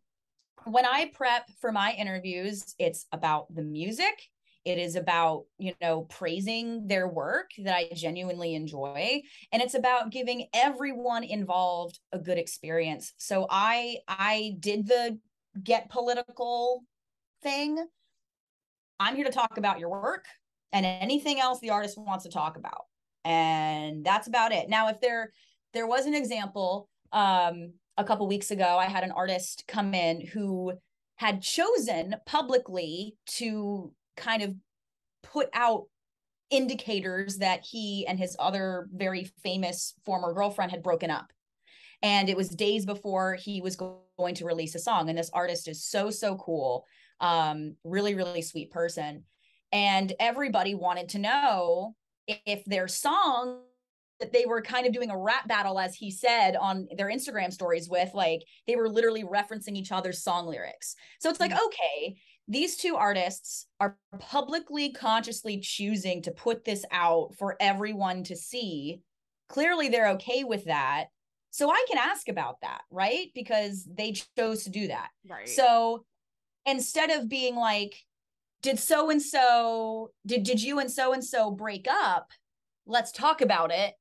when 0.65 0.85
I 0.85 1.11
prep 1.13 1.49
for 1.59 1.71
my 1.71 1.93
interviews, 1.93 2.75
it's 2.77 3.05
about 3.11 3.53
the 3.53 3.61
music. 3.61 4.29
It 4.65 4.77
is 4.77 4.95
about, 4.95 5.45
you 5.57 5.73
know, 5.81 6.01
praising 6.03 6.87
their 6.87 7.07
work 7.07 7.51
that 7.59 7.75
I 7.75 7.89
genuinely 7.95 8.55
enjoy. 8.55 9.21
And 9.51 9.61
it's 9.61 9.73
about 9.73 10.11
giving 10.11 10.47
everyone 10.53 11.23
involved 11.23 11.99
a 12.11 12.19
good 12.19 12.37
experience. 12.37 13.13
So 13.17 13.47
I 13.49 13.97
I 14.07 14.55
did 14.59 14.87
the 14.87 15.17
get 15.63 15.89
political 15.89 16.83
thing. 17.41 17.83
I'm 18.99 19.15
here 19.15 19.25
to 19.25 19.31
talk 19.31 19.57
about 19.57 19.79
your 19.79 19.89
work 19.89 20.25
and 20.71 20.85
anything 20.85 21.39
else 21.39 21.59
the 21.59 21.69
artist 21.69 21.97
wants 21.97 22.25
to 22.25 22.29
talk 22.29 22.57
about. 22.57 22.85
And 23.23 24.05
that's 24.05 24.27
about 24.27 24.51
it. 24.51 24.69
Now, 24.69 24.89
if 24.89 24.99
there 24.99 25.31
there 25.73 25.87
was 25.87 26.05
an 26.05 26.13
example 26.13 26.89
um, 27.11 27.73
a 27.99 28.03
couple 28.05 28.25
weeks 28.27 28.49
ago, 28.49 28.77
I 28.77 28.85
had 28.85 29.03
an 29.03 29.11
artist 29.11 29.65
come 29.67 29.93
in 29.93 30.25
who 30.25 30.73
had 31.17 31.41
chosen 31.41 32.15
publicly 32.25 33.17
to 33.25 33.91
kind 34.15 34.41
of 34.41 34.55
put 35.21 35.49
out 35.53 35.87
indicators 36.49 37.37
that 37.39 37.65
he 37.65 38.07
and 38.07 38.17
his 38.17 38.37
other 38.39 38.87
very 38.93 39.29
famous 39.43 39.93
former 40.05 40.33
girlfriend 40.33 40.71
had 40.71 40.81
broken 40.81 41.11
up. 41.11 41.31
And 42.01 42.29
it 42.29 42.37
was 42.37 42.47
days 42.47 42.85
before 42.85 43.35
he 43.35 43.59
was 43.59 43.75
going 43.75 44.35
to 44.35 44.45
release 44.45 44.75
a 44.75 44.79
song. 44.79 45.09
And 45.09 45.17
this 45.17 45.29
artist 45.33 45.67
is 45.67 45.83
so, 45.83 46.09
so 46.09 46.37
cool. 46.37 46.85
Um, 47.19 47.75
really, 47.83 48.15
really 48.15 48.41
sweet 48.41 48.71
person. 48.71 49.25
And 49.73 50.13
everybody 50.21 50.73
wanted 50.73 51.09
to 51.09 51.19
know 51.19 51.95
if 52.27 52.63
their 52.63 52.87
song 52.87 53.59
that 54.19 54.33
they 54.33 54.45
were 54.45 54.61
kind 54.61 54.85
of 54.85 54.93
doing 54.93 55.09
a 55.09 55.17
rap 55.17 55.47
battle, 55.47 55.79
as 55.79 55.95
he 55.95 56.11
said 56.11 56.55
on 56.55 56.87
their 56.97 57.07
Instagram 57.07 57.51
stories, 57.51 57.89
with 57.89 58.13
like 58.13 58.43
they 58.67 58.75
were 58.75 58.89
literally 58.89 59.23
referencing 59.23 59.75
each 59.75 59.91
other's 59.91 60.23
song 60.23 60.47
lyrics. 60.47 60.95
So 61.19 61.29
it's 61.29 61.39
like, 61.39 61.51
mm-hmm. 61.51 61.65
okay, 61.65 62.17
these 62.47 62.77
two 62.77 62.95
artists 62.95 63.67
are 63.79 63.97
publicly, 64.19 64.91
consciously 64.91 65.59
choosing 65.59 66.21
to 66.23 66.31
put 66.31 66.65
this 66.65 66.83
out 66.91 67.35
for 67.37 67.55
everyone 67.59 68.23
to 68.23 68.35
see. 68.35 69.01
Clearly, 69.47 69.89
they're 69.89 70.09
okay 70.11 70.43
with 70.43 70.65
that. 70.65 71.05
So 71.51 71.71
I 71.71 71.83
can 71.87 71.97
ask 71.97 72.27
about 72.27 72.61
that, 72.61 72.81
right? 72.91 73.27
Because 73.33 73.87
they 73.91 74.13
chose 74.37 74.63
to 74.65 74.69
do 74.69 74.87
that. 74.87 75.09
Right. 75.27 75.49
So 75.49 76.05
instead 76.65 77.09
of 77.09 77.29
being 77.29 77.55
like, 77.55 77.95
did 78.61 78.77
so 78.77 79.09
and 79.09 79.21
so 79.21 80.11
did 80.25 80.43
did 80.43 80.61
you 80.61 80.79
and 80.79 80.91
so 80.91 81.13
and 81.13 81.23
so 81.23 81.49
break 81.49 81.87
up? 81.89 82.31
Let's 82.85 83.11
talk 83.11 83.41
about 83.41 83.71
it 83.71 83.93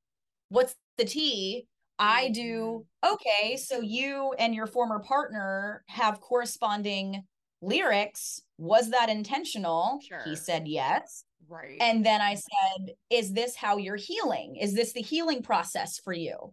what's 0.48 0.74
the 0.96 1.04
tea? 1.04 1.66
I 1.98 2.28
do, 2.30 2.84
mm-hmm. 3.04 3.14
okay, 3.14 3.56
so 3.56 3.80
you 3.80 4.32
and 4.38 4.54
your 4.54 4.66
former 4.66 5.00
partner 5.00 5.82
have 5.88 6.20
corresponding 6.20 7.24
lyrics. 7.60 8.40
Was 8.56 8.90
that 8.90 9.08
intentional? 9.08 9.98
Sure. 10.06 10.22
He 10.24 10.36
said 10.36 10.68
yes. 10.68 11.24
Right. 11.48 11.78
And 11.80 12.04
then 12.04 12.20
I 12.20 12.34
said, 12.34 12.94
Is 13.10 13.32
this 13.32 13.56
how 13.56 13.78
you're 13.78 13.96
healing? 13.96 14.56
Is 14.56 14.74
this 14.74 14.92
the 14.92 15.00
healing 15.00 15.42
process 15.42 15.98
for 15.98 16.12
you? 16.12 16.52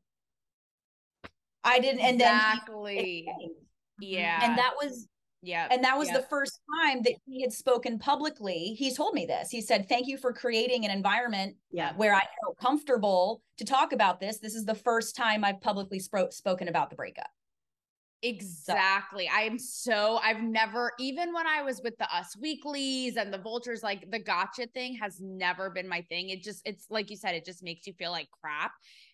I 1.63 1.79
didn't, 1.79 2.01
and 2.01 2.21
exactly. 2.21 3.25
then 3.27 3.49
yeah. 3.99 4.39
And 4.43 4.57
that 4.57 4.73
was 4.81 5.07
yeah. 5.45 5.67
And 5.69 5.83
that 5.83 5.97
was 5.97 6.09
the 6.09 6.25
first 6.29 6.59
time 6.81 7.01
that 7.03 7.13
he 7.25 7.41
had 7.41 7.53
spoken 7.53 7.99
publicly. 7.99 8.75
He 8.77 8.93
told 8.93 9.13
me 9.13 9.25
this. 9.25 9.49
He 9.49 9.61
said, 9.61 9.87
Thank 9.87 10.07
you 10.07 10.17
for 10.17 10.33
creating 10.33 10.85
an 10.85 10.91
environment 10.91 11.55
yeah. 11.71 11.93
where 11.95 12.15
I 12.15 12.23
felt 12.43 12.57
comfortable 12.59 13.41
to 13.57 13.65
talk 13.65 13.93
about 13.93 14.19
this. 14.19 14.39
This 14.39 14.55
is 14.55 14.65
the 14.65 14.75
first 14.75 15.15
time 15.15 15.43
I've 15.43 15.61
publicly 15.61 15.99
sp- 16.01 16.31
spoken 16.31 16.67
about 16.67 16.89
the 16.89 16.95
breakup. 16.95 17.29
Exactly. 18.25 19.25
So. 19.25 19.31
I'm 19.33 19.59
so 19.59 20.19
I've 20.23 20.41
never 20.41 20.93
even 20.99 21.31
when 21.31 21.45
I 21.45 21.61
was 21.61 21.81
with 21.83 21.95
the 21.99 22.13
Us 22.15 22.35
Weeklies 22.41 23.17
and 23.17 23.31
the 23.31 23.37
Vultures, 23.37 23.83
like 23.83 24.09
the 24.09 24.17
gotcha 24.17 24.65
thing 24.67 24.95
has 24.95 25.21
never 25.21 25.69
been 25.69 25.87
my 25.87 26.01
thing. 26.09 26.29
It 26.29 26.41
just 26.41 26.61
it's 26.65 26.87
like 26.89 27.11
you 27.11 27.17
said, 27.17 27.35
it 27.35 27.45
just 27.45 27.61
makes 27.61 27.85
you 27.85 27.93
feel 27.93 28.11
like 28.11 28.27
crap. 28.41 28.71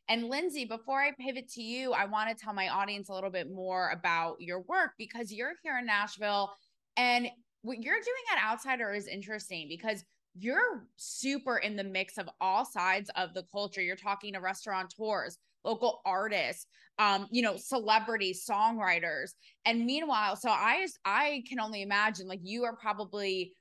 And 0.08 0.30
Lindsay, 0.30 0.64
before 0.64 1.02
I 1.02 1.12
pivot 1.20 1.50
to 1.54 1.62
you, 1.62 1.92
I 1.92 2.06
want 2.06 2.30
to 2.30 2.42
tell 2.42 2.54
my 2.54 2.70
audience 2.70 3.10
a 3.10 3.14
little 3.14 3.30
bit 3.30 3.52
more 3.52 3.90
about 3.90 4.38
your 4.40 4.62
work 4.62 4.92
because 4.98 5.32
you're 5.32 5.54
here 5.62 5.78
in 5.78 5.86
Nashville 5.86 6.52
and 6.96 7.30
what 7.64 7.82
you're 7.82 7.96
doing 7.96 8.24
at 8.32 8.44
Outsider 8.44 8.94
is 8.94 9.08
interesting 9.08 9.68
because 9.70 10.06
you're 10.34 10.88
super 10.96 11.58
in 11.58 11.76
the 11.76 11.84
mix 11.84 12.18
of 12.18 12.30
all 12.40 12.64
sides 12.64 13.12
of 13.18 13.34
the 13.34 13.44
culture. 13.52 13.82
You're 13.82 13.98
talking 13.98 14.34
to 14.34 14.40
restaurateurs, 14.40 15.38
local 15.64 16.02
artists, 16.06 16.66
um, 17.00 17.28
you 17.32 17.42
know, 17.42 17.58
celebrities, 17.58 18.46
songwriters. 18.50 19.32
And 19.66 19.86
meanwhile, 19.86 20.36
so 20.36 20.50
I 20.50 20.88
I 21.06 21.44
can 21.48 21.60
only 21.60 21.82
imagine 21.82 22.28
like 22.28 22.42
you 22.44 22.64
are 22.64 22.76
probably 22.76 23.54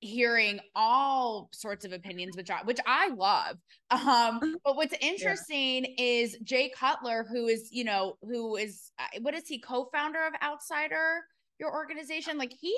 hearing 0.00 0.60
all 0.76 1.48
sorts 1.52 1.84
of 1.84 1.92
opinions 1.92 2.36
which 2.36 2.50
I 2.50 2.62
which 2.64 2.78
I 2.86 3.08
love. 3.08 3.56
Um 3.90 4.56
but 4.64 4.76
what's 4.76 4.94
interesting 5.00 5.84
yeah. 5.84 6.04
is 6.04 6.36
Jay 6.42 6.70
Cutler 6.76 7.26
who 7.28 7.46
is, 7.46 7.68
you 7.72 7.84
know, 7.84 8.16
who 8.22 8.56
is 8.56 8.92
uh, 8.98 9.20
what 9.22 9.34
is 9.34 9.48
he 9.48 9.58
co-founder 9.58 10.24
of 10.26 10.34
Outsider 10.42 11.24
your 11.58 11.72
organization 11.72 12.38
like 12.38 12.52
he 12.52 12.76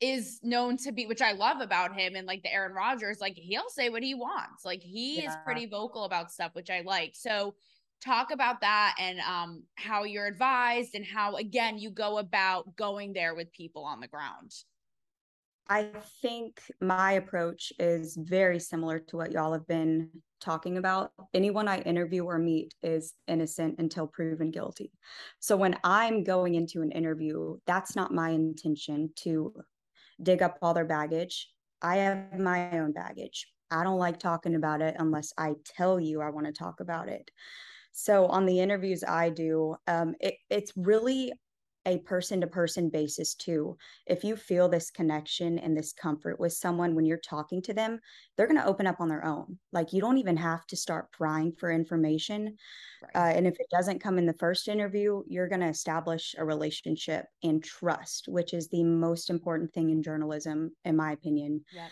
is 0.00 0.40
known 0.42 0.76
to 0.78 0.92
be 0.92 1.06
which 1.06 1.22
I 1.22 1.32
love 1.32 1.60
about 1.60 1.94
him 1.94 2.14
and 2.16 2.26
like 2.26 2.42
the 2.42 2.52
Aaron 2.52 2.72
Rodgers 2.72 3.20
like 3.20 3.36
he'll 3.36 3.68
say 3.68 3.88
what 3.88 4.02
he 4.02 4.14
wants. 4.14 4.64
Like 4.64 4.82
he 4.82 5.22
yeah. 5.22 5.30
is 5.30 5.36
pretty 5.44 5.66
vocal 5.66 6.04
about 6.04 6.32
stuff 6.32 6.50
which 6.54 6.70
I 6.70 6.80
like. 6.80 7.12
So 7.14 7.54
talk 8.00 8.30
about 8.30 8.60
that 8.60 8.94
and 8.98 9.20
um 9.20 9.62
how 9.76 10.04
you're 10.04 10.26
advised 10.26 10.94
and 10.94 11.04
how 11.04 11.36
again 11.36 11.78
you 11.78 11.90
go 11.90 12.18
about 12.18 12.76
going 12.76 13.12
there 13.12 13.34
with 13.34 13.52
people 13.52 13.84
on 13.84 14.00
the 14.00 14.08
ground. 14.08 14.52
I 15.68 15.92
think 16.20 16.60
my 16.80 17.12
approach 17.12 17.72
is 17.78 18.16
very 18.16 18.58
similar 18.58 18.98
to 18.98 19.16
what 19.16 19.30
y'all 19.30 19.52
have 19.52 19.68
been 19.68 20.10
talking 20.40 20.78
about. 20.78 21.12
Anyone 21.32 21.68
I 21.68 21.80
interview 21.82 22.24
or 22.24 22.40
meet 22.40 22.74
is 22.82 23.14
innocent 23.28 23.76
until 23.78 24.08
proven 24.08 24.50
guilty. 24.50 24.90
So 25.38 25.56
when 25.56 25.78
I'm 25.84 26.24
going 26.24 26.56
into 26.56 26.82
an 26.82 26.90
interview, 26.90 27.58
that's 27.66 27.94
not 27.94 28.12
my 28.12 28.30
intention 28.30 29.10
to 29.18 29.54
dig 30.20 30.42
up 30.42 30.58
all 30.60 30.74
their 30.74 30.84
baggage. 30.84 31.48
I 31.80 31.98
have 31.98 32.38
my 32.38 32.76
own 32.76 32.90
baggage. 32.92 33.46
I 33.70 33.84
don't 33.84 33.98
like 33.98 34.18
talking 34.18 34.56
about 34.56 34.82
it 34.82 34.96
unless 34.98 35.32
I 35.38 35.54
tell 35.64 36.00
you 36.00 36.20
I 36.20 36.30
want 36.30 36.46
to 36.46 36.52
talk 36.52 36.80
about 36.80 37.08
it. 37.08 37.30
So 37.92 38.26
on 38.26 38.46
the 38.46 38.60
interviews 38.60 39.04
I 39.06 39.30
do, 39.30 39.76
um, 39.86 40.14
it, 40.20 40.34
it's 40.48 40.72
really 40.76 41.32
a 41.86 41.98
person 41.98 42.40
to 42.40 42.46
person 42.46 42.90
basis 42.90 43.34
too. 43.34 43.76
If 44.06 44.22
you 44.22 44.36
feel 44.36 44.68
this 44.68 44.90
connection 44.90 45.58
and 45.58 45.76
this 45.76 45.92
comfort 45.92 46.38
with 46.38 46.52
someone 46.52 46.94
when 46.94 47.06
you're 47.06 47.18
talking 47.18 47.62
to 47.62 47.74
them, 47.74 47.98
they're 48.36 48.46
going 48.46 48.60
to 48.60 48.66
open 48.66 48.86
up 48.86 49.00
on 49.00 49.08
their 49.08 49.24
own. 49.24 49.58
Like 49.72 49.92
you 49.92 50.00
don't 50.00 50.18
even 50.18 50.36
have 50.36 50.66
to 50.66 50.76
start 50.76 51.10
prying 51.12 51.52
for 51.58 51.70
information. 51.70 52.56
Right. 53.14 53.32
Uh, 53.32 53.36
and 53.36 53.46
if 53.46 53.54
it 53.58 53.66
doesn't 53.70 54.02
come 54.02 54.18
in 54.18 54.26
the 54.26 54.34
first 54.34 54.68
interview, 54.68 55.22
you're 55.26 55.48
going 55.48 55.62
to 55.62 55.68
establish 55.68 56.34
a 56.38 56.44
relationship 56.44 57.26
and 57.42 57.64
trust, 57.64 58.26
which 58.28 58.52
is 58.52 58.68
the 58.68 58.84
most 58.84 59.30
important 59.30 59.72
thing 59.72 59.90
in 59.90 60.02
journalism, 60.02 60.72
in 60.84 60.96
my 60.96 61.12
opinion. 61.12 61.64
Yep. 61.72 61.90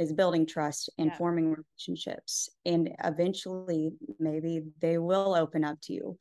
Is 0.00 0.12
building 0.12 0.44
trust 0.44 0.90
and 0.98 1.10
yeah. 1.10 1.16
forming 1.16 1.54
relationships. 1.54 2.50
And 2.66 2.90
eventually, 3.04 3.92
maybe 4.18 4.64
they 4.80 4.98
will 4.98 5.36
open 5.36 5.62
up 5.62 5.78
to 5.82 5.92
you. 5.92 6.18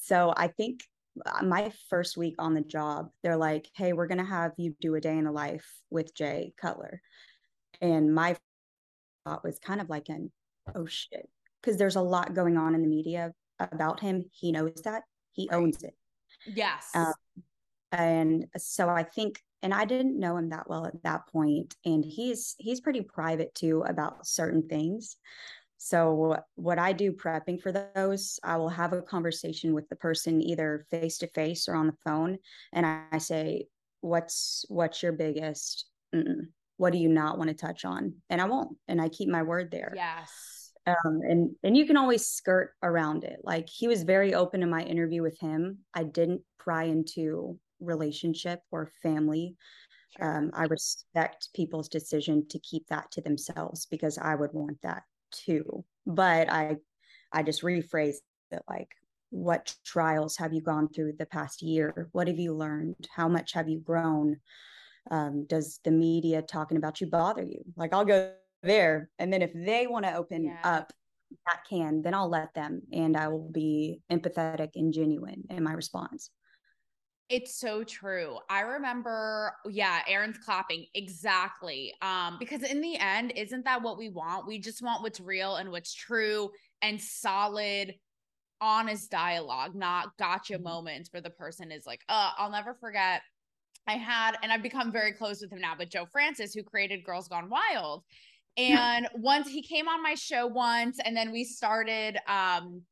So 0.00 0.32
I 0.36 0.46
think 0.46 0.84
uh, 1.26 1.42
my 1.42 1.72
first 1.90 2.16
week 2.16 2.36
on 2.38 2.54
the 2.54 2.60
job, 2.60 3.08
they're 3.24 3.36
like, 3.36 3.68
hey, 3.74 3.94
we're 3.94 4.06
going 4.06 4.18
to 4.18 4.24
have 4.24 4.52
you 4.58 4.76
do 4.80 4.94
a 4.94 5.00
day 5.00 5.18
in 5.18 5.24
the 5.24 5.32
life 5.32 5.66
with 5.90 6.14
Jay 6.14 6.52
Cutler. 6.56 7.00
And 7.80 8.14
my 8.14 8.36
thought 9.24 9.42
was 9.42 9.58
kind 9.58 9.80
of 9.80 9.90
like 9.90 10.08
an, 10.08 10.30
oh 10.76 10.86
shit, 10.86 11.28
because 11.60 11.78
there's 11.78 11.96
a 11.96 12.00
lot 12.00 12.32
going 12.32 12.56
on 12.56 12.76
in 12.76 12.82
the 12.82 12.88
media 12.88 13.32
about 13.58 13.98
him. 13.98 14.26
He 14.30 14.52
knows 14.52 14.82
that, 14.84 15.02
he 15.32 15.50
owns 15.50 15.82
it. 15.82 15.96
Yes. 16.46 16.90
Um, 16.94 17.12
and 17.90 18.46
so 18.56 18.88
I 18.88 19.02
think, 19.02 19.40
and 19.62 19.72
I 19.74 19.84
didn't 19.84 20.18
know 20.18 20.36
him 20.36 20.50
that 20.50 20.68
well 20.68 20.86
at 20.86 21.02
that 21.02 21.26
point, 21.28 21.76
and 21.84 22.04
he's 22.04 22.54
he's 22.58 22.80
pretty 22.80 23.02
private 23.02 23.54
too 23.54 23.82
about 23.86 24.26
certain 24.26 24.68
things. 24.68 25.16
So, 25.78 26.38
what 26.54 26.78
I 26.78 26.92
do 26.92 27.12
prepping 27.12 27.60
for 27.60 27.72
those, 27.72 28.40
I 28.42 28.56
will 28.56 28.68
have 28.68 28.92
a 28.92 29.02
conversation 29.02 29.74
with 29.74 29.88
the 29.88 29.96
person 29.96 30.40
either 30.40 30.86
face 30.90 31.18
to 31.18 31.26
face 31.28 31.68
or 31.68 31.74
on 31.74 31.86
the 31.86 31.96
phone, 32.04 32.38
and 32.72 32.86
I, 32.86 33.18
say, 33.18 33.66
"What's 34.00 34.64
what's 34.68 35.02
your 35.02 35.12
biggest? 35.12 35.86
Mm-mm. 36.14 36.48
What 36.78 36.92
do 36.92 36.98
you 36.98 37.08
not 37.08 37.38
want 37.38 37.48
to 37.48 37.54
touch 37.54 37.84
on?" 37.84 38.14
And 38.30 38.40
I 38.40 38.46
won't, 38.46 38.76
and 38.88 39.00
I 39.00 39.08
keep 39.08 39.28
my 39.28 39.42
word 39.42 39.70
there. 39.70 39.92
Yes. 39.94 40.72
Um, 40.86 41.20
and 41.22 41.50
and 41.62 41.76
you 41.76 41.86
can 41.86 41.96
always 41.96 42.26
skirt 42.26 42.72
around 42.82 43.24
it. 43.24 43.40
Like 43.42 43.68
he 43.68 43.86
was 43.86 44.02
very 44.02 44.34
open 44.34 44.62
in 44.62 44.70
my 44.70 44.82
interview 44.82 45.22
with 45.22 45.38
him. 45.40 45.78
I 45.92 46.04
didn't 46.04 46.42
pry 46.58 46.84
into 46.84 47.58
relationship 47.80 48.60
or 48.70 48.90
family. 49.02 49.56
Sure. 50.16 50.38
Um, 50.38 50.50
I 50.54 50.64
respect 50.64 51.48
people's 51.54 51.88
decision 51.88 52.46
to 52.48 52.58
keep 52.60 52.86
that 52.88 53.10
to 53.12 53.20
themselves 53.20 53.86
because 53.86 54.18
I 54.18 54.34
would 54.34 54.52
want 54.52 54.80
that 54.82 55.02
too 55.30 55.84
but 56.06 56.50
i 56.50 56.76
i 57.32 57.42
just 57.42 57.62
rephrase 57.62 58.16
it 58.50 58.62
like 58.68 58.88
what 59.30 59.74
trials 59.84 60.36
have 60.36 60.52
you 60.52 60.60
gone 60.60 60.88
through 60.88 61.12
the 61.18 61.26
past 61.26 61.62
year 61.62 62.08
what 62.12 62.28
have 62.28 62.38
you 62.38 62.54
learned 62.54 63.08
how 63.14 63.28
much 63.28 63.52
have 63.52 63.68
you 63.68 63.78
grown 63.80 64.36
um, 65.08 65.46
does 65.46 65.78
the 65.84 65.90
media 65.90 66.42
talking 66.42 66.76
about 66.76 67.00
you 67.00 67.06
bother 67.08 67.42
you 67.42 67.62
like 67.76 67.92
i'll 67.92 68.04
go 68.04 68.32
there 68.62 69.10
and 69.18 69.32
then 69.32 69.42
if 69.42 69.52
they 69.54 69.86
want 69.86 70.04
to 70.04 70.16
open 70.16 70.44
yeah. 70.44 70.58
up 70.64 70.92
that 71.46 71.60
can 71.68 72.02
then 72.02 72.14
i'll 72.14 72.28
let 72.28 72.54
them 72.54 72.80
and 72.92 73.16
i 73.16 73.28
will 73.28 73.50
be 73.50 74.00
empathetic 74.10 74.70
and 74.74 74.92
genuine 74.92 75.42
in 75.50 75.62
my 75.62 75.72
response 75.72 76.30
it's 77.28 77.58
so 77.58 77.82
true. 77.82 78.38
I 78.48 78.60
remember, 78.60 79.52
yeah, 79.68 80.00
Erin's 80.08 80.38
clapping 80.38 80.86
exactly. 80.94 81.92
Um, 82.00 82.36
because 82.38 82.62
in 82.62 82.80
the 82.80 82.96
end, 82.96 83.32
isn't 83.34 83.64
that 83.64 83.82
what 83.82 83.98
we 83.98 84.08
want? 84.10 84.46
We 84.46 84.60
just 84.60 84.82
want 84.82 85.02
what's 85.02 85.20
real 85.20 85.56
and 85.56 85.70
what's 85.70 85.92
true 85.92 86.50
and 86.82 87.00
solid 87.00 87.94
honest 88.60 89.10
dialogue, 89.10 89.74
not 89.74 90.16
gotcha 90.18 90.54
mm-hmm. 90.54 90.62
moments 90.62 91.12
where 91.12 91.20
the 91.20 91.30
person 91.30 91.72
is 91.72 91.84
like, 91.86 92.00
uh, 92.08 92.30
I'll 92.38 92.50
never 92.50 92.74
forget. 92.74 93.22
I 93.88 93.94
had, 93.94 94.36
and 94.42 94.52
I've 94.52 94.62
become 94.62 94.90
very 94.90 95.12
close 95.12 95.40
with 95.40 95.52
him 95.52 95.60
now, 95.60 95.74
but 95.76 95.90
Joe 95.90 96.06
Francis, 96.10 96.54
who 96.54 96.62
created 96.62 97.04
Girls 97.04 97.28
Gone 97.28 97.50
Wild. 97.50 98.04
And 98.56 99.06
once 99.14 99.48
he 99.48 99.62
came 99.62 99.86
on 99.86 100.02
my 100.02 100.14
show 100.14 100.46
once, 100.46 100.98
and 101.04 101.16
then 101.16 101.30
we 101.30 101.44
started 101.44 102.16
um 102.26 102.82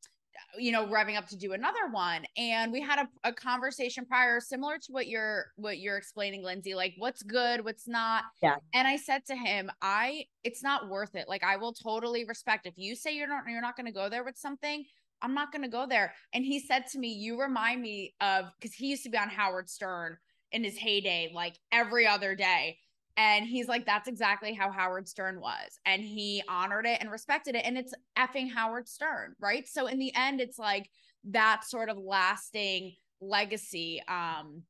you 0.59 0.73
know 0.73 0.87
revving 0.87 1.17
up 1.17 1.27
to 1.29 1.37
do 1.37 1.53
another 1.53 1.89
one. 1.91 2.25
And 2.37 2.73
we 2.73 2.81
had 2.81 2.99
a, 3.01 3.29
a 3.29 3.33
conversation 3.33 4.05
prior 4.05 4.41
similar 4.41 4.79
to 4.79 4.93
what 4.93 5.07
you're 5.07 5.47
what 5.57 5.79
you're 5.79 5.97
explaining 5.97 6.43
lindsay 6.43 6.75
like 6.75 6.95
what's 6.99 7.23
good 7.23 7.65
what's 7.65 7.89
not? 7.89 8.25
Yeah. 8.43 8.57
And 8.73 8.87
i 8.89 8.97
said 8.97 9.25
to 9.27 9.37
him 9.37 9.71
i 9.83 10.25
it's 10.43 10.63
not 10.63 10.89
worth 10.89 11.15
it. 11.15 11.29
Like 11.29 11.45
i 11.45 11.57
will 11.57 11.73
totally 11.73 12.25
respect 12.25 12.67
if 12.67 12.75
you 12.77 12.95
say 12.97 13.17
you're 13.17 13.29
not 13.29 13.45
you're 13.49 13.61
not 13.61 13.77
going 13.77 13.87
to 13.87 13.93
go 13.93 14.09
there 14.09 14.25
with 14.25 14.37
something 14.37 14.85
i'm 15.23 15.35
not 15.35 15.53
going 15.53 15.63
to 15.63 15.69
go 15.69 15.87
there. 15.87 16.15
And 16.33 16.45
he 16.45 16.61
said 16.61 16.87
to 16.93 16.99
me 16.99 17.09
you 17.09 17.41
remind 17.41 17.83
me 17.83 18.15
of 18.21 18.47
because 18.61 18.75
he 18.75 18.89
used 18.89 19.05
to 19.05 19.11
be 19.11 19.19
on 19.19 19.29
howard 19.29 19.69
stern 19.69 20.17
in 20.53 20.63
his 20.63 20.77
heyday 20.77 21.31
like 21.35 21.55
every 21.73 22.07
other 22.07 22.35
day 22.35 22.79
and 23.17 23.47
he's 23.47 23.69
like, 23.69 23.87
that's 23.87 24.09
exactly 24.09 24.53
how 24.53 24.71
Howard 24.71 25.09
Stern 25.09 25.41
was. 25.41 25.79
And 25.87 26.03
he 26.03 26.43
honored 26.49 26.87
it 26.87 26.99
and 27.01 27.11
respected 27.11 27.55
it. 27.55 27.65
And 27.65 27.79
it's 27.79 27.95
effing 28.19 28.51
Howard 28.53 28.89
Stern, 28.89 29.35
right? 29.41 29.69
So 29.69 29.87
in 29.87 29.99
the 29.99 30.15
end, 30.15 30.41
it's 30.41 30.59
like 30.59 30.91
that 31.31 31.63
sort 31.65 31.89
of 31.89 31.97
lasting 31.99 32.95
legacy 33.21 34.03
um 34.09 34.63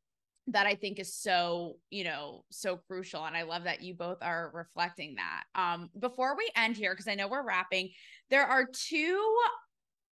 that 0.47 0.67
I 0.67 0.75
think 0.75 0.99
is 0.99 1.15
so, 1.15 1.79
you 1.91 2.05
know, 2.05 2.45
so 2.51 2.77
crucial. 2.77 3.25
And 3.25 3.37
I 3.37 3.43
love 3.45 3.65
that 3.65 3.83
you 3.83 3.95
both 3.95 4.19
are 4.21 4.51
reflecting 4.53 5.17
that. 5.17 5.45
Um, 5.55 5.89
before 5.99 6.37
we 6.37 6.51
end 6.55 6.77
here, 6.77 6.93
because 6.93 7.09
I 7.09 7.15
know 7.15 7.29
we're 7.29 7.47
wrapping, 7.47 7.91
there 8.29 8.45
are 8.45 8.67
two 8.67 9.37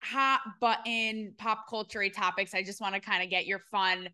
hot 0.02 0.42
button 0.60 1.34
pop 1.38 1.66
culture 1.70 2.08
topics. 2.10 2.54
I 2.54 2.64
just 2.64 2.82
want 2.82 2.96
to 2.96 3.02
kind 3.02 3.24
of 3.24 3.30
get 3.30 3.46
your 3.46 3.60
fun 3.72 4.08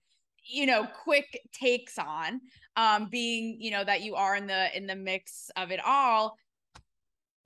you 0.47 0.65
know 0.65 0.85
quick 1.03 1.41
takes 1.53 1.97
on 1.97 2.41
um 2.75 3.07
being 3.09 3.57
you 3.59 3.71
know 3.71 3.83
that 3.83 4.01
you 4.01 4.15
are 4.15 4.35
in 4.35 4.47
the 4.47 4.75
in 4.75 4.87
the 4.87 4.95
mix 4.95 5.49
of 5.55 5.71
it 5.71 5.79
all 5.85 6.37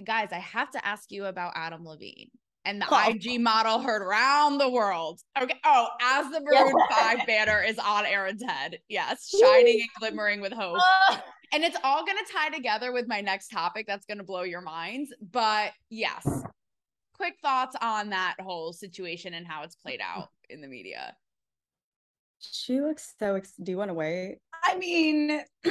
guys 0.03 0.29
i 0.31 0.39
have 0.39 0.69
to 0.71 0.85
ask 0.85 1.11
you 1.11 1.25
about 1.25 1.53
adam 1.55 1.85
levine 1.85 2.29
and 2.65 2.81
the 2.81 2.85
oh. 2.89 3.09
IG 3.09 3.41
model 3.41 3.79
heard 3.79 4.01
around 4.01 4.59
the 4.59 4.69
world. 4.69 5.19
Okay. 5.41 5.59
Oh, 5.65 5.87
as 6.01 6.29
the 6.29 6.41
Maroon 6.41 6.73
yeah. 6.91 7.15
5 7.17 7.27
banner 7.27 7.63
is 7.63 7.79
on 7.79 8.05
erin's 8.05 8.43
head. 8.43 8.79
Yes. 8.87 9.33
Shining 9.41 9.81
and 9.81 9.89
glimmering 9.99 10.41
with 10.41 10.53
hope. 10.53 10.77
Uh. 11.09 11.17
And 11.53 11.63
it's 11.63 11.77
all 11.83 12.05
going 12.05 12.17
to 12.17 12.31
tie 12.31 12.49
together 12.49 12.93
with 12.93 13.07
my 13.07 13.19
next 13.19 13.49
topic 13.49 13.85
that's 13.87 14.05
going 14.05 14.19
to 14.19 14.23
blow 14.23 14.43
your 14.43 14.61
minds. 14.61 15.13
But 15.31 15.71
yes, 15.89 16.25
quick 17.13 17.35
thoughts 17.41 17.75
on 17.81 18.09
that 18.11 18.35
whole 18.39 18.73
situation 18.73 19.33
and 19.33 19.45
how 19.45 19.63
it's 19.63 19.75
played 19.75 19.99
out 20.01 20.29
in 20.49 20.61
the 20.61 20.67
media. 20.67 21.15
She 22.41 22.81
looks 22.81 23.13
so. 23.19 23.35
Ex- 23.35 23.53
Do 23.61 23.71
you 23.71 23.77
want 23.77 23.89
to 23.89 23.93
wait? 23.93 24.37
I 24.63 24.77
mean, 24.77 25.41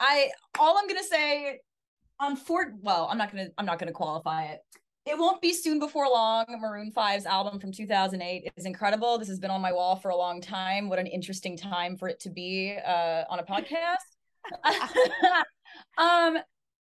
I 0.00 0.30
all 0.58 0.78
I'm 0.78 0.86
gonna 0.88 1.02
say 1.02 1.60
on 2.20 2.36
Fort. 2.36 2.74
Well, 2.80 3.08
I'm 3.10 3.18
not 3.18 3.30
gonna. 3.30 3.48
I'm 3.58 3.66
not 3.66 3.78
gonna 3.78 3.92
qualify 3.92 4.46
it. 4.46 4.60
It 5.06 5.16
won't 5.16 5.40
be 5.40 5.52
soon 5.52 5.78
before 5.78 6.08
long. 6.08 6.46
Maroon 6.58 6.90
5's 6.90 7.26
album 7.26 7.60
from 7.60 7.70
2008 7.70 8.50
is 8.56 8.66
incredible. 8.66 9.18
This 9.18 9.28
has 9.28 9.38
been 9.38 9.52
on 9.52 9.60
my 9.60 9.72
wall 9.72 9.94
for 9.94 10.10
a 10.10 10.16
long 10.16 10.40
time. 10.40 10.88
What 10.88 10.98
an 10.98 11.06
interesting 11.06 11.56
time 11.56 11.96
for 11.96 12.08
it 12.08 12.18
to 12.20 12.30
be 12.30 12.76
uh, 12.84 13.22
on 13.30 13.38
a 13.38 13.44
podcast. 13.44 14.02
um, 15.98 16.38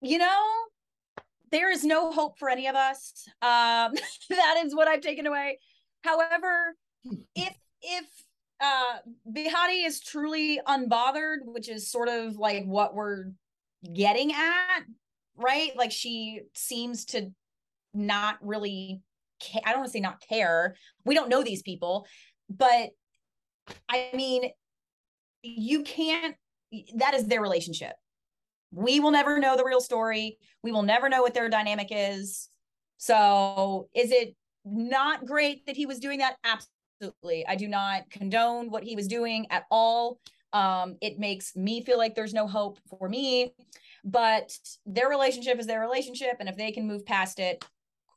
you 0.02 0.18
know, 0.18 0.44
there 1.52 1.72
is 1.72 1.86
no 1.86 2.12
hope 2.12 2.38
for 2.38 2.50
any 2.50 2.68
of 2.68 2.76
us. 2.76 3.14
Um, 3.42 3.94
that 4.30 4.62
is 4.66 4.76
what 4.76 4.90
I've 4.90 5.02
taken 5.02 5.26
away. 5.26 5.60
However, 6.04 6.76
if 7.36 7.56
if 7.82 8.06
uh 8.62 8.98
Behati 9.30 9.86
is 9.86 10.00
truly 10.00 10.60
unbothered, 10.68 11.40
which 11.46 11.70
is 11.70 11.90
sort 11.90 12.08
of 12.08 12.38
like 12.38 12.66
what 12.66 12.94
we're 12.94 13.26
getting 13.94 14.32
at, 14.32 14.84
right? 15.36 15.76
Like 15.76 15.92
she 15.92 16.42
seems 16.54 17.06
to 17.06 17.32
not 17.94 18.38
really 18.42 19.02
ca- 19.42 19.62
I 19.66 19.72
don't 19.72 19.80
want 19.80 19.90
to 19.90 19.94
say 19.94 20.00
not 20.00 20.22
care. 20.28 20.76
We 21.06 21.16
don't 21.16 21.30
know 21.30 21.44
these 21.44 21.62
people, 21.62 22.06
but 22.50 22.92
I 23.90 24.10
mean, 24.14 24.52
you 25.44 25.84
can't 25.84 26.36
that 26.96 27.14
is 27.14 27.28
their 27.28 27.42
relationship. 27.42 27.94
We 28.72 29.00
will 29.00 29.12
never 29.12 29.40
know 29.40 29.58
the 29.58 29.66
real 29.66 29.82
story. 29.82 30.38
We 30.64 30.72
will 30.72 30.84
never 30.84 31.10
know 31.10 31.22
what 31.22 31.34
their 31.34 31.50
dynamic 31.50 31.88
is. 31.92 32.50
So, 32.98 33.90
is 33.94 34.12
it 34.12 34.36
not 34.64 35.26
great 35.26 35.66
that 35.66 35.76
he 35.76 35.86
was 35.86 36.00
doing 36.00 36.20
that? 36.20 36.36
Absolutely 37.02 37.12
absolutely. 37.22 37.48
I 37.48 37.56
do 37.56 37.68
not 37.68 38.10
condone 38.10 38.70
what 38.70 38.84
he 38.84 38.96
was 38.96 39.08
doing 39.08 39.48
at 39.50 39.66
all. 39.72 40.20
Um, 40.54 40.98
it 41.02 41.18
makes 41.18 41.56
me 41.56 41.84
feel 41.84 41.98
like 41.98 42.14
there's 42.14 42.34
no 42.34 42.48
hope 42.48 42.80
for 42.90 43.10
me, 43.10 43.54
but 44.04 44.56
their 44.86 45.10
relationship 45.10 45.60
is 45.60 45.66
their 45.66 45.80
relationship. 45.80 46.38
And 46.40 46.48
if 46.48 46.58
they 46.58 46.72
can 46.72 46.88
move 46.88 47.06
past 47.06 47.40
it, 47.40 47.66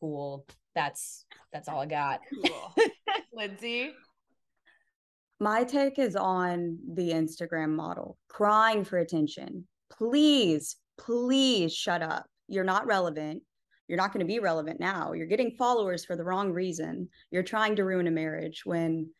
cool. 0.01 0.47
That's 0.74 1.24
that's 1.53 1.68
all 1.68 1.80
I 1.80 1.87
got. 1.87 2.20
Cool. 2.47 2.74
Lindsay. 3.32 3.93
My 5.41 5.64
take 5.64 5.99
is 5.99 6.16
on 6.16 6.78
the 6.95 7.11
Instagram 7.11 7.70
model 7.70 8.18
crying 8.28 8.85
for 8.85 8.99
attention. 8.99 9.66
Please, 9.91 10.76
please 10.99 11.74
shut 11.74 12.03
up. 12.03 12.26
You're 12.49 12.64
not 12.64 12.87
relevant 12.87 13.43
you're 13.89 13.99
not 13.99 14.12
going 14.12 14.26
to 14.26 14.32
be 14.32 14.39
relevant 14.39 14.80
now. 14.80 15.12
You're 15.12 15.26
getting 15.26 15.57
followers 15.59 16.05
for 16.05 16.16
the 16.16 16.24
wrong 16.24 16.51
reason. 16.51 17.09
You're 17.30 17.43
trying 17.43 17.76
to 17.76 17.85
ruin 17.85 18.07
a 18.07 18.11
marriage 18.11 18.62
when 18.64 19.11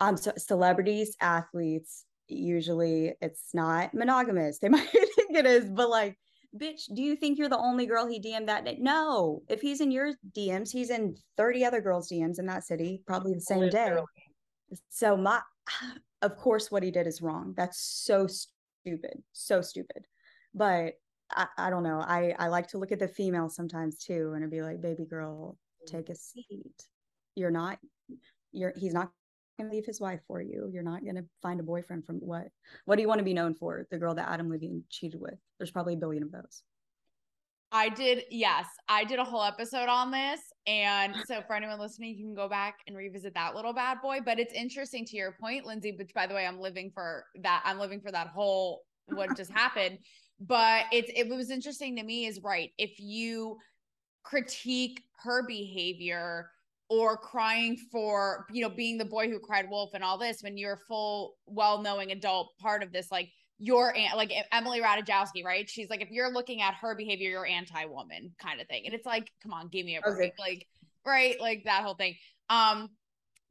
um 0.00 0.16
so 0.16 0.32
celebrities, 0.36 1.16
athletes, 1.20 2.04
usually 2.28 3.14
it's 3.20 3.50
not 3.54 3.94
monogamous. 3.94 4.58
They 4.58 4.68
might 4.70 4.88
think 4.88 5.36
it 5.36 5.46
is, 5.46 5.68
but 5.70 5.90
like, 5.90 6.16
bitch, 6.56 6.82
do 6.94 7.02
you 7.02 7.16
think 7.16 7.38
you're 7.38 7.48
the 7.48 7.58
only 7.58 7.86
girl 7.86 8.06
he 8.06 8.20
DM'd 8.20 8.48
that 8.48 8.64
day? 8.64 8.78
No. 8.80 9.42
If 9.48 9.60
he's 9.60 9.80
in 9.80 9.90
your 9.90 10.12
DMs, 10.36 10.70
he's 10.70 10.90
in 10.90 11.16
30 11.36 11.64
other 11.64 11.80
girls' 11.80 12.10
DMs 12.10 12.38
in 12.38 12.46
that 12.46 12.64
city, 12.64 13.02
probably 13.06 13.34
the 13.34 13.40
same 13.40 13.68
day. 13.68 13.96
So 14.88 15.16
my 15.16 15.40
of 16.22 16.36
course 16.36 16.70
what 16.70 16.82
he 16.82 16.90
did 16.90 17.06
is 17.06 17.22
wrong. 17.22 17.54
That's 17.56 17.78
so 17.78 18.26
stupid. 18.26 19.22
So 19.32 19.60
stupid. 19.60 20.06
But 20.54 20.94
I, 21.30 21.46
I 21.56 21.70
don't 21.70 21.82
know. 21.82 22.00
I, 22.00 22.34
I 22.38 22.48
like 22.48 22.68
to 22.68 22.78
look 22.78 22.92
at 22.92 22.98
the 22.98 23.08
female 23.08 23.48
sometimes 23.48 23.98
too 23.98 24.32
and 24.34 24.44
I'd 24.44 24.50
be 24.50 24.62
like, 24.62 24.80
baby 24.80 25.04
girl, 25.04 25.58
mm-hmm. 25.82 25.96
take 25.96 26.08
a 26.08 26.14
seat. 26.14 26.84
You're 27.34 27.50
not, 27.50 27.78
you're, 28.52 28.72
he's 28.76 28.94
not 28.94 29.10
going 29.58 29.70
to 29.70 29.74
leave 29.74 29.86
his 29.86 30.00
wife 30.00 30.20
for 30.26 30.40
you. 30.40 30.70
You're 30.72 30.82
not 30.82 31.02
going 31.02 31.16
to 31.16 31.24
find 31.42 31.60
a 31.60 31.64
boyfriend 31.64 32.04
from 32.04 32.16
what? 32.16 32.48
What 32.84 32.96
do 32.96 33.02
you 33.02 33.08
want 33.08 33.18
to 33.18 33.24
be 33.24 33.34
known 33.34 33.54
for? 33.54 33.86
The 33.90 33.98
girl 33.98 34.14
that 34.14 34.28
Adam 34.28 34.50
Levine 34.50 34.84
cheated 34.88 35.20
with. 35.20 35.38
There's 35.58 35.70
probably 35.70 35.94
a 35.94 35.98
billion 35.98 36.22
of 36.22 36.32
those. 36.32 36.62
I 37.72 37.88
did, 37.88 38.24
yes, 38.30 38.66
I 38.88 39.04
did 39.04 39.18
a 39.18 39.24
whole 39.24 39.42
episode 39.42 39.88
on 39.88 40.10
this. 40.10 40.40
And 40.66 41.14
so 41.26 41.42
for 41.46 41.54
anyone 41.56 41.80
listening, 41.80 42.16
you 42.16 42.24
can 42.24 42.34
go 42.34 42.48
back 42.48 42.78
and 42.86 42.96
revisit 42.96 43.34
that 43.34 43.54
little 43.54 43.72
bad 43.72 44.00
boy. 44.00 44.20
But 44.24 44.38
it's 44.38 44.54
interesting 44.54 45.04
to 45.06 45.16
your 45.16 45.32
point, 45.40 45.66
Lindsay, 45.66 45.94
which 45.98 46.14
by 46.14 46.26
the 46.26 46.34
way, 46.34 46.46
I'm 46.46 46.60
living 46.60 46.90
for 46.94 47.24
that. 47.42 47.62
I'm 47.64 47.78
living 47.78 48.00
for 48.00 48.12
that 48.12 48.28
whole 48.28 48.82
what 49.08 49.36
just 49.36 49.52
happened 49.52 49.98
but 50.40 50.84
it's 50.92 51.10
it 51.14 51.28
was 51.28 51.50
interesting 51.50 51.96
to 51.96 52.02
me 52.02 52.26
is 52.26 52.42
right 52.42 52.72
if 52.78 52.98
you 52.98 53.56
critique 54.22 55.02
her 55.22 55.46
behavior 55.46 56.50
or 56.88 57.16
crying 57.16 57.76
for 57.90 58.46
you 58.52 58.62
know 58.62 58.68
being 58.68 58.98
the 58.98 59.04
boy 59.04 59.28
who 59.28 59.38
cried 59.38 59.68
wolf 59.70 59.90
and 59.94 60.04
all 60.04 60.18
this 60.18 60.42
when 60.42 60.56
you're 60.56 60.74
a 60.74 60.86
full 60.88 61.36
well-knowing 61.46 62.12
adult 62.12 62.56
part 62.58 62.82
of 62.82 62.92
this 62.92 63.10
like 63.10 63.30
your 63.58 63.96
aunt 63.96 64.16
like 64.16 64.32
Emily 64.52 64.80
Ratajkowski, 64.80 65.44
right? 65.44 65.68
She's 65.68 65.88
like, 65.88 66.02
if 66.02 66.10
you're 66.10 66.30
looking 66.30 66.60
at 66.60 66.74
her 66.74 66.94
behavior, 66.94 67.30
you're 67.30 67.46
anti-woman 67.46 68.34
kind 68.38 68.60
of 68.60 68.68
thing. 68.68 68.82
And 68.84 68.94
it's 68.94 69.06
like, 69.06 69.30
come 69.42 69.52
on, 69.52 69.68
give 69.68 69.86
me 69.86 69.96
a 69.96 70.02
break. 70.02 70.16
Okay. 70.16 70.32
Like, 70.38 70.66
right, 71.06 71.40
like 71.40 71.64
that 71.64 71.82
whole 71.82 71.94
thing. 71.94 72.16
Um, 72.50 72.90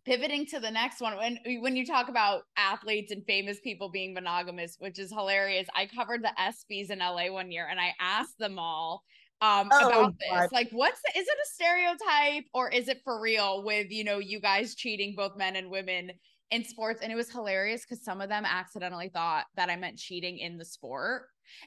pivoting 0.05 0.45
to 0.45 0.59
the 0.59 0.69
next 0.71 1.01
one 1.01 1.17
when 1.17 1.39
when 1.61 1.75
you 1.75 1.85
talk 1.85 2.09
about 2.09 2.43
athletes 2.57 3.11
and 3.11 3.25
famous 3.25 3.59
people 3.59 3.89
being 3.89 4.13
monogamous 4.13 4.75
which 4.79 4.99
is 4.99 5.11
hilarious. 5.11 5.67
I 5.75 5.87
covered 5.87 6.23
the 6.23 6.31
ESPYs 6.39 6.91
in 6.91 6.99
la 6.99 7.31
one 7.31 7.51
year 7.51 7.67
and 7.69 7.79
i 7.79 7.93
asked 7.99 8.37
them 8.37 8.59
all 8.59 9.03
um 9.41 9.69
oh, 9.71 9.87
about 9.89 10.13
this. 10.19 10.29
God. 10.31 10.49
like 10.51 10.69
what's 10.71 11.01
the, 11.01 11.19
is 11.19 11.27
it 11.27 11.37
a 11.37 11.53
stereotype 11.53 12.45
or 12.53 12.69
is 12.69 12.87
it 12.87 13.01
for 13.03 13.19
real 13.19 13.63
with 13.63 13.87
you 13.89 14.03
know 14.03 14.19
you 14.19 14.39
guys 14.39 14.75
cheating 14.75 15.13
both 15.17 15.35
men 15.35 15.55
and 15.55 15.69
women 15.69 16.11
in 16.51 16.63
sports? 16.63 17.01
And 17.01 17.11
it 17.11 17.15
was 17.15 17.31
hilarious 17.31 17.81
because 17.81 18.03
some 18.03 18.21
of 18.21 18.29
them 18.29 18.45
accidentally 18.45 19.09
thought 19.09 19.45
that 19.55 19.69
i 19.69 19.75
meant 19.75 19.97
cheating 19.97 20.37
in 20.37 20.57
the 20.57 20.65
sport. 20.65 21.23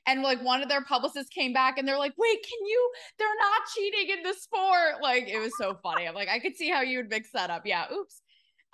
And 0.06 0.22
like 0.22 0.42
one 0.42 0.62
of 0.62 0.68
their 0.68 0.82
publicists 0.82 1.30
came 1.30 1.52
back 1.52 1.76
and 1.78 1.86
they're 1.86 1.98
like 1.98 2.14
wait 2.16 2.42
can 2.42 2.66
you 2.66 2.90
they're 3.18 3.28
not 3.28 3.62
cheating 3.74 4.16
in 4.16 4.22
the 4.22 4.34
sport? 4.34 5.02
Like 5.02 5.28
it 5.28 5.38
was 5.38 5.52
so 5.58 5.76
funny. 5.82 6.06
I'm 6.06 6.14
like 6.14 6.28
i 6.28 6.38
could 6.38 6.56
see 6.56 6.70
how 6.70 6.80
you 6.80 6.98
would 6.98 7.10
mix 7.10 7.32
that 7.32 7.50
up. 7.50 7.62
Yeah 7.66 7.86
oops 7.92 8.22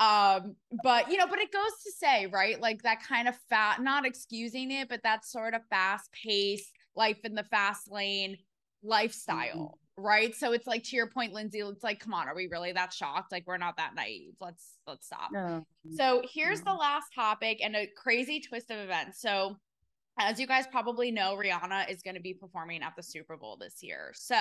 um 0.00 0.56
but 0.82 1.08
you 1.10 1.16
know 1.16 1.26
but 1.26 1.38
it 1.38 1.52
goes 1.52 1.70
to 1.84 1.92
say 1.92 2.26
right 2.26 2.60
like 2.60 2.82
that 2.82 3.00
kind 3.00 3.28
of 3.28 3.36
fat 3.48 3.80
not 3.80 4.04
excusing 4.04 4.72
it 4.72 4.88
but 4.88 5.00
that 5.04 5.24
sort 5.24 5.54
of 5.54 5.60
fast 5.70 6.10
paced 6.12 6.72
life 6.96 7.18
in 7.24 7.34
the 7.34 7.44
fast 7.44 7.90
lane 7.90 8.36
lifestyle 8.82 9.78
right? 9.96 10.34
So 10.34 10.52
it's 10.52 10.66
like 10.66 10.82
to 10.84 10.96
your 10.96 11.08
point, 11.08 11.32
Lindsay, 11.32 11.60
it's 11.60 11.84
like, 11.84 12.00
come 12.00 12.14
on, 12.14 12.28
are 12.28 12.34
we 12.34 12.48
really 12.48 12.72
that 12.72 12.92
shocked? 12.92 13.30
Like 13.30 13.44
we're 13.46 13.58
not 13.58 13.76
that 13.76 13.94
naive. 13.94 14.34
Let's 14.40 14.78
let's 14.86 15.06
stop. 15.06 15.30
No. 15.32 15.64
So 15.94 16.22
here's 16.32 16.62
the 16.62 16.72
last 16.72 17.14
topic 17.14 17.60
and 17.62 17.76
a 17.76 17.88
crazy 17.96 18.40
twist 18.40 18.70
of 18.70 18.78
events. 18.78 19.20
So 19.20 19.56
as 20.18 20.40
you 20.40 20.46
guys 20.46 20.66
probably 20.66 21.10
know, 21.10 21.36
Rihanna 21.36 21.90
is 21.90 22.02
going 22.02 22.14
to 22.14 22.20
be 22.20 22.34
performing 22.34 22.82
at 22.82 22.94
the 22.96 23.02
Super 23.02 23.36
Bowl 23.36 23.56
this 23.56 23.82
year. 23.82 24.12
So 24.14 24.36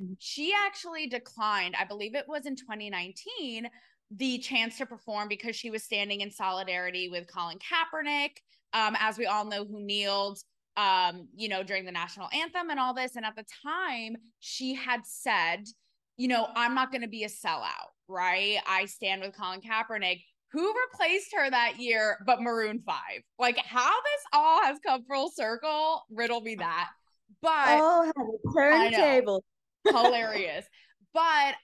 Mhm. 0.00 0.16
she 0.18 0.52
actually 0.66 1.06
declined, 1.06 1.76
I 1.76 1.84
believe 1.84 2.14
it 2.14 2.28
was 2.28 2.46
in 2.46 2.56
2019, 2.56 3.68
the 4.16 4.38
chance 4.38 4.78
to 4.78 4.86
perform 4.86 5.28
because 5.28 5.56
she 5.56 5.70
was 5.70 5.82
standing 5.82 6.20
in 6.20 6.30
solidarity 6.30 7.08
with 7.08 7.26
Colin 7.32 7.58
Kaepernick, 7.58 8.30
um, 8.72 8.96
as 8.98 9.18
we 9.18 9.26
all 9.26 9.44
know, 9.44 9.64
who 9.64 9.80
kneeled, 9.80 10.38
um, 10.76 11.28
you 11.34 11.48
know, 11.48 11.62
during 11.62 11.84
the 11.84 11.92
national 11.92 12.28
anthem 12.32 12.70
and 12.70 12.78
all 12.78 12.94
this. 12.94 13.16
And 13.16 13.24
at 13.24 13.36
the 13.36 13.44
time, 13.64 14.16
she 14.40 14.74
had 14.74 15.00
said, 15.04 15.64
you 16.16 16.28
know, 16.28 16.48
I'm 16.54 16.74
not 16.74 16.90
going 16.90 17.02
to 17.02 17.08
be 17.08 17.24
a 17.24 17.28
sellout, 17.28 17.90
right? 18.08 18.58
I 18.66 18.84
stand 18.86 19.22
with 19.22 19.36
Colin 19.36 19.60
Kaepernick. 19.60 20.22
Who 20.52 20.74
replaced 20.92 21.32
her 21.34 21.48
that 21.48 21.80
year 21.80 22.18
but 22.26 22.42
Maroon 22.42 22.82
5? 22.84 22.96
Like 23.38 23.56
how 23.56 23.88
this 23.90 24.24
all 24.34 24.62
has 24.62 24.78
come 24.86 25.02
full 25.10 25.30
circle, 25.30 26.02
riddle 26.10 26.42
me 26.42 26.56
that. 26.56 26.90
But 27.40 27.78
Oh, 27.80 28.12
have 28.14 28.92
turntable. 28.92 29.44
hilarious. 29.88 30.66
But 31.14 31.54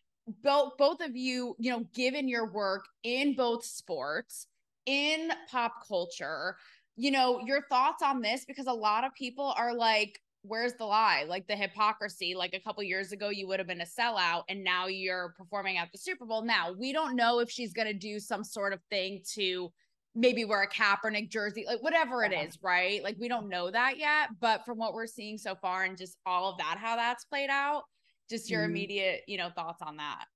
both 0.43 0.77
both 0.79 1.01
of 1.01 1.17
you, 1.17 1.55
you 1.59 1.71
know, 1.71 1.85
given 1.95 2.29
your 2.29 2.51
work 2.51 2.87
in 3.03 3.35
both 3.35 3.65
sports, 3.65 4.47
in 4.87 5.31
pop 5.51 5.87
culture, 5.87 6.57
you 6.97 7.11
know, 7.11 7.41
your 7.47 7.63
thoughts 7.69 8.03
on 8.03 8.21
this 8.21 8.45
because 8.45 8.67
a 8.67 8.73
lot 8.73 9.05
of 9.05 9.15
people 9.15 9.55
are 9.57 9.75
like 9.75 10.21
where's 10.43 10.75
the 10.75 10.85
lie? 10.85 11.25
Like 11.29 11.47
the 11.47 11.57
hypocrisy. 11.57 12.35
Like 12.35 12.55
a 12.55 12.61
couple 12.61 12.83
years 12.83 13.13
ago 13.13 13.29
you 13.29 13.47
would 13.49 13.59
have 13.59 13.67
been 13.67 13.81
a 13.81 13.85
sellout 13.85 14.45
and 14.49 14.63
now 14.63 14.87
you're 14.87 15.35
performing 15.37 15.79
at 15.79 15.91
the 15.93 15.99
Super 15.99 16.25
Bowl. 16.25 16.43
Now, 16.43 16.73
we 16.73 16.93
don't 16.93 17.17
know 17.17 17.41
if 17.41 17.51
she's 17.51 17.73
going 17.73 17.89
to 17.89 17.95
do 17.95 18.19
some 18.19 18.45
sort 18.45 18.73
of 18.73 18.81
thing 18.91 19.23
to 19.35 19.71
maybe 20.15 20.45
wear 20.45 20.63
a 20.63 20.69
Kaepernick 20.69 21.29
jersey, 21.29 21.65
like 21.67 21.83
whatever 21.83 22.25
it 22.25 22.33
is, 22.33 22.59
right? 22.63 23.03
Like 23.03 23.17
we 23.21 23.29
don't 23.29 23.49
know 23.49 23.71
that 23.71 23.99
yet, 23.99 24.31
but 24.41 24.65
from 24.65 24.79
what 24.79 24.95
we're 24.95 25.07
seeing 25.07 25.39
so 25.39 25.55
far 25.55 25.85
and 25.85 25.97
just 25.97 26.17
all 26.27 26.51
of 26.51 26.59
that 26.59 26.79
how 26.79 26.97
that's 26.97 27.25
played 27.25 27.51
out, 27.51 27.85
just 28.29 28.51
your 28.51 28.63
Mhm. 28.63 28.71
immediate, 28.71 29.23
you 29.27 29.39
know, 29.39 29.51
thoughts 29.51 29.83
on 29.83 29.97
that. 29.99 30.27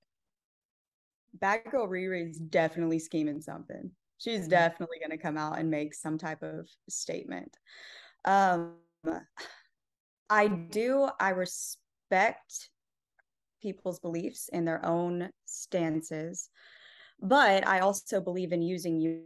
Bad 1.34 1.64
girl 1.70 1.88
Riri's 1.88 2.38
definitely 2.38 2.98
scheming 2.98 3.40
something. 3.40 3.90
She's 4.18 4.46
Mhm. 4.46 4.50
definitely 4.50 4.98
going 4.98 5.10
to 5.10 5.18
come 5.18 5.36
out 5.38 5.58
and 5.58 5.70
make 5.70 5.94
some 5.94 6.18
type 6.18 6.42
of 6.42 6.68
statement. 6.88 7.56
Um, 8.24 8.76
I 10.30 10.48
do. 10.48 11.08
I 11.18 11.30
respect 11.30 12.70
people's 13.60 14.00
beliefs 14.00 14.48
and 14.52 14.66
their 14.66 14.84
own 14.84 15.30
stances, 15.44 16.50
but 17.20 17.66
I 17.66 17.80
also 17.80 18.20
believe 18.20 18.52
in 18.52 18.62
using 18.62 19.00
your 19.00 19.20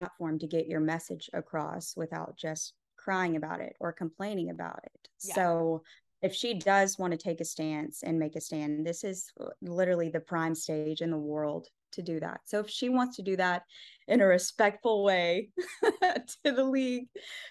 platform 0.00 0.38
to 0.40 0.46
get 0.46 0.66
your 0.66 0.80
message 0.80 1.30
across 1.32 1.96
without 1.96 2.36
just 2.36 2.74
crying 2.96 3.36
about 3.36 3.60
it 3.60 3.76
or 3.80 3.92
complaining 3.92 4.50
about 4.50 4.80
it. 4.84 5.08
Yeah. 5.22 5.34
So 5.34 5.82
if 6.24 6.34
she 6.34 6.54
does 6.54 6.98
want 6.98 7.12
to 7.12 7.18
take 7.18 7.42
a 7.42 7.44
stance 7.44 8.02
and 8.02 8.18
make 8.18 8.34
a 8.34 8.40
stand, 8.40 8.86
this 8.86 9.04
is 9.04 9.30
literally 9.60 10.08
the 10.08 10.20
prime 10.20 10.54
stage 10.54 11.02
in 11.02 11.10
the 11.10 11.18
world 11.18 11.68
to 11.92 12.02
do 12.02 12.18
that. 12.18 12.40
So 12.46 12.60
if 12.60 12.70
she 12.70 12.88
wants 12.88 13.16
to 13.16 13.22
do 13.22 13.36
that 13.36 13.64
in 14.08 14.22
a 14.22 14.26
respectful 14.26 15.04
way 15.04 15.50
to 16.02 16.52
the 16.52 16.64
league 16.64 17.08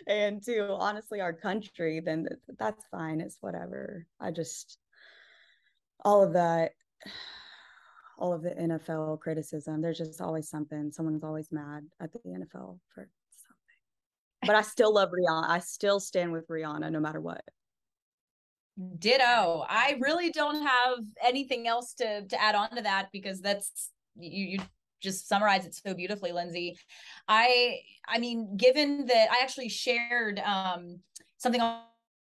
and 0.08 0.42
to 0.46 0.74
honestly 0.74 1.22
our 1.22 1.34
country, 1.34 2.00
then 2.00 2.28
that's 2.58 2.84
fine. 2.90 3.22
It's 3.22 3.38
whatever. 3.42 4.08
I 4.20 4.32
just 4.32 4.80
all 6.04 6.24
of 6.24 6.34
that 6.34 6.72
all 8.18 8.34
of 8.34 8.42
the 8.42 8.52
NFL 8.52 9.20
criticism, 9.20 9.82
there's 9.82 10.00
just 10.00 10.20
always 10.20 10.50
something. 10.50 10.92
Someone's 10.92 11.24
always 11.24 11.52
mad 11.52 11.84
at 12.00 12.12
the 12.12 12.20
NFL 12.20 12.80
for 12.94 13.08
something. 13.30 14.48
But 14.48 14.56
I 14.56 14.64
still 14.64 14.94
love 14.96 15.10
Rihanna. 15.10 15.48
I 15.48 15.60
still 15.60 16.00
stand 16.00 16.32
with 16.32 16.48
Rihanna 16.48 16.92
no 16.92 17.00
matter 17.00 17.22
what. 17.22 17.44
Ditto. 18.98 19.66
I 19.70 19.98
really 20.00 20.32
don't 20.32 20.66
have 20.66 21.00
anything 21.24 21.68
else 21.68 21.94
to 21.96 22.26
to 22.26 22.42
add 22.42 22.56
on 22.56 22.76
to 22.76 22.82
that 22.82 23.10
because 23.12 23.40
that's 23.40 23.92
you 24.16 24.46
you 24.46 24.60
just 25.02 25.28
summarize 25.28 25.66
it 25.66 25.76
so 25.76 25.94
beautifully, 25.94 26.32
Lindsay. 26.32 26.78
I 27.28 27.80
I 28.08 28.18
mean, 28.20 28.58
given 28.58 29.06
that 29.08 29.28
I 29.32 29.44
actually 29.44 29.70
shared 29.70 30.40
um 30.40 31.00
something 31.38 31.62
on 31.62 31.82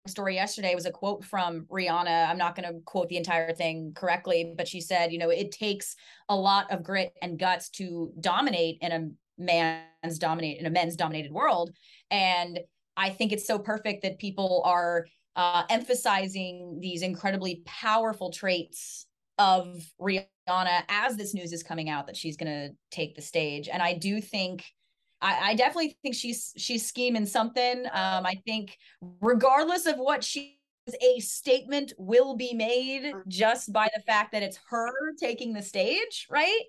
story 0.07 0.35
yesterday 0.35 0.75
was 0.75 0.87
a 0.87 0.91
quote 0.91 1.25
from 1.25 1.67
Rihanna. 1.71 2.29
I'm 2.29 2.39
not 2.39 2.57
going 2.57 2.67
to 2.67 2.81
quote 2.87 3.11
the 3.11 3.19
entire 3.19 3.53
thing 3.53 3.93
correctly, 3.95 4.55
but 4.57 4.67
she 4.67 4.81
said, 4.81 5.13
you 5.13 5.19
know, 5.19 5.29
it 5.29 5.53
takes 5.53 5.95
a 6.31 6.35
lot 6.35 6.73
of 6.73 6.83
grit 6.83 7.13
and 7.21 7.39
guts 7.39 7.69
to 7.71 8.11
dominate 8.19 8.79
in 8.81 8.93
a 8.93 9.11
man's 9.37 10.19
dominate 10.19 10.59
in 10.59 10.65
a 10.65 10.71
men's 10.71 10.97
dominated 10.97 11.33
world 11.33 11.71
and 12.11 12.61
I 12.97 13.09
think 13.09 13.33
it's 13.33 13.47
so 13.47 13.59
perfect 13.59 14.03
that 14.03 14.19
people 14.19 14.63
are 14.67 15.07
uh, 15.37 15.65
emphasizing 15.71 16.79
these 16.81 17.03
incredibly 17.03 17.63
powerful 17.65 18.31
traits 18.31 19.07
of 19.39 19.83
Rihanna 20.01 20.83
as 20.89 21.17
this 21.17 21.35
news 21.35 21.53
is 21.53 21.63
coming 21.63 21.89
out 21.89 22.07
that 22.07 22.17
she's 22.17 22.37
going 22.37 22.53
to 22.53 22.75
take 22.91 23.15
the 23.15 23.23
stage. 23.23 23.69
And 23.69 23.83
I 23.83 23.95
do 23.95 24.21
think, 24.21 24.65
I, 25.23 25.51
I 25.51 25.55
definitely 25.55 25.97
think 26.03 26.15
she's 26.15 26.53
she's 26.57 26.87
scheming 26.87 27.27
something. 27.27 27.87
Um, 27.87 28.27
I 28.27 28.41
think 28.45 28.77
regardless 29.21 29.87
of 29.87 29.97
what 29.97 30.25
she 30.25 30.59
is, 30.87 30.95
a 31.01 31.21
statement 31.21 31.93
will 31.99 32.37
be 32.37 32.53
made 32.53 33.13
just 33.29 33.73
by 33.73 33.89
the 33.95 34.03
fact 34.03 34.33
that 34.33 34.43
it's 34.43 34.59
her 34.69 34.93
taking 35.19 35.53
the 35.53 35.63
stage, 35.63 36.27
right? 36.31 36.63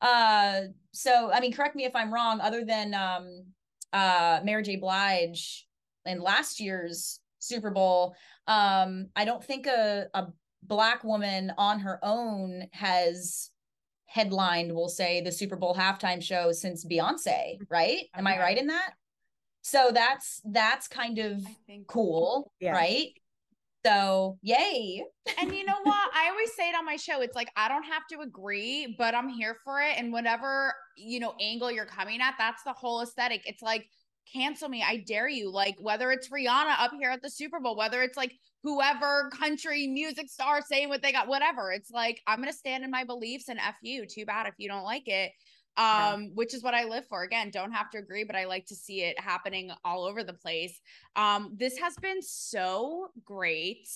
Uh, 0.00 0.62
so 0.92 1.30
I 1.32 1.40
mean, 1.40 1.52
correct 1.52 1.76
me 1.76 1.84
if 1.84 1.94
I'm 1.94 2.12
wrong. 2.12 2.40
Other 2.40 2.64
than 2.64 2.94
um, 2.94 3.44
uh, 3.92 4.40
Mary 4.44 4.62
J. 4.62 4.76
Blige 4.76 5.66
in 6.06 6.20
last 6.20 6.60
year's 6.60 7.19
Super 7.40 7.70
Bowl, 7.70 8.14
um, 8.46 9.08
I 9.16 9.24
don't 9.24 9.42
think 9.44 9.66
a 9.66 10.06
a 10.14 10.28
black 10.62 11.02
woman 11.02 11.52
on 11.58 11.80
her 11.80 11.98
own 12.02 12.68
has 12.72 13.50
headlined, 14.06 14.72
we'll 14.74 14.88
say, 14.88 15.20
the 15.20 15.32
Super 15.32 15.56
Bowl 15.56 15.74
halftime 15.74 16.22
show 16.22 16.52
since 16.52 16.84
Beyonce, 16.84 17.58
right? 17.68 18.04
Am 18.14 18.26
I 18.26 18.38
right 18.38 18.58
in 18.58 18.66
that? 18.68 18.92
So 19.62 19.90
that's 19.92 20.40
that's 20.44 20.88
kind 20.88 21.18
of 21.18 21.42
cool, 21.86 22.52
Yeah. 22.60 22.72
right? 22.72 23.08
So 23.84 24.38
yay. 24.42 25.02
And 25.38 25.54
you 25.54 25.64
know 25.64 25.78
what? 25.82 26.10
I 26.14 26.28
always 26.28 26.52
say 26.54 26.68
it 26.68 26.74
on 26.74 26.84
my 26.84 26.96
show. 26.96 27.22
It's 27.22 27.34
like 27.34 27.50
I 27.56 27.68
don't 27.68 27.84
have 27.84 28.06
to 28.10 28.20
agree, 28.20 28.94
but 28.98 29.14
I'm 29.14 29.28
here 29.28 29.56
for 29.64 29.80
it. 29.80 29.94
And 29.96 30.12
whatever, 30.12 30.74
you 30.96 31.18
know, 31.20 31.34
angle 31.40 31.70
you're 31.70 31.86
coming 31.86 32.20
at, 32.20 32.34
that's 32.36 32.62
the 32.62 32.74
whole 32.74 33.00
aesthetic. 33.00 33.42
It's 33.46 33.62
like 33.62 33.86
cancel 34.32 34.68
me. 34.68 34.82
I 34.86 34.98
dare 35.06 35.28
you. 35.28 35.50
Like 35.50 35.76
whether 35.80 36.10
it's 36.10 36.28
Rihanna 36.28 36.74
up 36.78 36.92
here 36.98 37.10
at 37.10 37.22
the 37.22 37.30
Super 37.30 37.60
Bowl, 37.60 37.76
whether 37.76 38.02
it's 38.02 38.16
like 38.16 38.32
whoever 38.62 39.30
country 39.30 39.86
music 39.86 40.28
star 40.28 40.60
saying 40.62 40.88
what 40.88 41.02
they 41.02 41.12
got, 41.12 41.28
whatever. 41.28 41.72
It's 41.72 41.90
like 41.90 42.20
I'm 42.26 42.38
gonna 42.40 42.52
stand 42.52 42.84
in 42.84 42.90
my 42.90 43.04
beliefs 43.04 43.48
and 43.48 43.58
F 43.58 43.76
you. 43.82 44.06
Too 44.06 44.26
bad 44.26 44.46
if 44.46 44.54
you 44.58 44.68
don't 44.68 44.84
like 44.84 45.08
it. 45.08 45.32
Yeah. 45.78 46.12
Um, 46.14 46.32
which 46.34 46.52
is 46.52 46.62
what 46.62 46.74
I 46.74 46.84
live 46.84 47.06
for. 47.08 47.22
Again, 47.22 47.50
don't 47.50 47.72
have 47.72 47.90
to 47.90 47.98
agree, 47.98 48.24
but 48.24 48.36
I 48.36 48.44
like 48.44 48.66
to 48.66 48.74
see 48.74 49.02
it 49.02 49.18
happening 49.18 49.70
all 49.84 50.04
over 50.04 50.24
the 50.24 50.34
place. 50.34 50.78
Um, 51.16 51.54
this 51.56 51.78
has 51.78 51.94
been 52.02 52.20
so 52.20 53.08
great. 53.24 53.88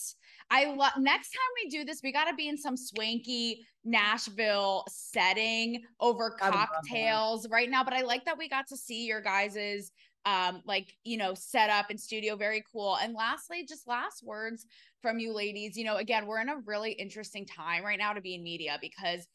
I 0.51 0.67
love 0.73 0.93
next 0.99 1.31
time 1.31 1.51
we 1.63 1.71
do 1.71 1.85
this, 1.85 2.01
we 2.03 2.13
got 2.13 2.27
to 2.27 2.35
be 2.35 2.49
in 2.49 2.57
some 2.57 2.77
swanky 2.77 3.67
Nashville 3.85 4.85
setting 4.89 5.83
over 6.01 6.37
I 6.41 6.51
would 6.51 6.55
love 6.55 6.69
that. 6.69 6.69
cocktails 6.75 7.49
right 7.51 7.69
now. 7.69 7.85
But 7.85 7.95
I 7.95 8.03
like 8.03 8.25
that 8.27 8.39
we 8.39 8.49
got 8.49 8.69
to 8.69 8.77
see 8.77 9.05
your 9.05 9.21
guys's 9.21 9.91
um 10.27 10.63
like 10.65 10.95
you 11.05 11.17
know 11.17 11.35
set 11.35 11.71
up 11.71 11.91
in 11.91 11.99
studio 11.99 12.37
very 12.37 12.65
cool. 12.73 12.97
And 12.97 13.15
lastly 13.15 13.65
just 13.67 13.87
last 13.87 14.23
words 14.25 14.67
from 15.03 15.19
you 15.19 15.33
ladies 15.35 15.77
you 15.77 15.85
know 15.85 15.97
again 15.97 16.27
we're 16.27 16.41
in 16.41 16.49
a 16.49 16.59
really 16.65 16.93
interesting 16.93 17.47
time 17.47 17.85
right 17.85 17.99
now 17.99 18.13
to 18.13 18.21
be 18.21 18.35
in 18.35 18.43
media 18.43 18.79
because 18.81 19.27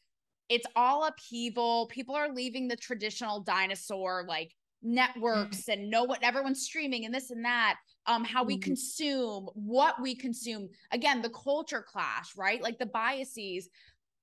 it's 0.48 0.66
all 0.74 1.04
upheaval. 1.04 1.86
People 1.86 2.16
are 2.16 2.32
leaving 2.32 2.66
the 2.68 2.76
traditional 2.76 3.40
dinosaur 3.40 4.24
like 4.26 4.52
networks 4.82 5.68
and 5.68 5.90
know 5.90 6.04
what 6.04 6.22
everyone's 6.24 6.62
streaming 6.64 7.04
and 7.04 7.14
this 7.14 7.30
and 7.30 7.44
that 7.44 7.76
um 8.06 8.24
how 8.24 8.42
we 8.42 8.56
Mhm. 8.56 8.62
consume 8.64 9.48
what 9.54 10.00
we 10.00 10.14
consume. 10.14 10.68
Again 10.90 11.20
the 11.22 11.30
culture 11.30 11.82
clash 11.86 12.34
right? 12.36 12.62
Like 12.62 12.78
the 12.78 12.86
biases 12.86 13.68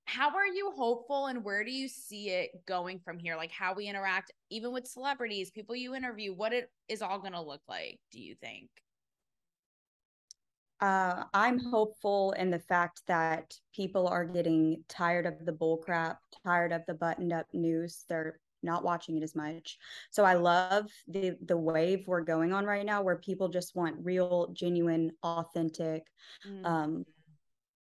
how 0.07 0.35
are 0.35 0.47
you 0.47 0.71
hopeful 0.71 1.27
and 1.27 1.43
where 1.43 1.63
do 1.63 1.71
you 1.71 1.87
see 1.87 2.29
it 2.29 2.65
going 2.65 2.99
from 2.99 3.19
here 3.19 3.35
like 3.35 3.51
how 3.51 3.73
we 3.73 3.87
interact 3.87 4.31
even 4.49 4.71
with 4.71 4.87
celebrities 4.87 5.51
people 5.51 5.75
you 5.75 5.95
interview 5.95 6.33
what 6.33 6.53
it 6.53 6.71
is 6.87 7.01
all 7.01 7.19
going 7.19 7.33
to 7.33 7.41
look 7.41 7.63
like 7.67 7.99
do 8.11 8.21
you 8.21 8.35
think 8.35 8.69
Uh, 10.79 11.25
I'm 11.33 11.59
hopeful 11.59 12.33
in 12.33 12.51
the 12.51 12.59
fact 12.59 13.01
that 13.07 13.59
people 13.73 14.07
are 14.07 14.25
getting 14.25 14.83
tired 14.87 15.25
of 15.25 15.43
the 15.45 15.51
bull 15.51 15.77
crap, 15.77 16.19
tired 16.43 16.71
of 16.71 16.85
the 16.85 16.93
buttoned 16.93 17.33
up 17.33 17.47
news. 17.53 18.05
They're 18.07 18.39
not 18.61 18.83
watching 18.83 19.17
it 19.17 19.23
as 19.23 19.33
much. 19.35 19.79
So 20.11 20.23
I 20.23 20.35
love 20.35 20.91
the 21.07 21.37
the 21.41 21.57
wave 21.57 22.07
we're 22.07 22.21
going 22.21 22.53
on 22.53 22.65
right 22.65 22.85
now 22.85 23.01
where 23.01 23.17
people 23.17 23.49
just 23.49 23.75
want 23.75 24.03
real, 24.05 24.49
genuine, 24.53 25.11
authentic 25.23 26.07
Mm. 26.45 26.63
um 26.65 27.05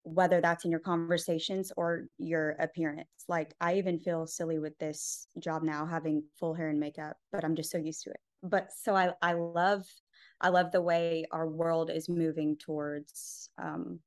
whether 0.03 0.41
that's 0.41 0.65
in 0.65 0.71
your 0.71 0.79
conversations 0.79 1.71
or 1.77 2.05
your 2.17 2.51
appearance. 2.59 3.07
Like 3.27 3.53
I 3.61 3.75
even 3.75 3.99
feel 3.99 4.27
silly 4.27 4.59
with 4.59 4.77
this 4.77 5.27
job 5.39 5.63
now 5.63 5.85
having 5.85 6.23
full 6.39 6.53
hair 6.53 6.69
and 6.69 6.79
makeup, 6.79 7.17
but 7.31 7.43
I'm 7.43 7.55
just 7.55 7.71
so 7.71 7.77
used 7.77 8.03
to 8.03 8.11
it. 8.11 8.19
But 8.43 8.69
so 8.83 8.95
I 8.95 9.11
I 9.21 9.33
love 9.33 9.85
I 10.41 10.49
love 10.49 10.71
the 10.71 10.81
way 10.81 11.25
our 11.31 11.47
world 11.47 11.89
is 11.89 12.09
moving 12.09 12.57
towards 12.57 13.49
um 13.57 13.99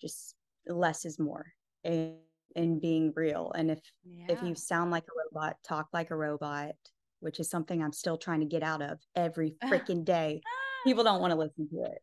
just 0.00 0.34
less 0.66 1.04
is 1.04 1.18
more 1.18 1.46
and 1.84 2.14
and 2.54 2.80
being 2.80 3.12
real. 3.16 3.52
And 3.56 3.70
if 3.70 3.80
yeah. 4.04 4.26
if 4.28 4.42
you 4.42 4.54
sound 4.54 4.90
like 4.90 5.04
a 5.04 5.36
robot, 5.36 5.56
talk 5.64 5.88
like 5.92 6.10
a 6.10 6.16
robot, 6.16 6.74
which 7.20 7.40
is 7.40 7.50
something 7.50 7.82
I'm 7.82 7.92
still 7.92 8.18
trying 8.18 8.40
to 8.40 8.46
get 8.46 8.62
out 8.62 8.82
of 8.82 8.98
every 9.16 9.56
freaking 9.64 10.04
day. 10.04 10.42
People 10.84 11.02
don't 11.02 11.20
want 11.20 11.32
to 11.32 11.38
listen 11.38 11.68
to 11.70 11.82
it 11.90 12.02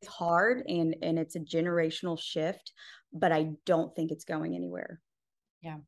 it's 0.00 0.12
hard 0.12 0.62
and 0.68 0.96
and 1.02 1.18
it's 1.18 1.36
a 1.36 1.40
generational 1.40 2.18
shift 2.18 2.72
but 3.12 3.32
i 3.32 3.48
don't 3.64 3.94
think 3.94 4.10
it's 4.10 4.24
going 4.24 4.54
anywhere. 4.54 5.00
Yeah. 5.62 5.78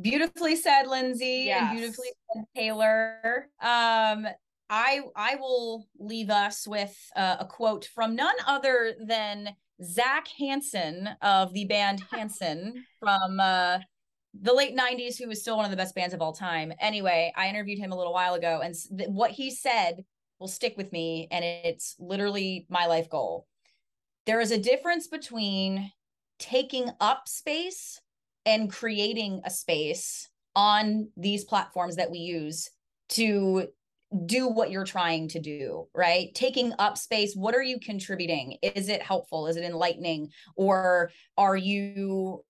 Beautifully 0.00 0.56
said 0.56 0.86
lindsay 0.86 1.44
yes. 1.46 1.62
and 1.62 1.78
beautifully 1.78 2.08
said 2.34 2.44
taylor. 2.56 3.48
Um 3.60 4.26
i 4.70 5.00
i 5.16 5.36
will 5.36 5.86
leave 5.98 6.30
us 6.30 6.66
with 6.66 6.96
uh, 7.16 7.36
a 7.40 7.44
quote 7.44 7.88
from 7.94 8.16
none 8.16 8.34
other 8.46 8.94
than 9.06 9.50
zac 9.82 10.26
hanson 10.38 11.08
of 11.20 11.52
the 11.52 11.66
band 11.66 12.02
hanson 12.12 12.84
from 12.98 13.40
uh 13.40 13.78
the 14.40 14.52
late 14.52 14.76
90s 14.76 15.16
who 15.16 15.28
was 15.28 15.40
still 15.40 15.56
one 15.56 15.64
of 15.64 15.70
the 15.70 15.76
best 15.76 15.94
bands 15.94 16.12
of 16.12 16.20
all 16.20 16.32
time. 16.32 16.72
Anyway 16.80 17.32
i 17.36 17.48
interviewed 17.48 17.78
him 17.78 17.92
a 17.92 17.96
little 17.96 18.12
while 18.12 18.34
ago 18.34 18.60
and 18.62 18.74
th- 18.96 19.08
what 19.08 19.30
he 19.30 19.50
said 19.50 20.04
will 20.38 20.48
stick 20.48 20.74
with 20.76 20.92
me 20.92 21.28
and 21.30 21.44
it's 21.44 21.96
literally 21.98 22.66
my 22.68 22.86
life 22.86 23.08
goal. 23.08 23.46
There 24.26 24.40
is 24.40 24.50
a 24.50 24.58
difference 24.58 25.06
between 25.06 25.90
taking 26.38 26.90
up 27.00 27.28
space 27.28 28.00
and 28.46 28.70
creating 28.70 29.40
a 29.44 29.50
space 29.50 30.28
on 30.56 31.08
these 31.16 31.44
platforms 31.44 31.96
that 31.96 32.10
we 32.10 32.18
use 32.18 32.70
to 33.10 33.68
do 34.26 34.48
what 34.48 34.70
you're 34.70 34.84
trying 34.84 35.28
to 35.28 35.40
do, 35.40 35.88
right? 35.94 36.34
Taking 36.34 36.72
up 36.78 36.96
space, 36.96 37.34
what 37.34 37.54
are 37.54 37.62
you 37.62 37.80
contributing? 37.80 38.58
Is 38.62 38.88
it 38.88 39.02
helpful? 39.02 39.46
Is 39.46 39.56
it 39.56 39.64
enlightening? 39.64 40.28
Or 40.56 41.10
are 41.36 41.56
you 41.56 42.44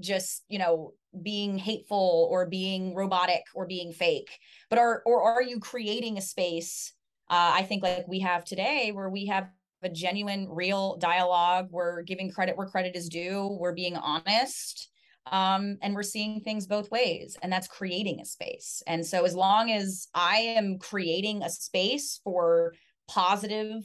just, 0.00 0.44
you 0.48 0.58
know, 0.58 0.92
being 1.22 1.58
hateful 1.58 2.28
or 2.30 2.46
being 2.46 2.94
robotic 2.94 3.44
or 3.54 3.66
being 3.66 3.92
fake. 3.92 4.38
But 4.70 4.78
are 4.78 5.02
or 5.06 5.22
are 5.22 5.42
you 5.42 5.58
creating 5.58 6.18
a 6.18 6.22
space 6.22 6.92
uh, 7.30 7.52
i 7.54 7.62
think 7.62 7.82
like 7.82 8.06
we 8.08 8.20
have 8.20 8.44
today 8.44 8.90
where 8.92 9.10
we 9.10 9.26
have 9.26 9.48
a 9.82 9.88
genuine 9.88 10.48
real 10.50 10.96
dialogue 10.96 11.68
we're 11.70 12.02
giving 12.02 12.30
credit 12.30 12.56
where 12.56 12.66
credit 12.66 12.96
is 12.96 13.08
due 13.08 13.56
we're 13.60 13.74
being 13.74 13.96
honest 13.96 14.90
um, 15.30 15.76
and 15.82 15.94
we're 15.94 16.02
seeing 16.02 16.40
things 16.40 16.66
both 16.66 16.90
ways 16.90 17.36
and 17.42 17.52
that's 17.52 17.68
creating 17.68 18.18
a 18.18 18.24
space. 18.24 18.82
And 18.86 19.04
so 19.04 19.24
as 19.24 19.34
long 19.34 19.70
as 19.70 20.08
i 20.14 20.36
am 20.36 20.78
creating 20.78 21.42
a 21.42 21.50
space 21.50 22.20
for 22.24 22.74
positive 23.08 23.82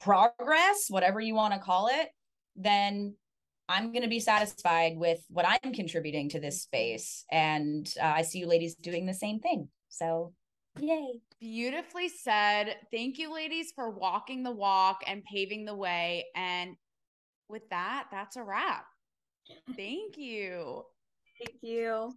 progress 0.00 0.86
whatever 0.88 1.20
you 1.20 1.34
want 1.34 1.54
to 1.54 1.60
call 1.60 1.88
it 1.88 2.08
then 2.56 3.14
I'm 3.68 3.92
going 3.92 4.02
to 4.02 4.08
be 4.08 4.20
satisfied 4.20 4.96
with 4.96 5.24
what 5.28 5.46
I'm 5.46 5.72
contributing 5.72 6.28
to 6.30 6.40
this 6.40 6.62
space. 6.62 7.24
And 7.30 7.92
uh, 8.00 8.06
I 8.06 8.22
see 8.22 8.40
you 8.40 8.46
ladies 8.46 8.74
doing 8.74 9.06
the 9.06 9.14
same 9.14 9.40
thing. 9.40 9.68
So, 9.88 10.32
yay. 10.80 11.20
Beautifully 11.40 12.08
said. 12.08 12.76
Thank 12.92 13.18
you, 13.18 13.32
ladies, 13.32 13.72
for 13.74 13.90
walking 13.90 14.42
the 14.42 14.52
walk 14.52 15.02
and 15.06 15.24
paving 15.24 15.64
the 15.64 15.74
way. 15.74 16.26
And 16.34 16.76
with 17.48 17.68
that, 17.70 18.06
that's 18.10 18.36
a 18.36 18.42
wrap. 18.42 18.84
Thank 19.76 20.16
you. 20.16 20.84
Thank 21.38 21.58
you. 21.62 22.12